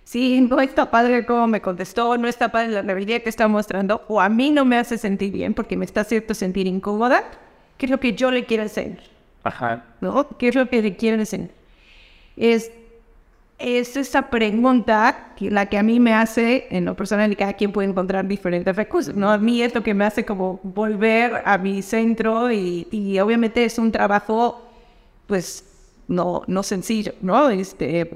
si 0.05 0.41
no 0.41 0.61
está 0.61 0.91
padre 0.91 1.27
como 1.27 1.49
me 1.49 1.61
contestó, 1.61 2.17
no 2.17 2.29
está 2.29 2.53
padre 2.53 2.69
la 2.69 2.83
realidad 2.83 3.23
que 3.23 3.29
está 3.29 3.49
mostrando, 3.49 4.03
o 4.07 4.21
a 4.21 4.29
mí 4.29 4.51
no 4.51 4.65
me 4.65 4.77
hace 4.77 4.99
sentir 4.99 5.33
bien 5.33 5.53
porque 5.53 5.77
me 5.77 5.85
está 5.85 6.03
haciendo 6.03 6.33
sentir 6.33 6.69
incómoda, 6.69 7.25
¿qué 7.77 7.87
es 7.87 7.91
lo 7.91 7.99
que 7.99 8.15
yo 8.15 8.31
le 8.31 8.45
quiero 8.45 8.63
enseñar? 8.63 9.01
Ajá. 9.43 9.85
¿no? 10.01 10.29
¿Qué 10.39 10.49
es 10.49 10.55
lo 10.55 10.69
que 10.69 10.81
le 10.81 10.97
quieren 10.97 11.19
enseñar? 11.19 11.51
Es, 12.37 12.71
es 13.59 13.97
esa 13.97 14.29
pregunta 14.29 15.33
que, 15.37 15.51
la 15.51 15.67
que 15.67 15.79
a 15.79 15.83
mí 15.83 15.99
me 15.99 16.13
hace, 16.13 16.67
en 16.71 16.85
lo 16.85 16.95
personal, 16.95 17.33
y 17.33 17.37
cada 17.37 17.55
quien 17.55 17.73
puede 17.73 17.89
encontrar 17.89 18.27
diferentes 18.27 18.77
recursos, 18.77 19.15
¿no? 19.15 19.31
A 19.31 19.39
mí 19.39 19.63
es 19.63 19.75
lo 19.75 19.83
que 19.83 19.95
me 19.95 20.05
hace 20.05 20.25
como 20.25 20.61
volver 20.63 21.43
a 21.45 21.57
mi 21.57 21.83
centro 21.83 22.53
y, 22.53 22.87
y 22.91 23.19
obviamente 23.19 23.65
es 23.65 23.79
un 23.79 23.91
trabajo, 23.91 24.63
pues, 25.27 25.65
no, 26.09 26.43
no 26.47 26.63
sencillo, 26.63 27.15
¿no? 27.23 27.49
Este, 27.49 28.11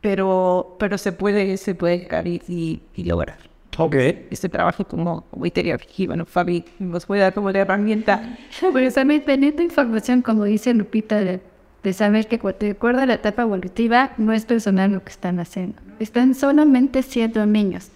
pero, 0.00 0.76
pero 0.78 0.96
se 0.96 1.12
puede, 1.12 1.56
se 1.56 1.74
puede 1.74 1.98
llegar 1.98 2.26
y, 2.26 2.40
y, 2.48 2.80
y 2.94 3.04
lograr. 3.04 3.38
Ok. 3.78 3.94
Este 4.30 4.48
trabajo 4.48 4.84
como, 4.84 5.22
como 5.30 5.46
iterar, 5.46 5.80
y 5.96 6.06
bueno, 6.06 6.26
Fabi 6.26 6.64
nos 6.78 7.06
puede 7.06 7.22
dar 7.22 7.34
como 7.34 7.50
la 7.50 7.60
herramienta. 7.60 8.38
Pues 8.70 8.94
también 8.94 9.24
teniendo 9.24 9.62
información, 9.62 10.22
como 10.22 10.44
dice 10.44 10.74
Lupita, 10.74 11.20
de, 11.20 11.40
de 11.82 11.92
saber 11.92 12.28
que 12.28 12.38
de 12.60 12.70
acuerdo 12.70 13.00
a 13.00 13.06
la 13.06 13.14
etapa 13.14 13.42
evolutiva 13.42 14.12
no 14.16 14.32
es 14.32 14.44
personal 14.44 14.92
lo 14.92 15.02
que 15.02 15.10
están 15.10 15.40
haciendo. 15.40 15.80
Están 15.98 16.34
solamente 16.34 17.02
siendo 17.02 17.44
niños. 17.46 17.90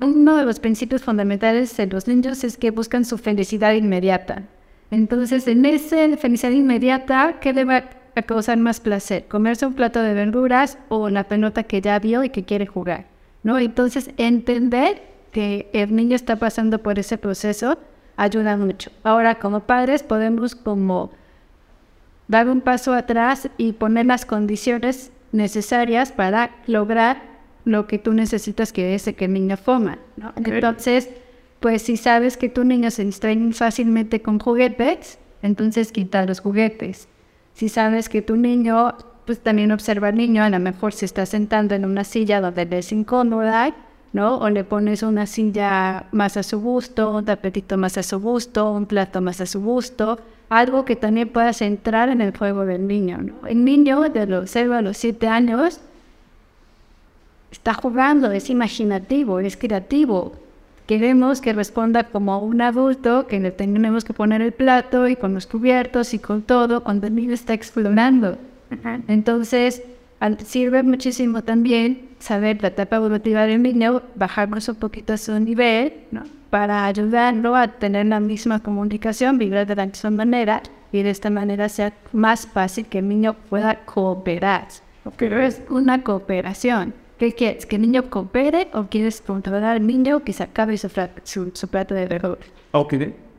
Uno 0.00 0.36
de 0.36 0.44
los 0.44 0.60
principios 0.60 1.02
fundamentales 1.02 1.76
de 1.76 1.86
los 1.86 2.06
niños 2.06 2.44
es 2.44 2.56
que 2.56 2.70
buscan 2.70 3.04
su 3.04 3.18
felicidad 3.18 3.72
inmediata. 3.72 4.42
Entonces, 4.90 5.46
en 5.48 5.64
esa 5.64 6.16
felicidad 6.16 6.52
inmediata, 6.52 7.36
¿qué 7.40 7.52
le 7.52 7.64
va 7.64 7.84
a 8.14 8.22
causar 8.22 8.58
más 8.58 8.80
placer? 8.80 9.26
¿Comerse 9.26 9.66
un 9.66 9.74
plato 9.74 10.00
de 10.02 10.14
verduras 10.14 10.78
o 10.88 11.08
la 11.10 11.24
pelota 11.24 11.64
que 11.64 11.80
ya 11.80 11.98
vio 11.98 12.24
y 12.24 12.30
que 12.30 12.44
quiere 12.44 12.66
jugar? 12.66 13.06
¿No? 13.42 13.58
Entonces, 13.58 14.10
entender 14.16 15.02
que 15.32 15.68
el 15.72 15.94
niño 15.94 16.16
está 16.16 16.36
pasando 16.36 16.78
por 16.78 16.98
ese 16.98 17.18
proceso 17.18 17.78
ayuda 18.16 18.56
mucho. 18.56 18.90
Ahora, 19.04 19.36
como 19.36 19.60
padres, 19.60 20.02
podemos 20.02 20.54
como 20.54 21.10
dar 22.28 22.48
un 22.48 22.60
paso 22.60 22.92
atrás 22.92 23.48
y 23.56 23.72
poner 23.72 24.06
las 24.06 24.24
condiciones 24.24 25.10
necesarias 25.32 26.12
para 26.12 26.50
lograr 26.66 27.22
lo 27.64 27.86
que 27.86 27.98
tú 27.98 28.12
necesitas 28.12 28.72
que 28.72 28.94
es 28.94 29.04
que 29.04 29.24
el 29.24 29.32
niño 29.32 29.56
coma. 29.62 29.98
¿no? 30.16 30.32
Entonces, 30.36 31.10
pues 31.60 31.82
si 31.82 31.96
sabes 31.96 32.36
que 32.36 32.48
tu 32.48 32.64
niño 32.64 32.90
se 32.90 33.04
distrae 33.04 33.52
fácilmente 33.52 34.22
con 34.22 34.38
juguetes, 34.38 35.18
entonces 35.42 35.92
quita 35.92 36.24
los 36.24 36.40
juguetes. 36.40 37.08
Si 37.52 37.68
sabes 37.68 38.08
que 38.08 38.22
tu 38.22 38.36
niño, 38.36 38.94
pues 39.26 39.40
también 39.40 39.72
observa 39.72 40.08
al 40.08 40.16
niño, 40.16 40.42
a 40.42 40.50
lo 40.50 40.60
mejor 40.60 40.92
se 40.92 41.04
está 41.04 41.26
sentando 41.26 41.74
en 41.74 41.84
una 41.84 42.04
silla 42.04 42.40
donde 42.40 42.64
le 42.64 42.78
es 42.78 42.92
incómoda, 42.92 43.74
¿no? 44.12 44.38
O 44.38 44.48
le 44.48 44.64
pones 44.64 45.02
una 45.02 45.26
silla 45.26 46.06
más 46.12 46.36
a 46.36 46.42
su 46.42 46.60
gusto, 46.60 47.14
un 47.16 47.24
tapetito 47.24 47.76
más 47.76 47.98
a 47.98 48.02
su 48.02 48.20
gusto, 48.20 48.72
un 48.72 48.86
plato 48.86 49.20
más 49.20 49.40
a 49.40 49.46
su 49.46 49.60
gusto, 49.60 50.18
algo 50.48 50.84
que 50.84 50.96
también 50.96 51.28
pueda 51.28 51.52
centrar 51.52 52.08
en 52.08 52.20
el 52.20 52.36
juego 52.36 52.64
del 52.64 52.86
niño, 52.86 53.18
¿no? 53.18 53.46
El 53.46 53.64
niño 53.64 54.00
de 54.02 54.26
los 54.26 54.50
0 54.50 54.74
a 54.74 54.82
los 54.82 54.96
7 54.96 55.28
años 55.28 55.80
está 57.50 57.74
jugando, 57.74 58.30
es 58.32 58.50
imaginativo, 58.50 59.40
es 59.40 59.56
creativo. 59.56 60.32
Queremos 60.86 61.42
que 61.42 61.52
responda 61.52 62.04
como 62.04 62.38
un 62.38 62.62
adulto, 62.62 63.26
que 63.26 63.40
le 63.40 63.50
tenemos 63.50 64.04
que 64.04 64.14
poner 64.14 64.40
el 64.40 64.52
plato 64.52 65.06
y 65.06 65.16
con 65.16 65.34
los 65.34 65.46
cubiertos 65.46 66.14
y 66.14 66.18
con 66.18 66.42
todo, 66.42 66.82
cuando 66.82 67.06
el 67.06 67.14
niño 67.14 67.34
está 67.34 67.52
explorando. 67.52 68.38
Entonces, 69.06 69.82
sirve 70.44 70.82
muchísimo 70.82 71.42
también 71.42 72.08
saber 72.18 72.60
la 72.62 72.68
etapa 72.68 72.96
evolutiva 72.96 73.46
del 73.46 73.62
niño, 73.62 74.02
bajarnos 74.14 74.68
un 74.68 74.76
poquito 74.76 75.12
a 75.12 75.16
su 75.16 75.38
nivel, 75.38 75.92
¿no? 76.10 76.24
Para 76.50 76.86
ayudarlo 76.86 77.54
a 77.54 77.68
tener 77.68 78.06
la 78.06 78.20
misma 78.20 78.62
comunicación, 78.62 79.38
vibrar 79.38 79.66
de 79.66 79.76
la 79.76 79.86
misma 79.86 80.10
manera 80.10 80.62
y 80.92 81.02
de 81.02 81.10
esta 81.10 81.30
manera 81.30 81.68
sea 81.68 81.92
más 82.12 82.46
fácil 82.46 82.86
que 82.86 82.98
el 82.98 83.08
niño 83.08 83.34
pueda 83.48 83.84
cooperar. 83.84 84.68
Pero 85.16 85.40
es 85.40 85.62
una 85.70 86.02
cooperación. 86.02 86.94
¿Qué 87.18 87.32
quieres? 87.32 87.66
¿Que 87.66 87.76
el 87.76 87.82
niño 87.82 88.10
coopere 88.10 88.68
o 88.72 88.84
quieres 88.84 89.20
controlar 89.20 89.76
al 89.76 89.86
niño 89.86 90.20
que 90.20 90.32
se 90.32 90.44
acabe 90.44 90.78
su, 90.78 90.88
su, 91.24 91.50
su 91.52 91.68
plato 91.68 91.94
de 91.94 92.06
verduras? 92.06 92.46
Ok. 92.72 92.94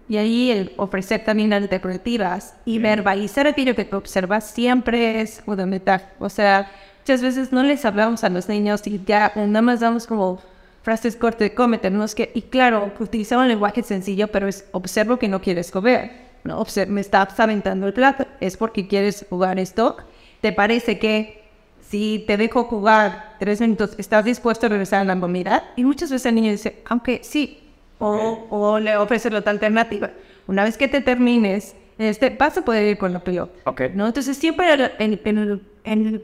Y 0.10 0.18
ahí 0.18 0.52
el 0.52 0.74
ofrecer 0.78 1.24
también 1.24 1.54
alternativas 1.54 2.56
y 2.66 2.80
verbalizar 2.80 3.46
aquello 3.46 3.76
que 3.76 3.88
observas 3.96 4.50
siempre 4.50 5.22
es 5.22 5.42
fundamental. 5.42 6.04
O 6.20 6.30
sea, 6.30 6.72
muchas 7.02 7.22
veces 7.22 7.52
no 7.52 7.62
les 7.64 7.86
hablamos 7.86 8.24
a 8.24 8.30
los 8.30 8.50
niños 8.50 8.86
y 8.88 9.00
ya 9.06 9.32
nada 9.36 9.62
más 9.62 9.80
damos 9.80 10.08
como 10.08 10.42
frases 10.82 11.16
cortas 11.16 11.42
de 11.42 11.54
come, 11.54 11.78
tenemos 11.78 12.16
que... 12.16 12.32
Y 12.34 12.42
claro, 12.42 12.92
utilizamos 13.00 13.44
un 13.44 13.50
lenguaje 13.50 13.84
sencillo, 13.84 14.28
pero 14.30 14.48
es 14.48 14.66
observo 14.72 15.18
que 15.20 15.28
no 15.28 15.42
quieres 15.42 15.70
comer. 15.70 16.12
¿no? 16.44 16.60
Obser- 16.60 16.88
me 16.88 17.02
estás 17.02 17.40
aventando 17.40 17.86
el 17.86 17.94
plato, 17.94 18.26
es 18.40 18.58
porque 18.58 18.88
quieres 18.88 19.26
jugar 19.30 19.60
esto. 19.60 19.98
¿Te 20.42 20.54
parece 20.54 20.98
que 20.98 21.44
si 21.82 22.24
te 22.26 22.38
dejo 22.38 22.64
jugar 22.64 23.36
tres 23.40 23.62
minutos, 23.62 23.94
estás 23.98 24.26
dispuesto 24.26 24.66
a 24.66 24.70
regresar 24.70 25.02
a 25.02 25.04
la 25.04 25.20
comida? 25.20 25.72
Y 25.76 25.84
muchas 25.84 26.10
veces 26.10 26.26
el 26.28 26.36
niño 26.36 26.52
dice, 26.52 26.82
aunque 26.88 27.22
sí, 27.24 27.59
o, 28.00 28.48
o 28.50 28.80
le 28.80 28.96
ofreces 28.98 29.32
la 29.32 29.40
otra 29.40 29.52
alternativa. 29.52 30.12
Una 30.48 30.64
vez 30.64 30.78
que 30.78 30.88
te 30.88 31.02
termines, 31.02 31.76
este, 31.98 32.30
vas 32.32 32.58
a 32.58 32.64
poder 32.64 32.88
ir 32.88 32.98
con 32.98 33.14
lo 33.14 33.24
peor. 33.24 33.52
Ok. 33.66 33.82
¿no? 33.94 34.08
Entonces 34.08 34.38
siempre 34.38 34.74
el, 34.74 34.82
el, 35.00 35.22
el- 35.24 35.62
el 35.84 36.24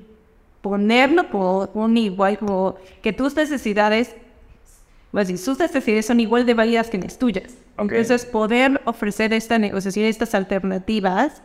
ponerlo 0.62 1.30
como 1.30 1.70
un 1.74 1.96
igual, 1.98 2.38
como 2.40 2.76
que 3.04 3.14
tus 3.14 3.36
necesidades, 3.36 4.16
pues, 5.12 5.28
sus 5.40 5.60
necesidades 5.60 6.06
son 6.08 6.20
igual 6.20 6.46
de 6.46 6.54
válidas 6.56 6.90
que 6.90 6.98
las 6.98 7.20
tuyas. 7.20 7.54
Ok. 7.78 7.92
Entonces 7.92 8.26
poder 8.26 8.82
ofrecer 8.86 9.32
esta 9.34 9.60
negociación, 9.60 10.06
estas 10.06 10.34
alternativas 10.34 11.42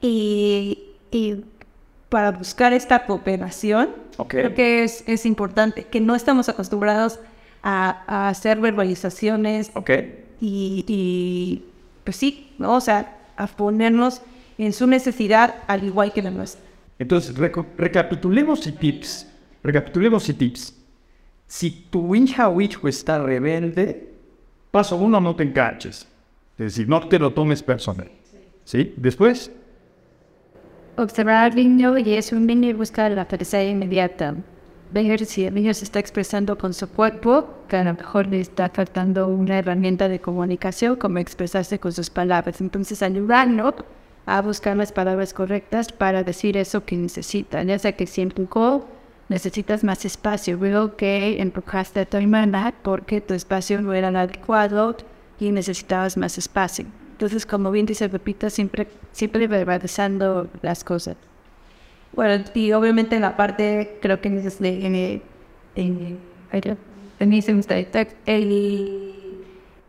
y, 0.00 0.86
y 1.10 1.44
para 2.08 2.32
buscar 2.32 2.72
esta 2.72 3.04
cooperación, 3.06 3.90
Ok. 4.16 4.30
creo 4.30 4.54
que 4.54 4.82
es, 4.82 5.04
es 5.06 5.26
importante, 5.26 5.84
que 5.84 6.00
no 6.00 6.14
estamos 6.14 6.48
acostumbrados 6.48 7.16
a, 7.16 7.20
a 7.62 8.28
hacer 8.28 8.60
verbalizaciones 8.60 9.70
Ok. 9.74 9.90
y, 10.40 10.84
y, 10.86 11.64
pues 12.04 12.16
sí, 12.16 12.52
¿no? 12.58 12.74
O 12.74 12.80
sea, 12.80 13.18
a 13.36 13.46
ponernos 13.46 14.22
en 14.58 14.72
su 14.72 14.86
necesidad 14.86 15.54
al 15.66 15.84
igual 15.84 16.12
que 16.12 16.22
la 16.22 16.30
nuestra. 16.30 16.60
Entonces, 16.98 17.36
recapitulemos 17.36 18.66
y 18.66 18.72
tips. 18.72 19.28
Recapitulemos 19.62 20.28
y 20.28 20.34
tips. 20.34 20.74
Si 21.46 21.70
tu 21.70 22.14
hija 22.14 22.48
o 22.48 22.60
hijo 22.60 22.88
está 22.88 23.22
rebelde, 23.22 24.08
paso 24.70 24.96
uno, 24.96 25.20
no 25.20 25.34
te 25.36 25.44
enganches. 25.44 26.06
Es 26.58 26.64
decir, 26.74 26.88
no 26.88 27.06
te 27.08 27.18
lo 27.18 27.32
tomes 27.32 27.62
personal. 27.62 28.10
¿Sí? 28.64 28.92
Después, 28.96 29.50
observar 30.96 31.52
al 31.52 31.54
niño 31.56 31.96
y 31.96 32.14
es 32.14 32.32
un 32.32 32.46
niño 32.46 32.68
y 32.68 32.72
buscar 32.72 33.10
la 33.12 33.24
felicidad 33.24 33.62
inmediata. 33.62 34.34
Ver 34.90 35.24
si 35.26 35.44
el 35.44 35.54
niño 35.54 35.74
se 35.74 35.84
está 35.84 35.98
expresando 35.98 36.56
con 36.56 36.72
su 36.72 36.88
cuerpo, 36.88 37.46
que 37.68 37.76
a 37.76 37.84
lo 37.84 37.92
mejor 37.92 38.26
le 38.26 38.40
está 38.40 38.70
faltando 38.70 39.28
una 39.28 39.58
herramienta 39.58 40.08
de 40.08 40.20
comunicación, 40.20 40.96
como 40.96 41.18
expresarse 41.18 41.78
con 41.78 41.92
sus 41.92 42.08
palabras. 42.08 42.60
Entonces, 42.62 43.02
ayudarlo 43.02 43.74
a 44.24 44.40
buscar 44.40 44.76
las 44.76 44.92
palabras 44.92 45.34
correctas 45.34 45.92
para 45.92 46.24
decir 46.24 46.56
eso 46.56 46.84
que 46.84 46.96
necesita. 46.96 47.62
Ya 47.62 47.78
sea 47.78 47.92
que 47.92 48.06
si 48.06 48.22
empujó, 48.22 48.86
necesitas 49.28 49.84
más 49.84 50.04
espacio. 50.04 50.58
Veo 50.58 50.96
que 50.96 51.40
empujaste 51.40 52.00
a 52.00 52.06
tu 52.06 52.16
hermana 52.16 52.74
porque 52.82 53.20
tu 53.20 53.34
espacio 53.34 53.82
no 53.82 53.92
era 53.92 54.08
adecuado 54.08 54.96
y 55.38 55.50
necesitabas 55.50 56.16
más 56.16 56.38
espacio. 56.38 56.86
Entonces, 57.12 57.46
como 57.46 57.70
bien 57.70 57.84
dice 57.84 58.08
Pepita, 58.08 58.48
siempre, 58.48 58.88
siempre 59.12 59.48
verbalizando 59.48 60.48
las 60.62 60.84
cosas. 60.84 61.16
Bueno, 62.12 62.44
y 62.54 62.72
obviamente 62.72 63.18
la 63.20 63.36
parte, 63.36 63.98
creo 64.00 64.20
que 64.20 64.28
es 64.36 64.58
de, 64.58 65.22
me 67.76 67.80
está- 67.80 68.06
el, 68.26 69.14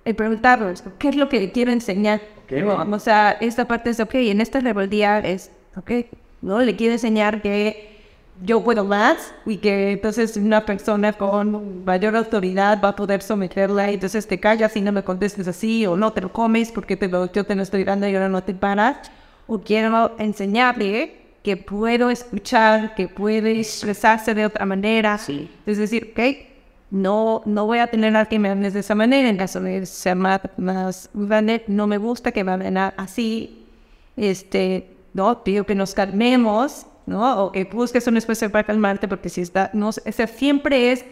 el 0.06 0.16
preguntarnos, 0.16 0.84
¿qué 0.98 1.10
es 1.10 1.16
lo 1.16 1.30
que 1.30 1.52
quiero 1.52 1.72
enseñar? 1.72 2.22
Ok. 2.46 2.52
¿No? 2.64 2.96
O 2.96 3.00
sea, 3.00 3.32
esta 3.40 3.68
parte 3.68 3.90
es, 3.92 4.00
ok, 4.00 4.16
en 4.16 4.42
esta 4.42 4.60
rebeldía 4.60 5.20
es, 5.20 5.52
ok, 5.76 5.92
¿no? 6.42 6.60
Le 6.62 6.76
quiero 6.76 6.94
enseñar 6.94 7.42
que 7.42 7.98
yo 8.42 8.64
puedo 8.64 8.86
más 8.86 9.34
y 9.46 9.58
que 9.58 9.92
entonces 9.92 10.38
una 10.38 10.66
persona 10.66 11.14
con 11.14 11.84
mayor 11.84 12.16
autoridad 12.16 12.80
va 12.84 12.90
a 12.90 12.96
poder 12.96 13.22
someterla 13.22 13.92
y 13.92 13.96
entonces 13.96 14.28
te 14.28 14.40
callas 14.40 14.76
y 14.78 14.82
no 14.82 14.92
me 14.94 15.04
contestes 15.04 15.48
así 15.48 15.86
o 15.86 15.98
no 15.98 16.14
te 16.14 16.22
lo 16.22 16.32
comes 16.32 16.72
porque 16.72 16.96
te 16.96 17.08
lo, 17.10 17.32
yo 17.32 17.44
te 17.46 17.56
lo 17.56 17.64
estoy 17.64 17.84
dando 17.84 18.08
y 18.08 18.16
ahora 18.16 18.30
no 18.30 18.42
te 18.44 18.54
paras. 18.54 19.12
O 19.48 19.60
quiero 19.60 20.16
enseñarle 20.20 21.18
que 21.50 21.58
puedo 21.58 22.12
escuchar, 22.12 22.94
que 22.94 23.08
puede 23.08 23.60
expresarse 23.60 24.36
de 24.36 24.46
otra 24.46 24.68
manera. 24.68 25.18
Sí. 25.18 25.50
Es 25.66 25.80
decir, 25.80 26.12
ok, 26.12 26.20
no, 26.92 27.42
no 27.48 27.66
voy 27.66 27.80
a 27.80 27.88
tener 27.88 28.16
a 28.16 28.26
que 28.26 28.38
me 28.38 28.50
hables 28.50 28.76
de 28.76 28.82
esa 28.82 28.94
manera, 28.94 29.28
en 29.28 29.38
caso 29.38 29.60
de 29.60 29.84
ser 29.88 30.16
más, 30.16 30.42
más 30.58 31.10
no 31.68 31.88
me 31.88 31.98
gusta 31.98 32.32
que 32.32 32.44
me 32.44 32.52
hablen 32.52 32.78
así, 32.78 33.66
este, 34.16 34.96
no, 35.16 35.44
pido 35.44 35.66
que 35.66 35.74
nos 35.74 35.96
calmemos, 35.96 36.86
¿no? 37.08 37.46
O 37.46 37.52
que 37.52 37.64
busques 37.64 38.06
un 38.06 38.18
espacio 38.18 38.52
para 38.52 38.64
calmarte, 38.64 39.08
porque 39.08 39.30
si 39.30 39.42
está, 39.42 39.72
no, 39.74 39.90
o 39.90 39.92
sea, 39.92 40.28
siempre 40.28 40.92
es, 40.92 41.04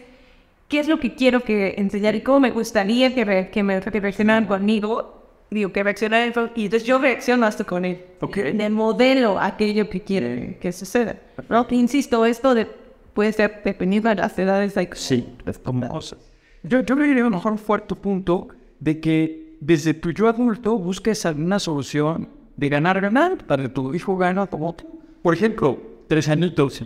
¿qué 0.68 0.78
es 0.78 0.86
lo 0.86 1.00
que 1.00 1.16
quiero 1.16 1.42
que 1.42 1.74
enseñar 1.78 2.14
y 2.14 2.20
cómo 2.20 2.38
me 2.38 2.52
gustaría 2.52 3.12
que, 3.12 3.50
que 3.50 3.62
me 3.64 3.80
que 3.80 4.00
reaccionaran 4.00 4.46
conmigo? 4.46 5.17
Digo, 5.50 5.72
que 5.72 5.82
reaccionaran, 5.82 6.32
y 6.54 6.64
entonces 6.64 6.86
yo 6.86 6.98
reacciono 6.98 7.46
hasta 7.46 7.64
con 7.64 7.84
él. 7.84 8.04
Ok. 8.20 8.36
De 8.36 8.68
modelo 8.68 9.40
aquello 9.40 9.88
que 9.88 10.02
quiere 10.02 10.58
que 10.60 10.72
suceda. 10.72 11.16
¿no? 11.48 11.66
Insisto, 11.70 12.26
esto 12.26 12.54
de, 12.54 12.66
puede 13.14 13.32
ser 13.32 13.62
dependiendo 13.64 14.10
de 14.10 14.16
las 14.16 14.38
edades. 14.38 14.76
Hay 14.76 14.90
Sí, 14.92 15.26
es 15.46 15.58
como 15.58 15.88
cosas. 15.88 16.18
Yo, 16.62 16.80
yo 16.80 16.94
le 16.96 17.06
diría 17.06 17.22
a 17.22 17.24
lo 17.24 17.30
mejor 17.30 17.52
un 17.52 17.58
fuerte 17.58 17.94
punto 17.94 18.48
de 18.78 19.00
que 19.00 19.56
desde 19.60 19.94
tu 19.94 20.10
yo 20.10 20.28
adulto 20.28 20.78
busques 20.78 21.24
alguna 21.24 21.58
solución 21.58 22.28
de 22.56 22.68
ganar, 22.68 23.00
ganar, 23.00 23.38
para 23.46 23.62
que 23.62 23.68
tu 23.68 23.94
hijo 23.94 24.16
gane 24.16 24.46
como 24.48 24.74
tú. 24.74 24.84
Por 25.22 25.34
ejemplo, 25.34 25.78
tres 26.08 26.28
añitos, 26.28 26.82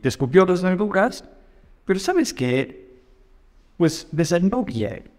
te 0.00 0.08
escupió 0.08 0.44
las 0.44 0.62
verduras, 0.62 1.24
pero 1.84 1.98
¿sabes 1.98 2.32
qué? 2.32 3.00
Pues 3.76 4.06
desayunó 4.12 4.64
bien. 4.64 5.11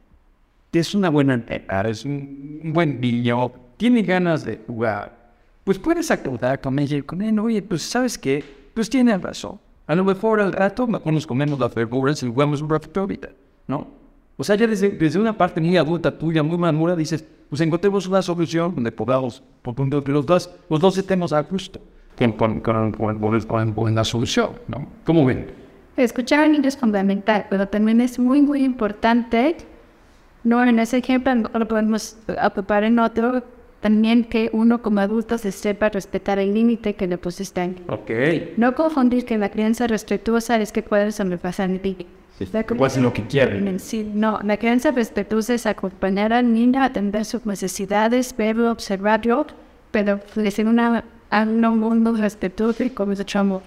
Es 0.73 0.95
una 0.95 1.09
buena 1.09 1.37
nena, 1.37 1.81
es 1.87 2.03
un 2.03 2.71
buen 2.73 2.99
niño, 2.99 3.51
tiene 3.77 4.01
ganas 4.01 4.43
de 4.43 4.59
jugar. 4.65 5.15
Pues 5.63 5.77
puedes 5.77 6.09
acordar 6.09 6.59
con 6.61 6.79
ella 6.79 6.97
y 6.97 7.01
con 7.03 7.21
él, 7.21 7.37
oye, 7.39 7.61
pues 7.61 7.83
¿sabes 7.83 8.17
qué? 8.17 8.43
Pues 8.73 8.89
tiene 8.89 9.15
razón. 9.17 9.59
A 9.85 9.93
lo 9.95 10.03
mejor 10.03 10.41
al 10.41 10.51
rato 10.51 10.87
mejor 10.87 11.13
nos 11.13 11.27
comemos 11.27 11.59
las 11.59 11.73
verduras 11.75 12.21
y 12.23 12.27
jugamos 12.27 12.61
un 12.61 12.69
ratito 12.69 13.01
ahorita, 13.01 13.29
¿no? 13.67 13.87
O 14.35 14.43
sea, 14.43 14.55
ya 14.55 14.65
desde, 14.65 14.89
desde 14.89 15.19
una 15.19 15.37
parte 15.37 15.61
muy 15.61 15.77
adulta 15.77 16.17
tuya, 16.17 16.41
muy 16.41 16.57
madura, 16.57 16.95
dices, 16.95 17.23
pues 17.49 17.61
encontremos 17.61 18.07
una 18.07 18.21
solución 18.23 18.73
donde 18.73 18.91
podamos, 18.91 19.43
por 19.61 19.75
punto 19.75 20.01
de 20.01 20.11
los 20.11 20.25
dos, 20.25 20.49
los 20.69 20.79
dos 20.79 20.97
estemos 20.97 21.31
a 21.33 21.41
gusto 21.43 21.79
con, 22.17 22.31
con, 22.31 22.59
con, 22.61 22.91
con, 22.93 23.19
con- 23.19 23.41
con- 23.45 23.73
con 23.73 23.95
la 23.95 24.03
solución, 24.03 24.51
¿no? 24.67 24.87
¿Cómo 25.05 25.23
ven? 25.23 25.51
Escuchar 25.97 26.39
al 26.39 26.51
niño 26.51 26.67
es 26.67 26.75
fundamental, 26.77 27.45
pero 27.51 27.67
también 27.67 28.01
es 28.01 28.17
muy, 28.17 28.41
muy 28.41 28.63
importante, 28.63 29.55
no 30.43 30.63
en 30.63 30.79
ese 30.79 30.97
ejemplo, 30.97 31.33
lo 31.53 31.67
podemos 31.67 32.17
ocupar 32.43 32.83
en 32.83 32.99
otro, 32.99 33.43
también 33.81 34.23
que 34.23 34.49
uno 34.53 34.81
como 34.81 35.01
adulto 35.01 35.37
se 35.37 35.51
sepa 35.51 35.89
respetar 35.89 36.39
el 36.39 36.53
límite 36.53 36.95
que 36.95 37.07
le 37.07 37.17
pusiste. 37.17 37.75
Ok. 37.87 38.11
No 38.57 38.75
confundir 38.75 39.25
que 39.25 39.37
la 39.37 39.49
crianza 39.49 39.87
respetuosa 39.87 40.57
es 40.59 40.71
que 40.71 40.81
puedes 40.81 41.15
sobrepasar 41.15 41.69
el 41.69 41.81
límite. 41.83 42.07
Hacen 42.83 43.03
lo 43.03 43.13
que 43.13 43.25
quieren. 43.27 43.79
Sí, 43.79 44.09
no, 44.13 44.39
la 44.43 44.57
crianza 44.57 44.91
respetuosa 44.91 45.53
es 45.53 45.65
acompañar 45.65 46.33
al 46.33 46.51
niño 46.51 46.81
a 46.81 46.85
atender 46.85 47.25
sus 47.25 47.45
necesidades, 47.45 48.35
verlo, 48.35 48.71
observarlo, 48.71 49.45
pero 49.91 50.19
decir 50.35 50.65
una, 50.67 51.03
a 51.29 51.43
un 51.43 51.79
mundo 51.79 52.13
respetuoso 52.15 52.83
y 52.83 52.91
mucho 53.05 53.39
amor. 53.39 53.61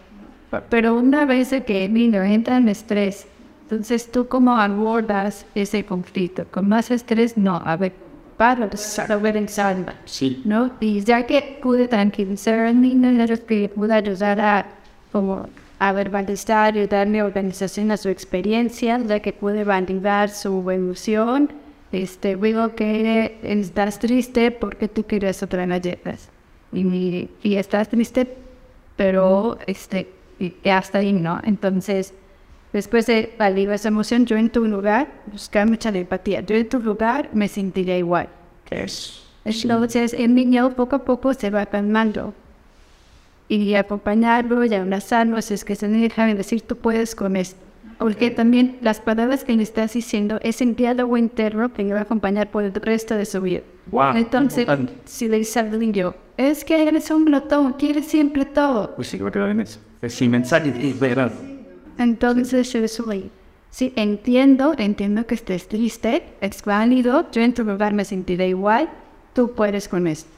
Pero 0.69 0.97
una 0.97 1.25
vez 1.25 1.55
que 1.67 1.85
el 1.85 1.95
niño 1.95 2.23
entra 2.23 2.57
en 2.57 2.69
estrés, 2.69 3.27
entonces 3.69 4.13
tú 4.13 4.29
cómo 4.29 4.57
abordas 4.57 5.45
ese 5.57 5.85
conflicto. 5.85 6.45
Con 6.53 6.69
más 6.69 6.93
estrés, 6.93 7.37
no, 7.37 7.61
a 7.65 7.77
ver, 7.77 7.93
para 8.37 8.77
saber 8.77 9.37
en 9.37 9.49
salva. 9.49 9.95
Sí. 10.05 10.41
¿no? 10.45 10.71
Y 10.79 11.01
ya 11.01 11.27
que 11.27 11.59
pude 11.61 11.89
tranquilizar 11.89 12.61
al 12.61 12.81
niño, 12.81 13.27
que 13.49 13.69
pude 13.69 13.93
ayudar 13.93 14.41
a, 14.41 14.67
como, 15.11 15.49
a 15.81 15.93
verbalizar 15.93 16.77
y 16.77 16.87
darle 16.87 17.25
organización 17.25 17.91
a 17.91 17.97
su 17.97 18.09
experiencia, 18.09 18.99
ya 18.99 19.19
que 19.19 19.33
pude 19.33 19.65
validar 19.65 20.29
su 20.29 20.71
emoción, 20.71 21.51
este, 21.91 22.37
digo 22.37 22.73
que 22.77 23.41
estás 23.43 23.99
triste 23.99 24.53
porque 24.53 24.87
tú 24.87 25.03
querías 25.07 25.43
otra 25.43 25.67
galletas. 25.67 26.29
Y, 26.73 27.31
y 27.43 27.57
estás 27.57 27.89
triste, 27.89 28.33
pero 28.95 29.59
este, 29.67 30.09
y 30.39 30.69
hasta 30.69 30.99
ahí, 30.99 31.13
¿no? 31.13 31.41
Entonces, 31.43 32.15
después 32.73 33.07
de 33.07 33.35
validar 33.39 33.75
esa 33.75 33.89
emoción, 33.89 34.27
yo 34.27 34.37
en 34.37 34.51
tu 34.51 34.65
lugar, 34.67 35.09
buscar 35.31 35.69
mucha 35.69 35.91
empatía. 35.91 36.41
Yo 36.41 36.55
en 36.55 36.69
tu 36.69 36.79
lugar 36.81 37.31
me 37.33 37.49
sentiría 37.49 37.97
igual. 37.99 38.29
Es. 38.71 39.23
Entonces 39.45 40.13
el 40.13 40.35
niño 40.35 40.71
poco 40.75 40.97
a 40.97 41.05
poco 41.05 41.33
se 41.35 41.51
va 41.51 41.67
calmando. 41.67 42.35
Y 43.49 43.75
acompañarlo 43.75 44.65
y 44.65 44.75
abrazarlo, 44.75 45.41
si 45.41 45.55
es 45.55 45.65
que 45.65 45.77
se 45.77 45.87
deja 45.87 46.27
de 46.27 46.35
decir 46.35 46.63
tú 46.63 46.77
puedes 46.77 47.15
con 47.15 47.37
esto. 47.37 47.61
Porque 47.99 48.31
también 48.31 48.77
las 48.83 49.01
palabras 49.01 49.45
que 49.45 49.57
le 49.57 49.63
estás 49.63 49.95
diciendo 49.95 50.39
es 50.43 50.61
el 50.61 50.77
diálogo 50.77 51.17
interno 51.17 51.73
que 51.73 51.83
le 51.83 51.95
va 51.95 52.01
a 52.01 52.03
acompañar 52.03 52.51
por 52.51 52.65
el 52.65 52.75
resto 52.75 53.15
de 53.15 53.25
su 53.25 53.41
vida. 53.41 53.61
Wow, 53.91 54.17
Entonces, 54.17 54.61
importante. 54.61 54.93
si 55.07 55.29
le 55.29 55.39
dice 55.39 55.61
al 55.61 55.79
niño, 55.79 56.15
es 56.37 56.65
que 56.65 56.87
eres 56.87 57.11
un 57.11 57.25
glotón, 57.25 57.73
quieres 57.75 58.07
siempre 58.07 58.45
todo. 58.45 58.95
Pues 58.97 59.09
sí, 59.09 59.17
creo 59.17 59.33
que 59.33 59.39
lo 59.39 59.51
es. 59.63 59.81
Es 60.03 60.21
mensaje 60.23 60.73
de 60.73 60.93
verdad. 60.93 61.33
Entonces 61.99 62.73
yo 62.73 62.87
soy, 62.89 63.31
sí, 63.71 63.93
entiendo, 63.97 64.75
entiendo 64.77 65.27
que 65.27 65.35
estés 65.35 65.69
triste, 65.69 66.25
es 66.41 66.63
válido, 66.63 67.31
yo 67.31 67.43
en 67.43 67.55
tu 67.55 67.65
lugar 67.65 67.95
me 67.95 68.05
sentiré 68.05 68.49
igual, 68.49 68.89
tú 69.33 69.53
puedes 69.53 69.89
con 69.89 70.07
esto. 70.07 70.31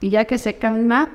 Y 0.00 0.10
ya 0.10 0.24
que 0.24 0.38
se 0.38 0.54
calma, 0.54 1.10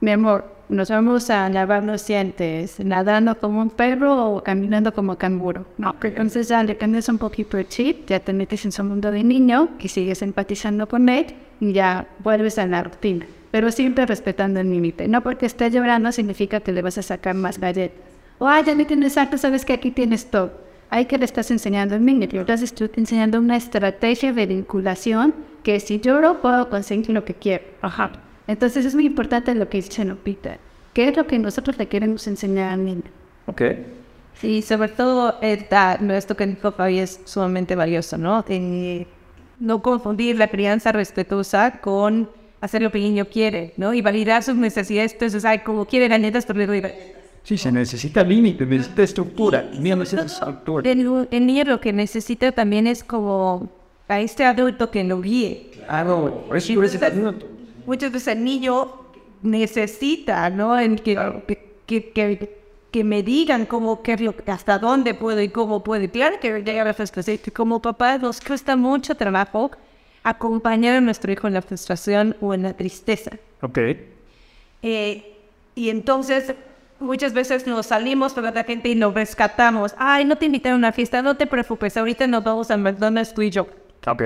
mi 0.00 0.10
amor, 0.10 0.60
nos 0.70 0.88
vamos 0.88 1.30
a 1.30 1.48
lavar 1.48 1.82
los 1.84 2.06
dientes, 2.06 2.78
nadando 2.80 3.38
como 3.38 3.60
un 3.60 3.70
perro 3.70 4.34
o 4.34 4.42
caminando 4.42 4.94
como 4.94 5.16
canguro. 5.16 5.66
No, 5.78 5.94
entonces 6.02 6.48
ya 6.48 6.62
le 6.62 6.76
cambias 6.76 7.08
un 7.08 7.18
poquito 7.18 7.58
el 7.58 7.68
chip, 7.68 8.06
ya 8.06 8.20
te 8.20 8.32
metes 8.32 8.64
en 8.64 8.72
su 8.72 8.84
mundo 8.84 9.10
de 9.10 9.24
niño 9.24 9.70
y 9.80 9.88
sigues 9.88 10.22
empatizando 10.22 10.88
con 10.88 11.08
él 11.08 11.26
y 11.58 11.72
ya 11.72 12.06
vuelves 12.20 12.58
a 12.58 12.66
la 12.66 12.84
rutina. 12.84 13.26
Pero 13.50 13.72
siempre 13.72 14.06
respetando 14.06 14.60
el 14.60 14.70
límite. 14.70 15.08
No 15.08 15.22
porque 15.22 15.46
esté 15.46 15.70
llorando 15.70 16.12
significa 16.12 16.60
que 16.60 16.72
le 16.72 16.82
vas 16.82 16.98
a 16.98 17.02
sacar 17.02 17.34
más 17.34 17.58
galletas. 17.58 18.09
O, 18.40 18.48
ah, 18.48 18.62
ya 18.62 18.74
me 18.74 18.86
tienes 18.86 19.18
harto, 19.18 19.36
sabes 19.36 19.66
que 19.66 19.74
aquí 19.74 19.90
tienes 19.90 20.30
todo. 20.30 20.50
Hay 20.88 21.04
que 21.04 21.18
le 21.18 21.26
estás 21.26 21.50
enseñando 21.50 21.98
niño. 21.98 22.26
Yo 22.26 22.40
estás 22.40 22.62
estoy 22.62 22.90
enseñando 22.96 23.38
una 23.38 23.54
estrategia 23.54 24.32
de 24.32 24.46
vinculación 24.46 25.34
que 25.62 25.78
si 25.78 26.00
lloro 26.00 26.40
puedo 26.40 26.70
conseguir 26.70 27.10
lo 27.10 27.22
que 27.26 27.34
quiero. 27.34 27.64
Ajá. 27.82 28.12
Entonces 28.46 28.86
es 28.86 28.94
muy 28.94 29.04
importante 29.04 29.54
lo 29.54 29.68
que 29.68 29.82
dice 29.82 30.06
Lupita. 30.06 30.56
¿Qué 30.94 31.08
es 31.08 31.16
lo 31.18 31.26
que 31.26 31.38
nosotros 31.38 31.76
le 31.76 31.86
queremos 31.86 32.26
enseñar 32.26 32.72
al 32.72 32.82
niño? 32.82 33.02
Ok. 33.44 33.62
Sí, 34.40 34.62
sobre 34.62 34.88
todo 34.88 35.36
esta, 35.42 36.00
esto 36.16 36.34
que 36.34 36.46
dijo 36.46 36.72
Fabi 36.72 36.98
es 36.98 37.20
sumamente 37.26 37.76
valioso, 37.76 38.16
¿no? 38.16 38.42
Eh, 38.48 39.06
no 39.58 39.82
confundir 39.82 40.36
la 40.38 40.48
crianza 40.48 40.92
respetuosa 40.92 41.80
con 41.82 42.30
hacer 42.62 42.80
lo 42.80 42.90
que 42.90 42.98
el 42.98 43.04
niño 43.04 43.26
quiere, 43.26 43.74
¿no? 43.76 43.92
Y 43.92 44.00
validar 44.00 44.42
sus 44.42 44.56
necesidades. 44.56 45.12
Entonces, 45.12 45.44
ay, 45.44 45.58
como 45.58 45.84
quiere 45.84 46.08
galletas, 46.08 46.46
pero 46.46 46.60
le 46.60 46.66
doy 46.66 46.80
galletas. 46.80 47.19
Sí, 47.42 47.56
se 47.56 47.72
necesita 47.72 48.22
límite, 48.22 48.66
necesita 48.66 49.02
estructura. 49.02 49.68
El 49.72 49.82
niño 49.82 49.96
necesita 49.96 50.26
estructura. 50.26 50.90
El, 50.90 51.28
el 51.30 51.46
niño 51.46 51.64
lo 51.64 51.80
que 51.80 51.92
necesita 51.92 52.52
también 52.52 52.86
es 52.86 53.02
como 53.02 53.68
a 54.08 54.20
este 54.20 54.44
adulto 54.44 54.90
que 54.90 55.04
lo 55.04 55.20
guíe. 55.20 55.70
Claro, 55.72 56.44
por 56.46 56.56
eso 56.56 56.72
minuto. 56.72 57.46
Muchas 57.86 58.12
veces 58.12 58.36
el 58.36 58.44
niño 58.44 58.88
necesita, 59.42 60.50
¿no? 60.50 60.78
En 60.78 60.96
que, 60.96 61.16
que, 61.86 62.10
que, 62.10 62.60
que 62.90 63.04
me 63.04 63.22
digan 63.22 63.66
cómo, 63.66 64.02
qué 64.02 64.32
hasta 64.46 64.78
dónde 64.78 65.14
puedo 65.14 65.40
y 65.40 65.48
cómo 65.48 65.82
puedo. 65.82 66.08
Claro 66.10 66.36
que 66.40 66.62
llega 66.62 66.84
la 66.84 66.94
frustración. 66.94 67.38
Como 67.54 67.80
papá 67.80 68.18
nos 68.18 68.40
cuesta 68.40 68.76
mucho 68.76 69.14
trabajo 69.14 69.70
acompañar 70.22 70.96
a 70.96 71.00
nuestro 71.00 71.32
hijo 71.32 71.46
en 71.46 71.54
la 71.54 71.62
frustración 71.62 72.36
o 72.40 72.52
en 72.52 72.64
la 72.64 72.74
tristeza. 72.74 73.30
Ok. 73.62 73.78
Eh, 74.82 75.36
y 75.74 75.88
entonces 75.88 76.54
muchas 77.00 77.32
veces 77.32 77.66
nos 77.66 77.86
salimos 77.86 78.32
con 78.32 78.44
la 78.44 78.64
gente 78.64 78.88
y 78.88 78.94
lo 78.94 79.10
rescatamos. 79.12 79.94
Ay, 79.98 80.24
no 80.24 80.36
te 80.36 80.46
invitaron 80.46 80.76
a 80.76 80.88
una 80.88 80.92
fiesta, 80.92 81.22
no 81.22 81.36
te 81.36 81.46
preocupes, 81.46 81.96
ahorita 81.96 82.26
nos 82.26 82.44
vamos 82.44 82.70
a 82.70 82.76
McDonald's 82.76 83.34
tú 83.34 83.42
y 83.42 83.50
yo. 83.50 83.66
Ok. 84.06 84.22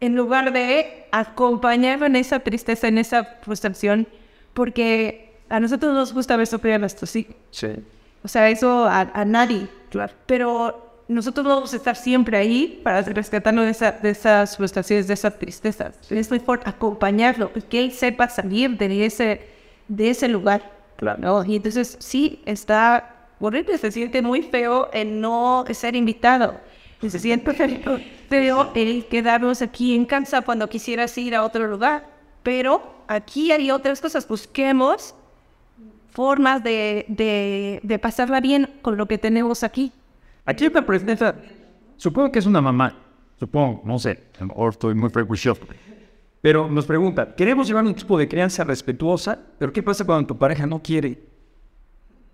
En 0.00 0.14
lugar 0.14 0.52
de 0.52 1.06
acompañarlo 1.10 2.06
en 2.06 2.16
esa 2.16 2.40
tristeza, 2.40 2.88
en 2.88 2.98
esa 2.98 3.24
frustración, 3.42 4.06
porque 4.54 5.32
a 5.48 5.60
nosotros 5.60 5.94
nos 5.94 6.12
gusta 6.12 6.36
ver 6.36 6.46
sufrir 6.46 6.74
a 6.74 6.78
nuestros 6.78 7.14
hijos. 7.16 7.34
Sí. 7.50 7.68
O 8.22 8.28
sea, 8.28 8.48
eso 8.48 8.84
a, 8.84 9.00
a 9.00 9.24
nadie. 9.24 9.68
Pero 10.26 11.02
nosotros 11.08 11.44
no 11.44 11.54
vamos 11.54 11.72
a 11.72 11.76
estar 11.76 11.96
siempre 11.96 12.36
ahí 12.36 12.80
para 12.84 13.02
rescatarlo 13.02 13.62
de, 13.62 13.70
esa, 13.70 13.92
de 13.92 14.10
esas 14.10 14.56
frustraciones, 14.56 15.08
de 15.08 15.14
esas 15.14 15.38
tristezas. 15.38 15.98
Es 16.10 16.30
mejor 16.30 16.60
acompañarlo 16.64 17.50
que 17.70 17.82
él 17.82 17.92
sepa 17.92 18.28
salir 18.28 18.76
de 18.76 19.06
ese, 19.06 19.40
de 19.88 20.10
ese 20.10 20.28
lugar. 20.28 20.77
Claro. 20.98 21.20
¿no? 21.20 21.44
Y 21.44 21.56
entonces 21.56 21.96
sí, 22.00 22.42
está 22.44 23.14
horrible, 23.38 23.78
se 23.78 23.92
siente 23.92 24.20
muy 24.20 24.42
feo 24.42 24.90
el 24.92 25.20
no 25.20 25.64
ser 25.70 25.94
invitado. 25.94 26.60
Se 27.00 27.18
siente 27.18 27.54
feo 28.28 28.72
el 28.74 29.06
quedarnos 29.06 29.62
aquí 29.62 29.94
en 29.94 30.04
casa 30.04 30.42
cuando 30.42 30.68
quisieras 30.68 31.16
ir 31.16 31.36
a 31.36 31.44
otro 31.44 31.68
lugar. 31.68 32.06
Pero 32.42 33.04
aquí 33.06 33.52
hay 33.52 33.70
otras 33.70 34.00
cosas, 34.00 34.26
busquemos 34.26 35.14
formas 36.10 36.64
de, 36.64 37.04
de, 37.06 37.78
de 37.84 37.98
pasarla 38.00 38.40
bien 38.40 38.68
con 38.82 38.96
lo 38.96 39.06
que 39.06 39.18
tenemos 39.18 39.62
aquí. 39.62 39.92
Aquí 40.44 40.64
hay 40.64 40.70
una 40.70 40.84
pregunta, 40.84 41.36
supongo 41.96 42.32
que 42.32 42.40
es 42.40 42.46
una 42.46 42.60
mamá, 42.60 42.96
supongo, 43.38 43.82
no 43.84 43.98
sé, 44.00 44.24
a 44.36 44.40
lo 44.40 44.46
mejor 44.48 44.72
estoy 44.72 44.94
muy 44.94 45.10
prejuicioso. 45.10 45.60
Pero 46.40 46.68
nos 46.68 46.86
pregunta, 46.86 47.34
queremos 47.34 47.66
llevar 47.66 47.84
un 47.84 47.94
tipo 47.94 48.16
de 48.16 48.28
crianza 48.28 48.62
respetuosa, 48.64 49.38
pero 49.58 49.72
¿qué 49.72 49.82
pasa 49.82 50.04
cuando 50.04 50.26
tu 50.28 50.38
pareja 50.38 50.66
no 50.66 50.80
quiere? 50.80 51.18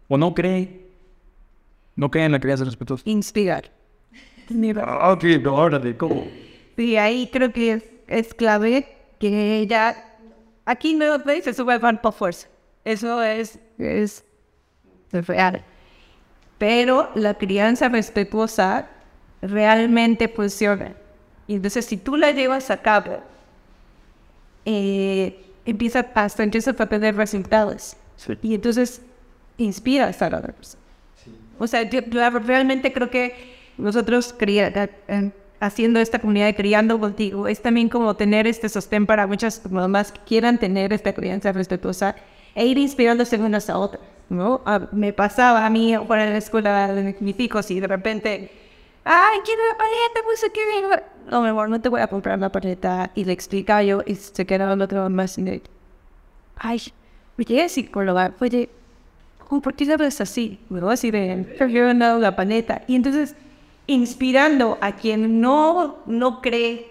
¿O 0.09 0.19
no 0.19 0.35
cree? 0.35 0.85
No 1.97 2.11
cree 2.11 2.27
en 2.27 2.33
la 2.33 2.41
crianza 2.41 2.65
respetuosa. 2.65 3.03
Inspirar. 3.09 3.71
Ah, 4.79 5.13
Ok, 5.13 5.23
de 5.25 5.97
cómo. 5.97 6.27
Sí, 6.77 6.97
ahí 6.97 7.31
creo 7.33 7.53
que 7.53 7.73
es, 7.73 7.85
es 8.07 8.35
clave 8.35 8.87
que 9.19 9.67
ya 9.67 10.19
aquí 10.67 10.95
no 10.95 11.19
se 11.25 11.55
sube 11.55 11.79
van 11.79 12.01
por 12.03 12.13
fuerza. 12.13 12.49
Eso 12.85 13.23
es, 13.23 13.59
es 13.79 14.25
real. 15.13 15.65
Pero 16.59 17.11
la 17.15 17.35
crianza 17.35 17.89
respetuosa 17.89 18.89
realmente 19.41 20.29
funciona. 20.29 20.95
Y 21.47 21.57
entonces 21.57 21.87
si 21.87 21.97
tú 21.97 22.17
la 22.17 22.31
llevas 22.33 22.71
a 22.71 22.83
cabo, 22.83 23.23
eh, 24.65 25.45
empieza 25.65 26.07
hasta 26.15 26.43
empieza 26.43 26.75
a 26.79 26.87
tener 26.87 27.17
resultados. 27.17 27.97
Sí. 28.17 28.39
Y 28.43 28.55
entonces 28.55 29.03
inspiras 29.59 30.21
a 30.23 30.31
la 30.31 30.39
otra 30.39 30.53
persona. 30.53 30.83
O 31.59 31.67
sea, 31.67 31.83
yo, 31.89 32.01
yo 32.01 32.31
realmente 32.41 32.93
creo 32.93 33.11
que 33.11 33.55
nosotros 33.79 34.35
cría- 34.37 34.91
eh, 35.09 35.31
haciendo 35.61 36.01
esta 36.01 36.19
comunidad 36.19 36.55
criando 36.57 36.99
contigo 37.01 37.49
es 37.49 37.63
también 37.63 37.89
como 37.89 38.15
tener 38.17 38.47
este 38.47 38.69
sostén 38.69 39.07
para 39.07 39.27
muchas 39.27 39.63
mamás 39.71 40.13
que 40.13 40.21
quieran 40.27 40.59
tener 40.59 40.93
esta 40.93 41.13
crianza 41.15 41.53
respetuosa 41.53 42.17
e 42.55 42.67
ir 42.67 42.77
inspirándose 42.79 43.37
unas 43.37 43.71
a 43.71 43.79
otras, 43.79 44.03
¿no? 44.29 44.63
Ah, 44.67 44.89
me 44.93 45.13
pasaba 45.13 45.65
a 45.65 45.71
mí 45.71 45.95
de 46.25 46.31
la 46.33 46.39
escuela 46.39 46.93
de 46.93 47.17
mis 47.21 47.39
hijos 47.41 47.71
y 47.71 47.81
de 47.81 47.87
repente, 47.87 48.51
ay, 49.05 49.39
quiero 49.45 49.63
la 49.69 49.77
paleta, 49.77 50.21
pues 50.25 50.47
qué 50.53 51.31
No, 51.31 51.43
mi 51.43 51.49
amor, 51.49 51.69
no 51.69 51.81
te 51.81 51.89
voy 51.89 52.01
a 52.01 52.07
comprar 52.07 52.39
la 52.39 52.51
paleta. 52.51 53.11
Y 53.15 53.25
le 53.25 53.33
explicaba 53.33 53.83
yo 53.83 54.03
y 54.07 54.15
se 54.17 54.47
quedaba 54.47 54.73
el 54.73 54.83
otro 54.83 55.09
más 55.11 55.39
y 55.39 55.63
ay, 56.57 56.81
me 57.37 57.45
llegué 57.45 57.63
a 57.65 57.69
psicóloga, 57.69 58.35
oye, 58.41 58.71
¿cómo 59.49 59.61
por 59.61 59.75
qué 59.75 59.91
hablas 59.93 60.21
así? 60.21 60.59
¿No? 60.71 60.89
Así 60.89 61.11
de, 61.11 61.57
yo 61.59 61.89
he 61.89 61.95
dado 61.95 62.19
la 62.19 62.37
paleta. 62.37 62.83
Y 62.87 62.97
entonces, 62.97 63.37
inspirando 63.87 64.79
a 64.81 64.93
quien 64.93 65.41
no, 65.41 65.99
no 66.07 66.41
cree 66.41 66.87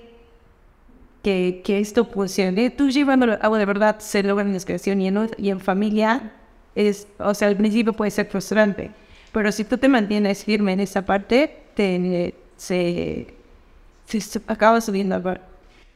que, 1.24 1.62
que 1.64 1.80
esto 1.80 2.06
funcione, 2.06 2.70
tú 2.70 2.90
llevándolo 2.90 3.38
a 3.42 3.58
de 3.58 3.66
verdad 3.66 4.00
se 4.00 4.22
logra 4.22 4.46
en 4.46 4.60
creación 4.60 5.02
y 5.02 5.08
en, 5.08 5.30
y 5.38 5.50
en 5.50 5.60
familia, 5.60 6.34
es, 6.76 7.08
o 7.18 7.34
sea, 7.34 7.48
al 7.48 7.56
principio 7.56 7.94
puede 7.94 8.12
ser 8.12 8.28
frustrante, 8.28 8.92
pero 9.32 9.52
si 9.52 9.64
tú 9.64 9.78
te 9.78 9.88
mantienes 9.88 10.44
firme 10.44 10.74
en 10.74 10.82
esa 10.82 11.06
parte, 11.06 11.63
te, 11.76 12.34
se, 12.58 13.28
se, 14.06 14.22
se 14.22 14.42
acaba 14.48 14.82
subiendo 14.82 15.16
al 15.16 15.22
bar. 15.22 15.48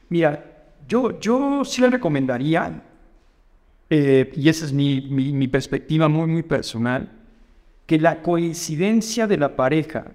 Mira, 0.09 0.43
yo, 0.87 1.19
yo 1.19 1.63
sí 1.65 1.81
le 1.81 1.89
recomendaría, 1.89 2.81
eh, 3.89 4.31
y 4.35 4.49
esa 4.49 4.65
es 4.65 4.73
mi, 4.73 5.01
mi, 5.01 5.33
mi 5.33 5.47
perspectiva 5.47 6.07
muy, 6.07 6.27
muy 6.27 6.43
personal, 6.43 7.11
que 7.85 7.99
la 7.99 8.21
coincidencia 8.21 9.27
de 9.27 9.37
la 9.37 9.55
pareja 9.55 10.11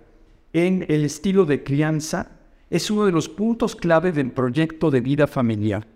en 0.52 0.84
el 0.88 1.04
estilo 1.04 1.44
de 1.44 1.62
crianza 1.62 2.30
es 2.70 2.90
uno 2.90 3.06
de 3.06 3.12
los 3.12 3.28
puntos 3.28 3.76
clave 3.76 4.12
del 4.12 4.30
proyecto 4.30 4.90
de 4.90 5.00
vida 5.00 5.26
familiar. 5.26 5.86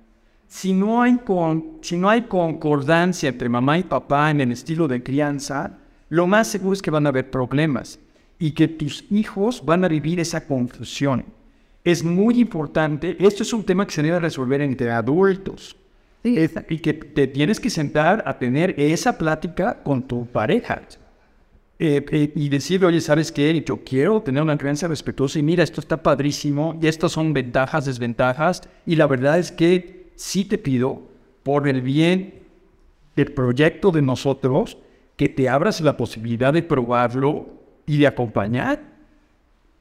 Si 0.49 0.73
no 0.73 1.03
hay, 1.03 1.17
con, 1.19 1.79
si 1.81 1.97
no 1.97 2.09
hay 2.09 2.23
concordancia 2.23 3.29
entre 3.29 3.49
mamá 3.49 3.79
y 3.79 3.83
papá 3.83 4.31
en 4.31 4.41
el 4.41 4.53
estilo 4.53 4.87
de 4.87 5.03
crianza, 5.03 5.79
lo 6.09 6.27
más 6.27 6.49
seguro 6.49 6.75
es 6.75 6.83
que 6.83 6.91
van 6.91 7.07
a 7.07 7.09
haber 7.09 7.31
problemas 7.31 7.99
y 8.39 8.53
que 8.53 8.68
tus 8.68 9.05
hijos 9.11 9.64
van 9.64 9.84
a 9.84 9.89
vivir 9.89 10.20
esa 10.20 10.47
confusión. 10.47 11.24
Es 11.84 12.03
muy 12.03 12.41
importante, 12.41 13.16
esto 13.20 13.43
es 13.43 13.53
un 13.53 13.64
tema 13.64 13.87
que 13.87 13.93
se 13.93 14.03
debe 14.03 14.18
resolver 14.20 14.61
entre 14.61 14.91
adultos. 14.91 15.76
Sí, 16.22 16.37
Es- 16.37 16.55
y 16.68 16.78
que 16.78 16.93
te 16.95 17.26
tienes 17.28 17.61
que 17.61 17.70
sentar 17.70 18.22
a 18.26 18.39
tener 18.39 18.74
esa 18.78 19.16
plática 19.16 19.82
con 19.82 20.03
tu 20.03 20.26
pareja. 20.26 20.82
Eh, 21.78 22.05
eh, 22.11 22.32
y 22.34 22.49
decirle, 22.49 22.87
oye, 22.87 23.01
¿sabes 23.03 23.30
qué? 23.30 23.62
Yo 23.64 23.84
quiero 23.84 24.22
tener 24.22 24.43
una 24.43 24.57
crianza 24.57 24.89
respetuosa 24.89 25.39
y 25.39 25.43
mira, 25.43 25.62
esto 25.62 25.80
está 25.80 26.03
padrísimo 26.03 26.76
y 26.80 26.87
estas 26.87 27.12
son 27.12 27.32
ventajas, 27.34 27.84
desventajas. 27.84 28.62
Y 28.87 28.97
la 28.97 29.07
verdad 29.07 29.39
es 29.39 29.53
que 29.53 30.11
sí 30.16 30.47
te 30.47 30.57
pido, 30.57 31.03
por 31.43 31.68
el 31.68 31.82
bien 31.82 32.34
del 33.14 33.30
proyecto 33.32 33.91
de 33.93 34.03
nosotros, 34.03 34.78
que 35.16 35.28
te 35.28 35.49
abras 35.49 35.80
la 35.82 35.97
posibilidad 35.97 36.53
de 36.53 36.62
probarlo 36.62 37.47
y 37.87 37.99
de 37.99 38.07
acompañar. 38.07 38.82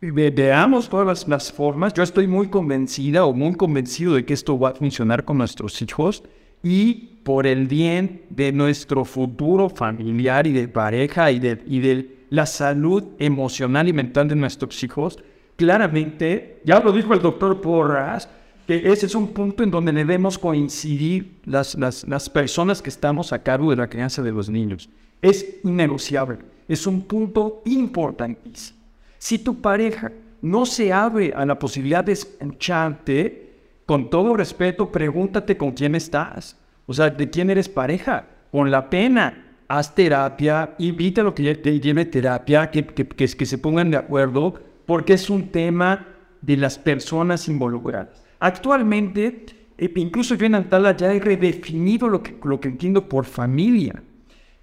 Ve- 0.01 0.31
veamos 0.31 0.87
todas 0.89 1.07
las, 1.07 1.27
las 1.27 1.51
formas. 1.51 1.93
Yo 1.93 2.03
estoy 2.03 2.27
muy 2.27 2.47
convencida 2.49 3.25
o 3.25 3.33
muy 3.33 3.55
convencido 3.55 4.13
de 4.13 4.25
que 4.25 4.33
esto 4.33 4.57
va 4.59 4.69
a 4.69 4.75
funcionar 4.75 5.25
con 5.25 5.37
nuestros 5.37 5.81
hijos 5.81 6.23
y 6.61 7.09
por 7.23 7.47
el 7.47 7.67
bien 7.67 8.21
de 8.29 8.51
nuestro 8.51 9.03
futuro 9.05 9.69
familiar 9.69 10.45
y 10.45 10.53
de 10.53 10.67
pareja 10.67 11.31
y 11.31 11.39
de, 11.39 11.63
y 11.65 11.79
de 11.79 12.15
la 12.29 12.45
salud 12.45 13.03
emocional 13.17 13.87
y 13.87 13.93
mental 13.93 14.27
de 14.27 14.35
nuestros 14.35 14.83
hijos. 14.83 15.17
Claramente, 15.55 16.61
ya 16.65 16.79
lo 16.81 16.91
dijo 16.91 17.13
el 17.13 17.21
doctor 17.21 17.61
Porras, 17.61 18.29
que 18.67 18.91
ese 18.91 19.05
es 19.05 19.15
un 19.15 19.27
punto 19.29 19.63
en 19.63 19.71
donde 19.71 19.91
debemos 19.91 20.37
coincidir 20.37 21.37
las, 21.45 21.75
las, 21.75 22.07
las 22.07 22.29
personas 22.29 22.81
que 22.81 22.89
estamos 22.89 23.31
a 23.31 23.41
cargo 23.41 23.69
de 23.69 23.77
la 23.77 23.87
crianza 23.87 24.21
de 24.21 24.31
los 24.31 24.49
niños. 24.49 24.89
Es 25.21 25.57
innegociable, 25.63 26.39
es 26.67 26.87
un 26.87 27.01
punto 27.03 27.61
importantísimo. 27.65 28.79
Si 29.17 29.39
tu 29.39 29.61
pareja 29.61 30.11
no 30.41 30.65
se 30.65 30.93
abre 30.93 31.33
a 31.35 31.45
la 31.45 31.57
posibilidad 31.57 32.03
de 32.03 32.13
escucharte, 32.13 33.45
con 33.85 34.09
todo 34.09 34.35
respeto, 34.35 34.91
pregúntate 34.91 35.57
con 35.57 35.71
quién 35.71 35.95
estás. 35.95 36.57
O 36.85 36.93
sea, 36.93 37.09
¿de 37.09 37.29
quién 37.29 37.49
eres 37.49 37.69
pareja? 37.69 38.27
Con 38.51 38.71
la 38.71 38.89
pena. 38.89 39.41
Haz 39.67 39.95
terapia, 39.95 40.75
invita 40.77 41.21
a 41.21 41.23
lo 41.23 41.33
que 41.33 41.55
lleve 41.81 42.05
terapia, 42.05 42.69
que, 42.69 42.85
que, 42.85 43.07
que, 43.07 43.27
que 43.27 43.45
se 43.45 43.57
pongan 43.57 43.89
de 43.89 43.97
acuerdo, 43.97 44.53
porque 44.85 45.13
es 45.13 45.29
un 45.29 45.49
tema 45.49 46.07
de 46.41 46.57
las 46.57 46.77
personas 46.77 47.47
involucradas. 47.47 48.23
Actualmente, 48.39 49.45
eh, 49.77 49.91
incluso 49.95 50.35
yo 50.35 50.45
en 50.45 50.55
Antala 50.55 50.95
ya 50.95 51.11
he 51.11 51.19
redefinido 51.19 52.07
lo 52.07 52.21
que, 52.21 52.37
lo 52.43 52.59
que 52.59 52.67
entiendo 52.67 53.09
por 53.09 53.25
familia. 53.25 54.03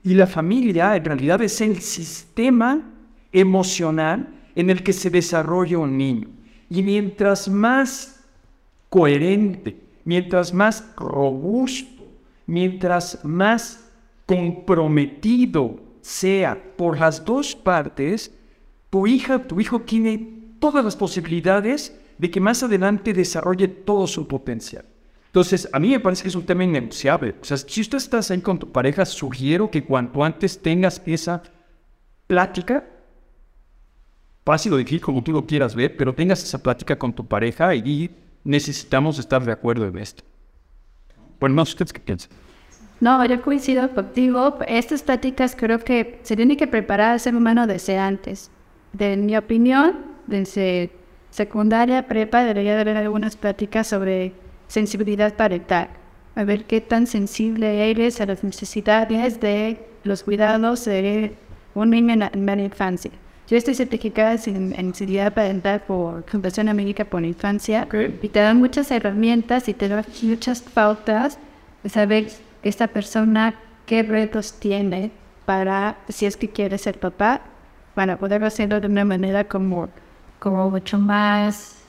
Y 0.04 0.14
la 0.14 0.26
familia 0.26 0.96
en 0.96 1.04
realidad 1.04 1.42
es 1.42 1.60
el 1.60 1.80
sistema 1.80 2.90
emocional 3.32 4.28
en 4.54 4.70
el 4.70 4.82
que 4.82 4.92
se 4.92 5.10
desarrolla 5.10 5.78
un 5.78 5.96
niño. 5.96 6.28
Y 6.68 6.82
mientras 6.82 7.48
más 7.48 8.24
coherente, 8.88 9.76
mientras 10.04 10.52
más 10.52 10.84
robusto, 10.96 12.04
mientras 12.46 13.24
más 13.24 13.90
comprometido 14.26 15.80
sea 16.00 16.60
por 16.76 16.98
las 16.98 17.24
dos 17.24 17.54
partes, 17.54 18.34
tu 18.90 19.06
hija, 19.06 19.38
tu 19.46 19.60
hijo 19.60 19.80
tiene 19.80 20.42
todas 20.58 20.84
las 20.84 20.96
posibilidades 20.96 21.98
de 22.18 22.30
que 22.30 22.40
más 22.40 22.62
adelante 22.62 23.12
desarrolle 23.12 23.68
todo 23.68 24.06
su 24.06 24.26
potencial. 24.26 24.84
Entonces, 25.32 25.66
a 25.72 25.78
mí 25.78 25.88
me 25.88 25.98
parece 25.98 26.24
que 26.24 26.28
es 26.28 26.34
un 26.34 26.44
tema 26.44 26.62
innegociable. 26.62 27.36
O 27.40 27.44
sea, 27.44 27.56
si 27.56 27.80
usted 27.80 27.96
estás 27.96 28.30
ahí 28.30 28.42
con 28.42 28.58
tu 28.58 28.70
pareja, 28.70 29.06
sugiero 29.06 29.70
que 29.70 29.82
cuanto 29.82 30.22
antes 30.22 30.60
tengas 30.60 31.00
esa 31.06 31.42
plática, 32.26 32.84
fácil 34.44 34.74
o 34.74 34.76
difícil 34.76 35.00
como 35.00 35.22
tú 35.22 35.32
lo 35.32 35.46
quieras 35.46 35.74
ver, 35.74 35.96
pero 35.96 36.14
tengas 36.14 36.42
esa 36.44 36.62
plática 36.62 36.98
con 36.98 37.14
tu 37.14 37.24
pareja 37.26 37.74
y 37.74 38.10
necesitamos 38.44 39.18
estar 39.18 39.42
de 39.42 39.52
acuerdo 39.52 39.86
en 39.86 39.96
esto. 39.96 40.22
Bueno, 41.40 41.54
más 41.54 41.70
ustedes 41.70 41.94
qué 41.94 42.00
piensan. 42.00 42.30
No, 43.00 43.24
yo 43.24 43.40
coincido 43.40 43.88
contigo. 43.90 44.58
Estas 44.68 45.02
pláticas 45.02 45.56
creo 45.56 45.78
que 45.78 46.20
se 46.24 46.36
tiene 46.36 46.58
que 46.58 46.66
preparar 46.66 47.12
al 47.12 47.20
ser 47.20 47.34
humano 47.34 47.66
desde 47.66 47.96
antes. 47.96 48.50
De 48.92 49.16
mi 49.16 49.34
opinión, 49.34 49.96
desde 50.26 50.92
secundaria, 51.30 52.06
prepa, 52.06 52.44
debería 52.44 52.78
haber 52.78 52.98
algunas 52.98 53.34
pláticas 53.34 53.86
sobre 53.86 54.34
sensibilidad 54.72 55.34
parental. 55.34 55.88
A 56.34 56.44
ver 56.44 56.64
qué 56.64 56.80
tan 56.80 57.06
sensible 57.06 57.90
eres 57.90 58.22
a 58.22 58.26
las 58.26 58.42
necesidades 58.42 59.38
de 59.38 59.78
los 60.02 60.22
cuidados 60.22 60.86
de 60.86 61.34
un 61.74 61.90
niño 61.90 62.14
en 62.14 62.46
la, 62.46 62.62
infancia. 62.62 63.10
Yo 63.48 63.58
estoy 63.58 63.74
certificada 63.74 64.32
en, 64.46 64.72
en 64.72 64.86
sensibilidad 64.86 65.34
parental 65.34 65.82
por 65.86 66.24
Fundación 66.24 66.70
América 66.70 67.04
por 67.04 67.20
la 67.20 67.26
Infancia 67.26 67.86
y 68.22 68.28
te 68.28 68.40
dan 68.40 68.56
muchas 68.56 68.90
herramientas 68.90 69.68
y 69.68 69.74
te 69.74 69.88
dan 69.88 70.06
muchas 70.22 70.62
pautas 70.62 71.38
de 71.82 71.90
saber 71.90 72.28
esta 72.62 72.86
persona 72.88 73.54
qué 73.84 74.02
retos 74.02 74.54
tiene 74.58 75.10
para, 75.44 75.98
si 76.08 76.24
es 76.24 76.38
que 76.38 76.48
quiere 76.48 76.78
ser 76.78 76.98
papá, 76.98 77.42
para 77.94 78.16
poder 78.16 78.42
hacerlo 78.42 78.80
de 78.80 78.86
una 78.86 79.04
manera 79.04 79.44
como, 79.44 79.90
como 80.38 80.70
mucho 80.70 80.98
más, 80.98 81.81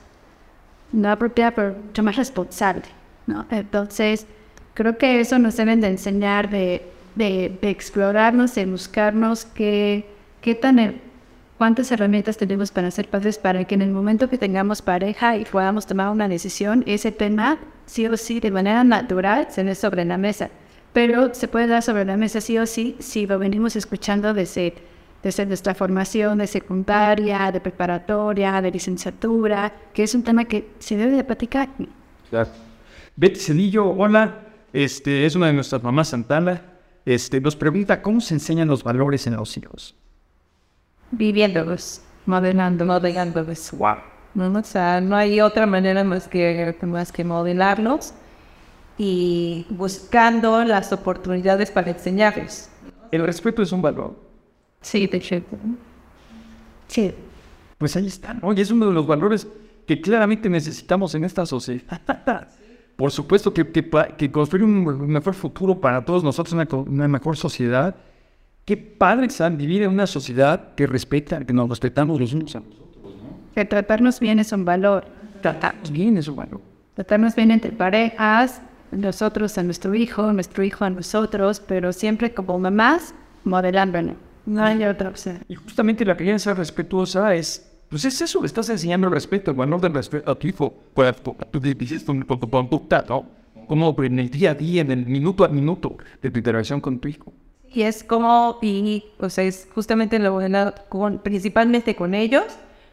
no 0.92 1.10
apropiada, 1.10 1.50
pero 1.52 1.74
mucho 1.74 2.02
más 2.02 2.16
responsable, 2.16 2.84
¿no? 3.26 3.46
Entonces, 3.50 4.26
creo 4.74 4.98
que 4.98 5.20
eso 5.20 5.38
nos 5.38 5.56
deben 5.56 5.80
de 5.80 5.88
enseñar 5.88 6.50
de, 6.50 6.82
de, 7.14 7.58
explorarnos, 7.62 8.54
de 8.54 8.66
buscarnos 8.66 9.44
qué, 9.44 10.06
qué 10.40 10.54
tan, 10.54 11.00
cuántas 11.58 11.90
herramientas 11.92 12.36
tenemos 12.36 12.70
para 12.70 12.90
ser 12.90 13.08
padres 13.08 13.38
para 13.38 13.64
que 13.64 13.74
en 13.74 13.82
el 13.82 13.90
momento 13.90 14.28
que 14.28 14.38
tengamos 14.38 14.82
pareja 14.82 15.36
y 15.36 15.44
podamos 15.44 15.86
tomar 15.86 16.10
una 16.10 16.28
decisión, 16.28 16.82
ese 16.86 17.12
tema 17.12 17.58
sí 17.86 18.06
o 18.06 18.16
sí 18.16 18.40
de 18.40 18.50
manera 18.50 18.84
natural 18.84 19.48
se 19.50 19.64
dé 19.64 19.74
sobre 19.74 20.04
la 20.04 20.18
mesa. 20.18 20.50
Pero 20.92 21.34
se 21.34 21.48
puede 21.48 21.66
dar 21.66 21.82
sobre 21.82 22.04
la 22.04 22.16
mesa 22.16 22.40
sí 22.40 22.56
o 22.58 22.66
sí 22.66 22.96
si 23.00 23.26
lo 23.26 23.38
venimos 23.38 23.74
escuchando 23.74 24.32
desde, 24.32 24.74
desde 25.24 25.46
nuestra 25.46 25.74
formación 25.74 26.36
de 26.36 26.46
secundaria, 26.46 27.50
de 27.50 27.58
preparatoria, 27.58 28.60
de 28.60 28.70
licenciatura, 28.70 29.72
que 29.94 30.02
es 30.02 30.14
un 30.14 30.22
tema 30.22 30.44
que 30.44 30.68
se 30.78 30.98
debe 30.98 31.16
de 31.16 31.24
platicar. 31.24 31.70
Claro. 32.28 32.50
Betty 33.16 33.40
Cedillo, 33.40 33.88
hola. 33.88 34.42
Este, 34.70 35.24
es 35.24 35.34
una 35.34 35.46
de 35.46 35.54
nuestras 35.54 35.82
mamás 35.82 36.08
Santana. 36.08 36.62
Este, 37.06 37.40
nos 37.40 37.56
pregunta, 37.56 38.02
¿cómo 38.02 38.20
se 38.20 38.34
enseñan 38.34 38.68
los 38.68 38.84
valores 38.84 39.26
en 39.26 39.36
los 39.36 39.56
hijos? 39.56 39.96
Viviéndolos, 41.10 42.02
modelando, 42.26 42.84
modelándolos. 42.84 43.70
Wow. 43.72 43.96
¿no? 44.34 44.58
O 44.58 44.62
sea, 44.62 45.00
no 45.00 45.16
hay 45.16 45.40
otra 45.40 45.64
manera 45.64 46.04
más 46.04 46.28
que, 46.28 46.76
más 46.82 47.12
que 47.12 47.24
modelarlos 47.24 48.12
y 48.98 49.66
buscando 49.70 50.64
las 50.64 50.92
oportunidades 50.92 51.70
para 51.70 51.92
enseñarles. 51.92 52.70
El 53.10 53.24
respeto 53.24 53.62
es 53.62 53.72
un 53.72 53.80
valor. 53.80 54.23
Sí, 54.84 55.06
de 55.06 55.16
hecho. 55.16 55.36
Sí. 56.88 57.12
Pues 57.78 57.96
ahí 57.96 58.06
está, 58.06 58.34
¿no? 58.34 58.52
Y 58.52 58.60
es 58.60 58.70
uno 58.70 58.86
de 58.86 58.92
los 58.92 59.06
valores 59.06 59.48
que 59.86 60.00
claramente 60.00 60.48
necesitamos 60.48 61.14
en 61.14 61.24
esta 61.24 61.46
sociedad. 61.46 62.00
Por 62.96 63.10
supuesto 63.10 63.52
que, 63.52 63.66
que, 63.66 63.90
que 64.16 64.30
construir 64.30 64.64
un 64.64 65.08
mejor 65.08 65.34
futuro 65.34 65.80
para 65.80 66.04
todos 66.04 66.22
nosotros, 66.22 66.54
una, 66.86 67.08
mejor 67.08 67.36
sociedad. 67.36 67.96
Qué 68.64 68.76
padre 68.76 69.26
es 69.26 69.56
vivir 69.56 69.82
en 69.82 69.90
una 69.90 70.06
sociedad 70.06 70.74
que 70.74 70.86
respeta, 70.86 71.44
que 71.44 71.52
nos 71.52 71.68
respetamos 71.68 72.20
los 72.20 72.32
unos 72.32 72.54
a 72.54 72.60
los 72.60 72.68
otros. 72.68 73.14
Que 73.54 73.64
tratarnos 73.64 74.20
bien 74.20 74.38
es 74.38 74.52
un 74.52 74.64
valor. 74.64 75.06
Tratamos 75.42 75.90
bien 75.90 76.16
es 76.18 76.28
un 76.28 76.36
valor. 76.36 76.60
Tratarnos 76.94 77.34
bien 77.34 77.50
entre 77.50 77.72
parejas, 77.72 78.62
nosotros 78.92 79.58
a 79.58 79.62
nuestro 79.62 79.94
hijo, 79.94 80.32
nuestro 80.32 80.62
hijo 80.62 80.84
a 80.84 80.90
nosotros, 80.90 81.60
pero 81.60 81.92
siempre 81.92 82.32
como 82.32 82.58
mamás, 82.58 83.14
modelándolo. 83.42 84.14
No 84.46 84.62
hay 84.62 84.84
otra 84.84 85.08
opción. 85.08 85.38
Y 85.48 85.54
justamente 85.54 86.04
la 86.04 86.16
crianza 86.16 86.54
respetuosa 86.54 87.34
es, 87.34 87.70
pues 87.88 88.04
es 88.04 88.20
eso, 88.20 88.40
le 88.40 88.46
estás 88.46 88.68
enseñando 88.68 89.06
el 89.08 89.12
respeto, 89.14 89.50
el 89.50 89.56
valor 89.56 89.80
del 89.80 89.94
respeto 89.94 90.30
a 90.30 90.34
tu 90.34 90.46
hijo, 90.46 90.74
pues, 90.94 91.08
a 91.08 91.12
tu- 91.14 91.60
tu 91.60 92.50
conducta, 92.50 93.04
¿no? 93.08 93.24
Como 93.66 93.94
en 94.02 94.18
el 94.18 94.30
día 94.30 94.50
a 94.50 94.54
día, 94.54 94.82
en 94.82 94.90
el 94.90 95.06
minuto 95.06 95.44
a 95.44 95.48
minuto 95.48 95.96
de 96.20 96.30
tu 96.30 96.38
interacción 96.38 96.80
con 96.80 96.98
tu 96.98 97.08
hijo. 97.08 97.32
Y 97.72 97.82
es 97.82 98.04
como, 98.04 98.58
y, 98.62 99.04
o 99.18 99.28
sea, 99.30 99.44
es 99.44 99.66
justamente 99.74 100.18
lo 100.18 100.32
bueno, 100.34 100.72
con, 100.88 101.18
principalmente 101.18 101.96
con 101.96 102.14
ellos, 102.14 102.44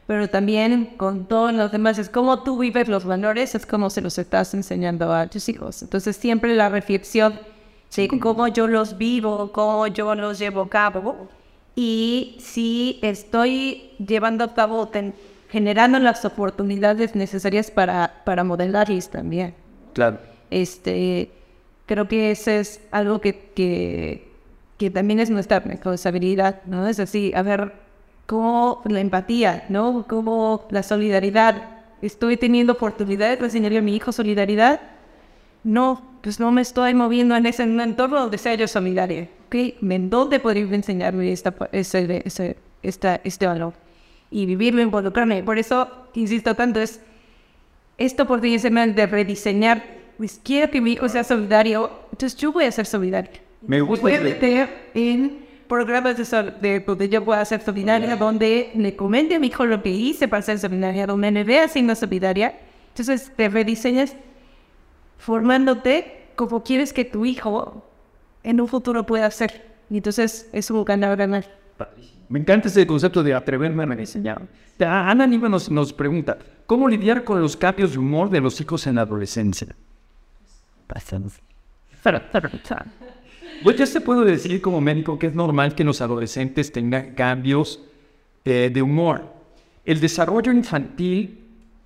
pero 0.07 0.29
también 0.29 0.93
con 0.97 1.27
todos 1.27 1.53
los 1.53 1.71
demás. 1.71 1.99
Es 1.99 2.09
como 2.09 2.43
tú 2.43 2.57
vives 2.57 2.87
los 2.87 3.05
valores, 3.05 3.53
es 3.53 3.65
como 3.65 3.89
se 3.89 4.01
los 4.01 4.17
estás 4.17 4.53
enseñando 4.53 5.13
a 5.13 5.27
tus 5.27 5.47
hijos. 5.49 5.83
Entonces, 5.83 6.15
siempre 6.15 6.55
la 6.55 6.69
reflexión 6.69 7.33
de 7.95 8.07
cómo 8.19 8.47
yo 8.47 8.67
los 8.67 8.97
vivo, 8.97 9.51
cómo 9.51 9.85
yo 9.87 10.15
los 10.15 10.39
llevo 10.39 10.61
a 10.61 10.69
cabo, 10.69 11.27
y 11.75 12.37
si 12.39 12.99
estoy 13.01 13.91
llevando 14.05 14.43
a 14.43 14.53
cabo, 14.53 14.87
ten- 14.87 15.13
generando 15.49 15.99
las 15.99 16.23
oportunidades 16.25 17.15
necesarias 17.15 17.71
para, 17.71 18.21
para 18.25 18.43
modelarles 18.43 19.09
también. 19.09 19.53
Claro. 19.93 20.19
Este, 20.49 21.29
creo 21.85 22.07
que 22.07 22.31
eso 22.31 22.51
es 22.51 22.81
algo 22.91 23.19
que, 23.21 23.51
que, 23.55 24.27
que 24.77 24.89
también 24.89 25.19
es 25.19 25.29
nuestra 25.29 25.59
responsabilidad, 25.59 26.61
¿no? 26.65 26.87
Es 26.87 26.99
así, 26.99 27.31
a 27.35 27.41
ver, 27.41 27.73
cómo 28.25 28.81
la 28.85 28.99
empatía, 29.01 29.65
¿no? 29.69 30.05
Cómo 30.07 30.67
la 30.71 30.83
solidaridad. 30.83 31.61
¿Estoy 32.01 32.37
teniendo 32.37 32.73
oportunidades 32.73 33.39
de 33.39 33.45
enseñarle 33.45 33.77
a 33.79 33.81
mi 33.81 33.95
hijo 33.95 34.11
solidaridad? 34.11 34.79
No, 35.63 36.01
pues 36.21 36.39
no 36.39 36.51
me 36.51 36.61
estoy 36.61 36.93
moviendo 36.93 37.35
en 37.35 37.45
ese 37.45 37.63
en 37.63 37.71
un 37.71 37.81
entorno 37.81 38.19
donde 38.21 38.37
sea 38.37 38.55
yo 38.55 38.67
solidaria. 38.67 39.27
¿Ok? 39.51 39.75
¿En 39.81 40.09
dónde 40.09 40.39
podría 40.39 40.63
enseñarme 40.63 41.29
esta, 41.29 41.53
ese, 41.73 42.21
ese, 42.23 42.55
esta, 42.81 43.19
este 43.25 43.45
valor? 43.45 43.73
Y 44.29 44.45
vivirlo, 44.45 44.81
involucrarme. 44.81 45.43
Por 45.43 45.57
eso, 45.57 45.89
insisto 46.13 46.55
tanto, 46.55 46.79
es 46.79 47.01
esta 47.97 48.23
oportunidad 48.23 48.87
de 48.87 49.05
rediseñar. 49.05 49.83
Pues 50.17 50.39
quiero 50.41 50.71
que 50.71 50.79
mi 50.79 50.93
hijo 50.93 51.09
sea 51.09 51.25
solidario, 51.25 51.91
entonces 52.13 52.39
yo 52.39 52.53
voy 52.53 52.63
a 52.63 52.71
ser 52.71 52.85
solidaria. 52.85 53.41
Me 53.67 53.81
gusta 53.81 54.03
Voy 54.03 54.15
a 54.15 54.21
meter 54.21 54.69
en 54.93 55.39
programas 55.67 56.17
de, 56.17 56.23
sol- 56.23 56.53
de 56.61 56.79
donde 56.79 57.09
yo 57.09 57.25
pueda 57.25 57.43
ser 57.43 57.59
solidaria, 57.61 58.15
donde 58.15 58.71
le 58.73 58.95
comente 58.95 59.35
a 59.35 59.39
mi 59.39 59.47
hijo 59.47 59.65
lo 59.65 59.83
que 59.83 59.89
hice 59.89 60.29
para 60.29 60.41
ser 60.43 60.59
solidaria, 60.59 61.05
donde 61.07 61.29
me 61.29 61.43
vea 61.43 61.67
siendo 61.67 61.93
solidaria. 61.95 62.57
Entonces 62.89 63.33
te 63.35 63.49
rediseñas 63.49 64.15
formándote 65.17 66.27
como 66.37 66.63
quieres 66.63 66.93
que 66.93 67.03
tu 67.03 67.25
hijo 67.25 67.83
en 68.43 68.61
un 68.61 68.67
futuro 68.67 69.05
pueda 69.05 69.29
ser. 69.31 69.69
Y 69.89 69.97
entonces 69.97 70.49
es 70.53 70.71
un 70.71 70.83
ganar-ganar. 70.85 71.45
Me 72.29 72.39
encanta 72.39 72.69
ese 72.69 72.87
concepto 72.87 73.23
de 73.23 73.33
atreverme 73.33 73.83
a 73.83 73.85
rediseñar. 73.87 74.41
Ana 74.79 75.27
Niva 75.27 75.49
nos, 75.49 75.69
nos 75.69 75.91
pregunta, 75.91 76.37
¿cómo 76.65 76.87
lidiar 76.87 77.23
con 77.23 77.41
los 77.41 77.57
cambios 77.57 77.91
de 77.91 77.99
humor 77.99 78.29
de 78.29 78.39
los 78.39 78.59
hijos 78.61 78.87
en 78.87 78.95
la 78.95 79.01
adolescencia? 79.01 79.75
Pues 83.63 83.75
ya 83.75 83.85
te 83.85 84.01
puedo 84.01 84.21
decir 84.21 84.61
como 84.61 84.81
médico 84.81 85.19
que 85.19 85.27
es 85.27 85.35
normal 85.35 85.75
que 85.75 85.83
los 85.83 86.01
adolescentes 86.01 86.71
tengan 86.71 87.13
cambios 87.13 87.79
eh, 88.43 88.71
de 88.73 88.81
humor. 88.81 89.33
El 89.85 89.99
desarrollo 89.99 90.51
infantil, 90.51 91.39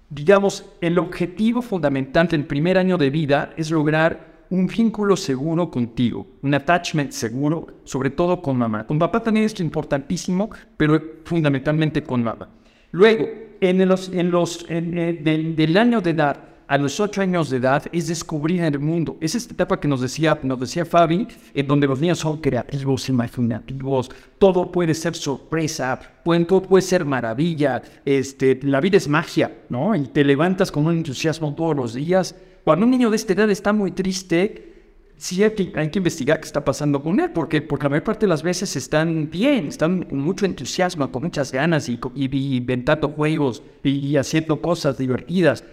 digamos, 0.09 0.65
el 0.79 0.97
objetivo 0.99 1.61
fundamental 1.61 2.27
del 2.27 2.45
primer 2.45 2.77
año 2.77 2.97
de 2.97 3.09
vida 3.09 3.53
es 3.57 3.71
lograr 3.71 4.34
un 4.49 4.67
vínculo 4.67 5.15
seguro 5.15 5.69
contigo, 5.69 6.27
un 6.41 6.53
attachment 6.53 7.11
seguro, 7.11 7.67
sobre 7.83 8.09
todo 8.09 8.41
con 8.41 8.57
mamá. 8.57 8.85
Con 8.85 8.99
papá 8.99 9.21
también 9.21 9.45
es 9.45 9.59
importantísimo, 9.59 10.49
pero 10.77 11.01
fundamentalmente 11.23 12.03
con 12.03 12.23
mamá. 12.23 12.49
Luego, 12.91 13.27
en 13.61 13.87
los, 13.87 14.09
en 14.09 14.31
los, 14.31 14.65
en, 14.69 14.97
eh, 14.97 15.13
del, 15.13 15.55
del 15.55 15.77
año 15.77 16.01
de 16.01 16.11
edad 16.11 16.55
a 16.67 16.77
los 16.77 16.99
ocho 16.99 17.21
años 17.21 17.49
de 17.49 17.57
edad 17.57 17.83
es 17.91 18.07
descubrir 18.07 18.61
el 18.61 18.79
mundo. 18.79 19.17
Es 19.21 19.35
esta 19.35 19.53
etapa 19.53 19.79
que 19.79 19.87
nos 19.87 20.01
decía, 20.01 20.39
nos 20.41 20.59
decía 20.59 20.85
Fabi, 20.85 21.27
en 21.53 21.67
donde 21.67 21.87
los 21.87 21.99
niños 21.99 22.19
son 22.19 22.37
creativos, 22.37 23.07
imaginativos, 23.09 24.09
todo 24.39 24.71
puede 24.71 24.93
ser 24.93 25.15
sorpresa, 25.15 25.99
todo 26.23 26.61
puede 26.63 26.81
ser 26.81 27.05
maravilla, 27.05 27.81
este, 28.03 28.59
la 28.63 28.81
vida 28.81 28.97
es 28.97 29.07
magia, 29.07 29.51
¿no? 29.69 29.95
Y 29.95 30.07
te 30.07 30.23
levantas 30.23 30.71
con 30.71 30.87
un 30.87 30.97
entusiasmo 30.97 31.53
todos 31.53 31.75
los 31.75 31.93
días. 31.93 32.35
Cuando 32.65 32.85
un 32.85 32.91
niño 32.91 33.09
de 33.09 33.15
esta 33.15 33.31
edad 33.33 33.49
está 33.49 33.71
muy 33.71 33.91
triste, 33.91 34.73
sí 35.17 35.41
hay 35.43 35.51
que, 35.51 35.71
hay 35.75 35.89
que 35.89 35.99
investigar 35.99 36.39
qué 36.41 36.45
está 36.47 36.65
pasando 36.65 37.01
con 37.01 37.19
él, 37.19 37.31
porque, 37.31 37.61
porque 37.61 37.83
la 37.83 37.89
mayor 37.91 38.03
parte 38.03 38.25
de 38.25 38.29
las 38.29 38.43
veces 38.43 38.75
están 38.75 39.29
bien, 39.31 39.67
están 39.67 40.03
con 40.03 40.19
mucho 40.19 40.45
entusiasmo, 40.45 41.09
con 41.11 41.23
muchas 41.23 41.51
ganas 41.51 41.87
y, 41.87 41.99
y- 42.15 42.35
y 42.37 42.57
inventando 42.57 43.07
juegos 43.09 43.63
y, 43.83 43.91
y 43.91 44.17
haciendo 44.17 44.59
cosas 44.61 44.97
divertidas. 44.97 45.63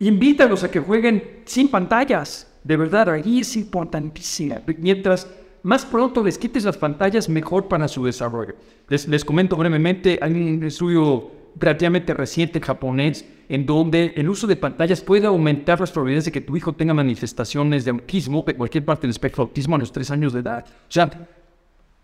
Invítalos 0.00 0.64
a 0.64 0.70
que 0.70 0.80
jueguen 0.80 1.22
sin 1.46 1.68
pantallas. 1.68 2.46
De 2.64 2.76
verdad, 2.76 3.08
ahí 3.10 3.40
es 3.40 3.56
importantísimo. 3.56 4.56
Mientras 4.78 5.26
más 5.62 5.84
pronto 5.84 6.22
les 6.24 6.36
quites 6.38 6.64
las 6.64 6.76
pantallas, 6.76 7.28
mejor 7.28 7.68
para 7.68 7.86
su 7.88 8.04
desarrollo. 8.04 8.54
Les, 8.88 9.06
les 9.08 9.24
comento 9.24 9.56
brevemente, 9.56 10.18
hay 10.20 10.32
un 10.32 10.64
estudio 10.64 11.30
relativamente 11.56 12.14
reciente 12.14 12.60
japonés 12.60 13.24
en 13.48 13.66
donde 13.66 14.12
el 14.16 14.28
uso 14.28 14.46
de 14.46 14.56
pantallas 14.56 15.00
puede 15.00 15.26
aumentar 15.26 15.80
las 15.80 15.90
probabilidades 15.90 16.26
de 16.26 16.32
que 16.32 16.40
tu 16.40 16.56
hijo 16.56 16.72
tenga 16.72 16.94
manifestaciones 16.94 17.84
de 17.84 17.90
autismo, 17.90 18.44
de 18.46 18.54
cualquier 18.54 18.84
parte 18.84 19.02
del 19.02 19.10
espectro 19.10 19.42
autismo 19.42 19.74
a 19.74 19.78
los 19.78 19.90
tres 19.90 20.10
años 20.10 20.32
de 20.32 20.40
edad. 20.40 20.64
O 20.66 20.92
sea, 20.92 21.10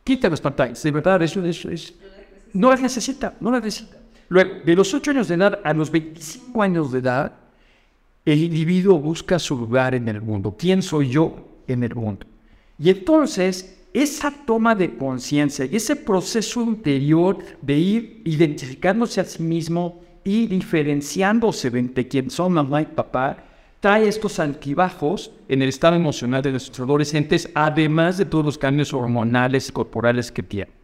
quita 0.03 0.29
las 0.29 0.41
pantallas, 0.41 0.83
de 0.83 0.91
verdad, 0.91 1.23
eso 1.23 1.45
es... 1.45 1.95
No 2.53 2.71
las 2.71 2.81
necesita, 2.81 3.35
no 3.41 3.51
las 3.51 3.63
necesita. 3.63 3.97
Luego, 4.29 4.55
de 4.65 4.75
los 4.75 4.93
8 4.93 5.11
años 5.13 5.29
de 5.29 5.37
edad 5.37 5.61
a 5.63 5.73
los 5.73 5.91
25 5.91 6.63
años 6.63 6.91
de 6.91 6.99
edad, 6.99 7.33
el 8.25 8.43
individuo 8.43 8.99
busca 8.99 9.39
su 9.39 9.57
lugar 9.57 9.95
en 9.95 10.09
el 10.09 10.21
mundo. 10.21 10.57
¿Quién 10.59 10.83
soy 10.83 11.11
yo 11.11 11.47
en 11.69 11.85
el 11.85 11.95
mundo? 11.95 12.27
Y 12.79 12.91
entonces, 12.91 13.76
esa 14.03 14.31
toma 14.31 14.75
de 14.75 14.95
conciencia 14.95 15.65
y 15.65 15.77
ese 15.77 15.97
proceso 15.97 16.63
interior 16.63 17.39
de 17.63 17.79
ir 17.79 18.23
identificándose 18.27 19.23
a 19.23 19.25
sí 19.25 19.43
mismo 19.43 20.03
y 20.23 20.47
diferenciándose 20.47 21.71
de 21.71 22.09
quién 22.09 22.29
son 22.29 22.53
mamá 22.53 22.83
y 22.83 22.87
papá, 22.87 23.39
trae 23.81 24.07
estos 24.07 24.39
altibajos 24.39 25.31
en 25.49 25.63
el 25.63 25.71
estado 25.71 25.97
emocional 25.97 26.43
de 26.43 26.51
nuestros 26.51 26.81
adolescentes, 26.81 27.49
además 27.55 28.19
de 28.19 28.27
todos 28.27 28.45
los 28.45 28.59
cambios 28.59 28.93
hormonales 28.93 29.71
y 29.71 29.73
corporales 29.73 30.31
que 30.31 30.43
tienen. 30.43 30.75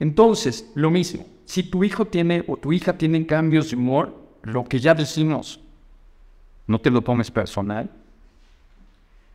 Entonces, 0.00 0.70
lo 0.74 0.90
mismo, 0.90 1.26
si 1.44 1.62
tu 1.62 1.84
hijo 1.84 2.06
tiene 2.06 2.42
o 2.46 2.56
tu 2.56 2.72
hija 2.72 2.96
tienen 2.96 3.26
cambios 3.26 3.70
de 3.70 3.76
humor, 3.76 4.16
lo 4.44 4.64
que 4.64 4.80
ya 4.80 4.94
decimos, 4.94 5.60
no 6.66 6.80
te 6.80 6.90
lo 6.90 7.02
tomes 7.02 7.30
personal. 7.30 7.90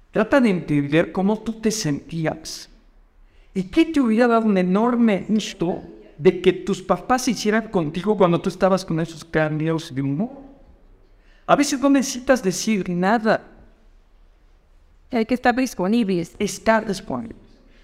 Trata 0.10 0.42
de 0.42 0.50
entender 0.50 1.12
cómo 1.12 1.38
tú 1.38 1.54
te 1.54 1.70
sentías. 1.70 2.71
¿Y 3.54 3.64
qué 3.64 3.86
te 3.86 4.00
hubiera 4.00 4.28
dado 4.28 4.46
un 4.46 4.58
enorme 4.58 5.26
gusto 5.28 5.82
de 6.18 6.42
que 6.42 6.54
tus 6.54 6.82
papás 6.82 7.24
se 7.24 7.32
hicieran 7.32 7.68
contigo 7.70 8.18
cuando 8.18 8.40
tú 8.40 8.50
estabas 8.50 8.86
con 8.86 9.00
esos 9.00 9.26
cambios 9.26 9.94
de 9.94 10.02
humor? 10.02 10.30
A 11.46 11.56
veces 11.56 11.80
no 11.80 11.90
necesitas 11.90 12.42
decir 12.42 12.90
nada. 12.90 13.44
Hay 15.12 15.26
que 15.26 15.34
estar 15.34 15.54
disponibles. 15.54 16.34
Estar 16.40 16.88
disponible. 16.88 17.36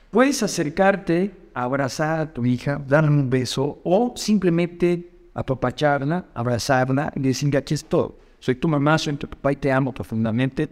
Puedes 0.09 0.41
acercarte, 0.41 1.36
abrazar 1.53 2.20
a 2.20 2.34
tu 2.34 2.45
hija, 2.45 2.82
darle 2.88 3.09
un 3.09 3.30
beso 3.30 3.80
o 3.84 4.13
simplemente 4.15 5.11
apapacharla, 5.34 6.26
abrazarla 6.34 7.11
y 7.15 7.20
decirle 7.20 7.57
aquí 7.57 7.74
estoy. 7.74 8.11
Soy 8.39 8.55
tu 8.55 8.70
mamá, 8.70 8.97
soy 8.97 9.15
tu 9.18 9.28
papá 9.28 9.51
y 9.51 9.57
te 9.57 9.72
amo 9.72 9.91
profundamente 9.91 10.70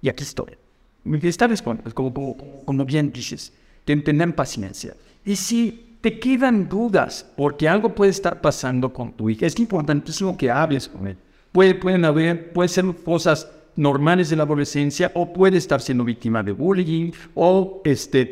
y 0.00 0.08
aquí 0.08 0.22
estoy. 0.22 0.56
Estar 1.22 1.50
disponible, 1.50 1.92
como, 1.92 2.12
como, 2.12 2.36
como 2.64 2.84
bien 2.84 3.10
dices, 3.10 3.52
tener 3.86 4.34
paciencia. 4.34 4.94
Y 5.24 5.36
si 5.36 5.98
te 6.00 6.18
quedan 6.18 6.68
dudas 6.68 7.26
porque 7.36 7.68
algo 7.68 7.94
puede 7.94 8.10
estar 8.10 8.40
pasando 8.40 8.92
con 8.92 9.12
tu 9.12 9.30
hija, 9.30 9.46
es 9.46 9.58
importantísimo 9.58 10.36
que 10.36 10.50
hables 10.50 10.88
con 10.88 11.06
él 11.06 11.16
Puede, 11.52 11.74
pueden 11.74 12.04
haber, 12.04 12.52
puede 12.52 12.68
ser 12.68 12.84
cosas 13.02 13.50
normales 13.76 14.30
de 14.30 14.36
la 14.36 14.42
adolescencia 14.42 15.12
o 15.14 15.32
puede 15.32 15.58
estar 15.58 15.80
siendo 15.80 16.04
víctima 16.04 16.42
de 16.42 16.52
bullying 16.52 17.12
o 17.34 17.82
este, 17.84 18.26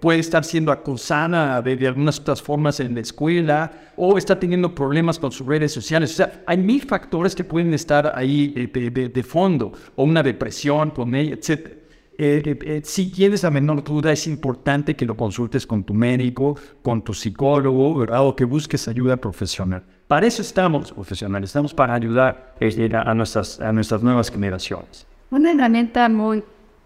puede 0.00 0.18
estar 0.18 0.44
siendo 0.44 0.70
acosada 0.70 1.60
de, 1.62 1.86
algunas 1.86 2.20
otras 2.20 2.40
formas 2.42 2.80
en 2.80 2.94
la 2.94 3.00
escuela 3.00 3.92
o 3.96 4.16
está 4.16 4.38
teniendo 4.38 4.74
problemas 4.74 5.18
con 5.18 5.32
sus 5.32 5.46
redes 5.46 5.72
sociales. 5.72 6.12
O 6.12 6.14
sea, 6.14 6.42
hay 6.46 6.58
mil 6.58 6.82
factores 6.82 7.34
que 7.34 7.44
pueden 7.44 7.74
estar 7.74 8.12
ahí 8.14 8.48
de, 8.48 9.22
fondo 9.22 9.72
o 9.96 10.04
una 10.04 10.22
depresión 10.22 10.90
con 10.90 11.14
ella, 11.14 11.34
etc. 11.34 11.87
Eh, 12.20 12.42
eh, 12.44 12.58
eh, 12.62 12.80
si 12.82 13.12
tienes 13.12 13.44
la 13.44 13.50
menor 13.50 13.84
duda, 13.84 14.10
es 14.10 14.26
importante 14.26 14.96
que 14.96 15.06
lo 15.06 15.16
consultes 15.16 15.64
con 15.64 15.84
tu 15.84 15.94
médico, 15.94 16.58
con 16.82 17.02
tu 17.02 17.14
psicólogo, 17.14 17.94
¿verdad? 17.94 18.26
o 18.26 18.34
que 18.34 18.44
busques 18.44 18.88
ayuda 18.88 19.16
profesional. 19.16 19.84
Para 20.08 20.26
eso 20.26 20.42
estamos 20.42 20.90
profesionales, 20.90 21.50
estamos 21.50 21.72
para 21.72 21.94
ayudar 21.94 22.56
a 22.60 23.14
nuestras, 23.14 23.60
a 23.60 23.72
nuestras 23.72 24.02
nuevas 24.02 24.32
generaciones. 24.32 25.06
Una 25.30 25.52
herramienta 25.52 26.08
muy, 26.08 26.42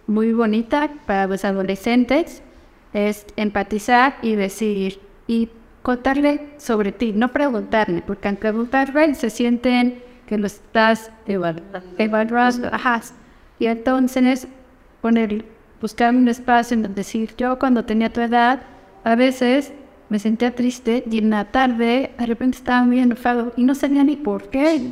muy 0.06 0.34
bonita 0.34 0.92
para 1.06 1.26
los 1.26 1.46
adolescentes 1.46 2.42
es 2.92 3.24
empatizar 3.36 4.16
y 4.20 4.34
decir, 4.34 5.00
y 5.26 5.48
contarle 5.80 6.50
sobre 6.58 6.92
ti, 6.92 7.12
no 7.14 7.32
preguntarle, 7.32 8.02
porque 8.06 8.28
al 8.28 8.36
preguntarle 8.36 9.14
se 9.14 9.30
sienten 9.30 10.02
que 10.26 10.36
lo 10.36 10.46
estás 10.46 11.10
evaluando, 11.96 12.70
y 13.58 13.66
entonces 13.66 14.46
poner, 15.02 15.44
buscar 15.80 16.14
un 16.14 16.28
espacio 16.28 16.74
en 16.74 16.82
donde 16.84 17.00
decir, 17.00 17.34
yo 17.36 17.58
cuando 17.58 17.84
tenía 17.84 18.10
tu 18.10 18.22
edad, 18.22 18.62
a 19.04 19.14
veces 19.16 19.72
me 20.08 20.18
sentía 20.18 20.54
triste 20.54 21.04
y 21.10 21.18
en 21.18 21.30
la 21.30 21.46
tarde 21.46 22.12
de 22.18 22.26
repente 22.26 22.58
estaba 22.58 22.84
muy 22.84 23.00
enojado 23.00 23.52
y 23.56 23.64
no 23.64 23.74
sabía 23.74 24.04
ni 24.04 24.16
por 24.16 24.48
qué. 24.48 24.90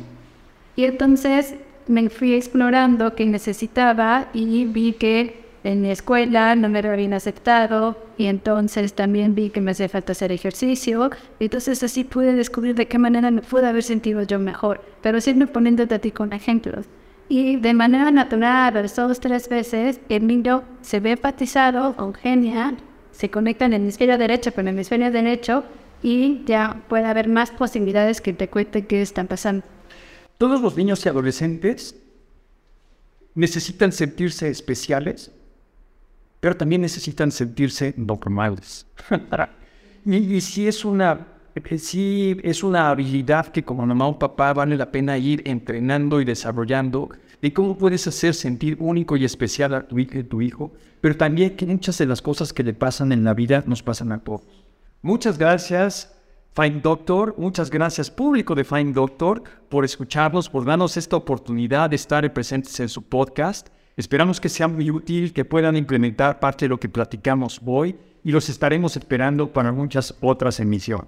Y 0.75 0.83
entonces 0.83 1.55
me 1.87 2.09
fui 2.09 2.33
explorando 2.33 3.15
qué 3.15 3.25
necesitaba 3.25 4.27
y 4.33 4.65
vi 4.65 4.93
que 4.93 5.41
en 5.63 5.81
mi 5.81 5.91
escuela 5.91 6.55
no 6.55 6.69
me 6.69 6.79
habían 6.79 7.13
aceptado 7.13 7.97
y 8.17 8.25
entonces 8.25 8.93
también 8.93 9.35
vi 9.35 9.49
que 9.49 9.61
me 9.61 9.71
hacía 9.71 9.89
falta 9.89 10.11
hacer 10.13 10.31
ejercicio. 10.31 11.11
Y 11.39 11.45
entonces 11.45 11.83
así 11.83 12.03
pude 12.03 12.33
descubrir 12.33 12.75
de 12.75 12.87
qué 12.87 12.97
manera 12.97 13.31
me 13.31 13.41
pude 13.41 13.67
haber 13.67 13.83
sentido 13.83 14.23
yo 14.23 14.39
mejor, 14.39 14.81
pero 15.01 15.21
siempre 15.21 15.47
poniéndote 15.47 15.95
a 15.95 15.99
ti 15.99 16.11
con 16.11 16.33
ejemplos. 16.33 16.87
Y 17.31 17.55
de 17.55 17.73
manera 17.73 18.11
natural, 18.11 18.73
dos 18.93 19.21
tres 19.21 19.47
veces, 19.47 20.01
el 20.09 20.27
niño 20.27 20.65
se 20.81 20.99
ve 20.99 21.11
empatizado, 21.11 21.95
genial 22.21 22.75
se 23.13 23.29
conectan 23.29 23.71
en 23.71 23.75
el 23.75 23.81
hemisferio 23.83 24.17
derecho 24.17 24.53
con 24.53 24.67
el 24.67 24.75
hemisferio 24.75 25.09
derecho 25.11 25.63
y 26.03 26.43
ya 26.43 26.83
puede 26.89 27.05
haber 27.05 27.29
más 27.29 27.49
posibilidades 27.51 28.19
que 28.19 28.33
te 28.33 28.49
cuente 28.49 28.85
qué 28.85 29.01
están 29.01 29.27
pasando. 29.27 29.63
Todos 30.37 30.59
los 30.59 30.75
niños 30.75 31.05
y 31.05 31.07
adolescentes 31.07 31.95
necesitan 33.33 33.93
sentirse 33.93 34.49
especiales, 34.49 35.31
pero 36.41 36.57
también 36.57 36.81
necesitan 36.81 37.31
sentirse 37.31 37.93
normales. 37.95 38.85
y, 40.05 40.17
y 40.17 40.41
si 40.41 40.67
es 40.67 40.83
una 40.83 41.27
si 41.77 42.37
es 42.43 42.63
una 42.63 42.89
habilidad 42.89 43.47
que 43.47 43.63
como 43.63 43.85
mamá 43.85 44.07
o 44.07 44.19
papá 44.19 44.53
vale 44.53 44.77
la 44.77 44.91
pena 44.91 45.17
ir 45.17 45.41
entrenando 45.45 46.21
y 46.21 46.25
desarrollando 46.25 47.09
de 47.41 47.53
cómo 47.53 47.77
puedes 47.77 48.07
hacer 48.07 48.33
sentir 48.33 48.77
único 48.79 49.17
y 49.17 49.25
especial 49.25 49.73
a 49.73 49.87
tu 49.87 49.99
y 49.99 50.05
tu 50.05 50.41
hijo, 50.41 50.71
pero 51.01 51.17
también 51.17 51.55
que 51.55 51.65
muchas 51.65 51.97
de 51.97 52.05
las 52.05 52.21
cosas 52.21 52.53
que 52.53 52.63
le 52.63 52.73
pasan 52.73 53.11
en 53.11 53.23
la 53.23 53.33
vida 53.33 53.63
nos 53.65 53.81
pasan 53.81 54.11
a 54.11 54.19
todos. 54.19 54.43
Muchas 55.01 55.37
gracias, 55.37 56.15
Fine 56.53 56.81
Doctor, 56.81 57.35
muchas 57.37 57.69
gracias 57.69 58.11
público 58.11 58.53
de 58.55 58.63
Fine 58.63 58.93
Doctor 58.93 59.43
por 59.69 59.83
escucharnos, 59.83 60.49
por 60.49 60.65
darnos 60.65 60.95
esta 60.97 61.15
oportunidad 61.15 61.89
de 61.89 61.95
estar 61.95 62.31
presentes 62.33 62.79
en 62.79 62.89
su 62.89 63.01
podcast. 63.01 63.69
Esperamos 63.97 64.39
que 64.39 64.49
sea 64.49 64.67
muy 64.67 64.89
útil, 64.91 65.33
que 65.33 65.45
puedan 65.45 65.75
implementar 65.75 66.39
parte 66.39 66.65
de 66.65 66.69
lo 66.69 66.79
que 66.79 66.89
platicamos 66.89 67.59
hoy 67.65 67.95
y 68.23 68.31
los 68.31 68.49
estaremos 68.49 68.95
esperando 68.95 69.51
para 69.51 69.71
muchas 69.71 70.15
otras 70.21 70.59
emisiones. 70.59 71.07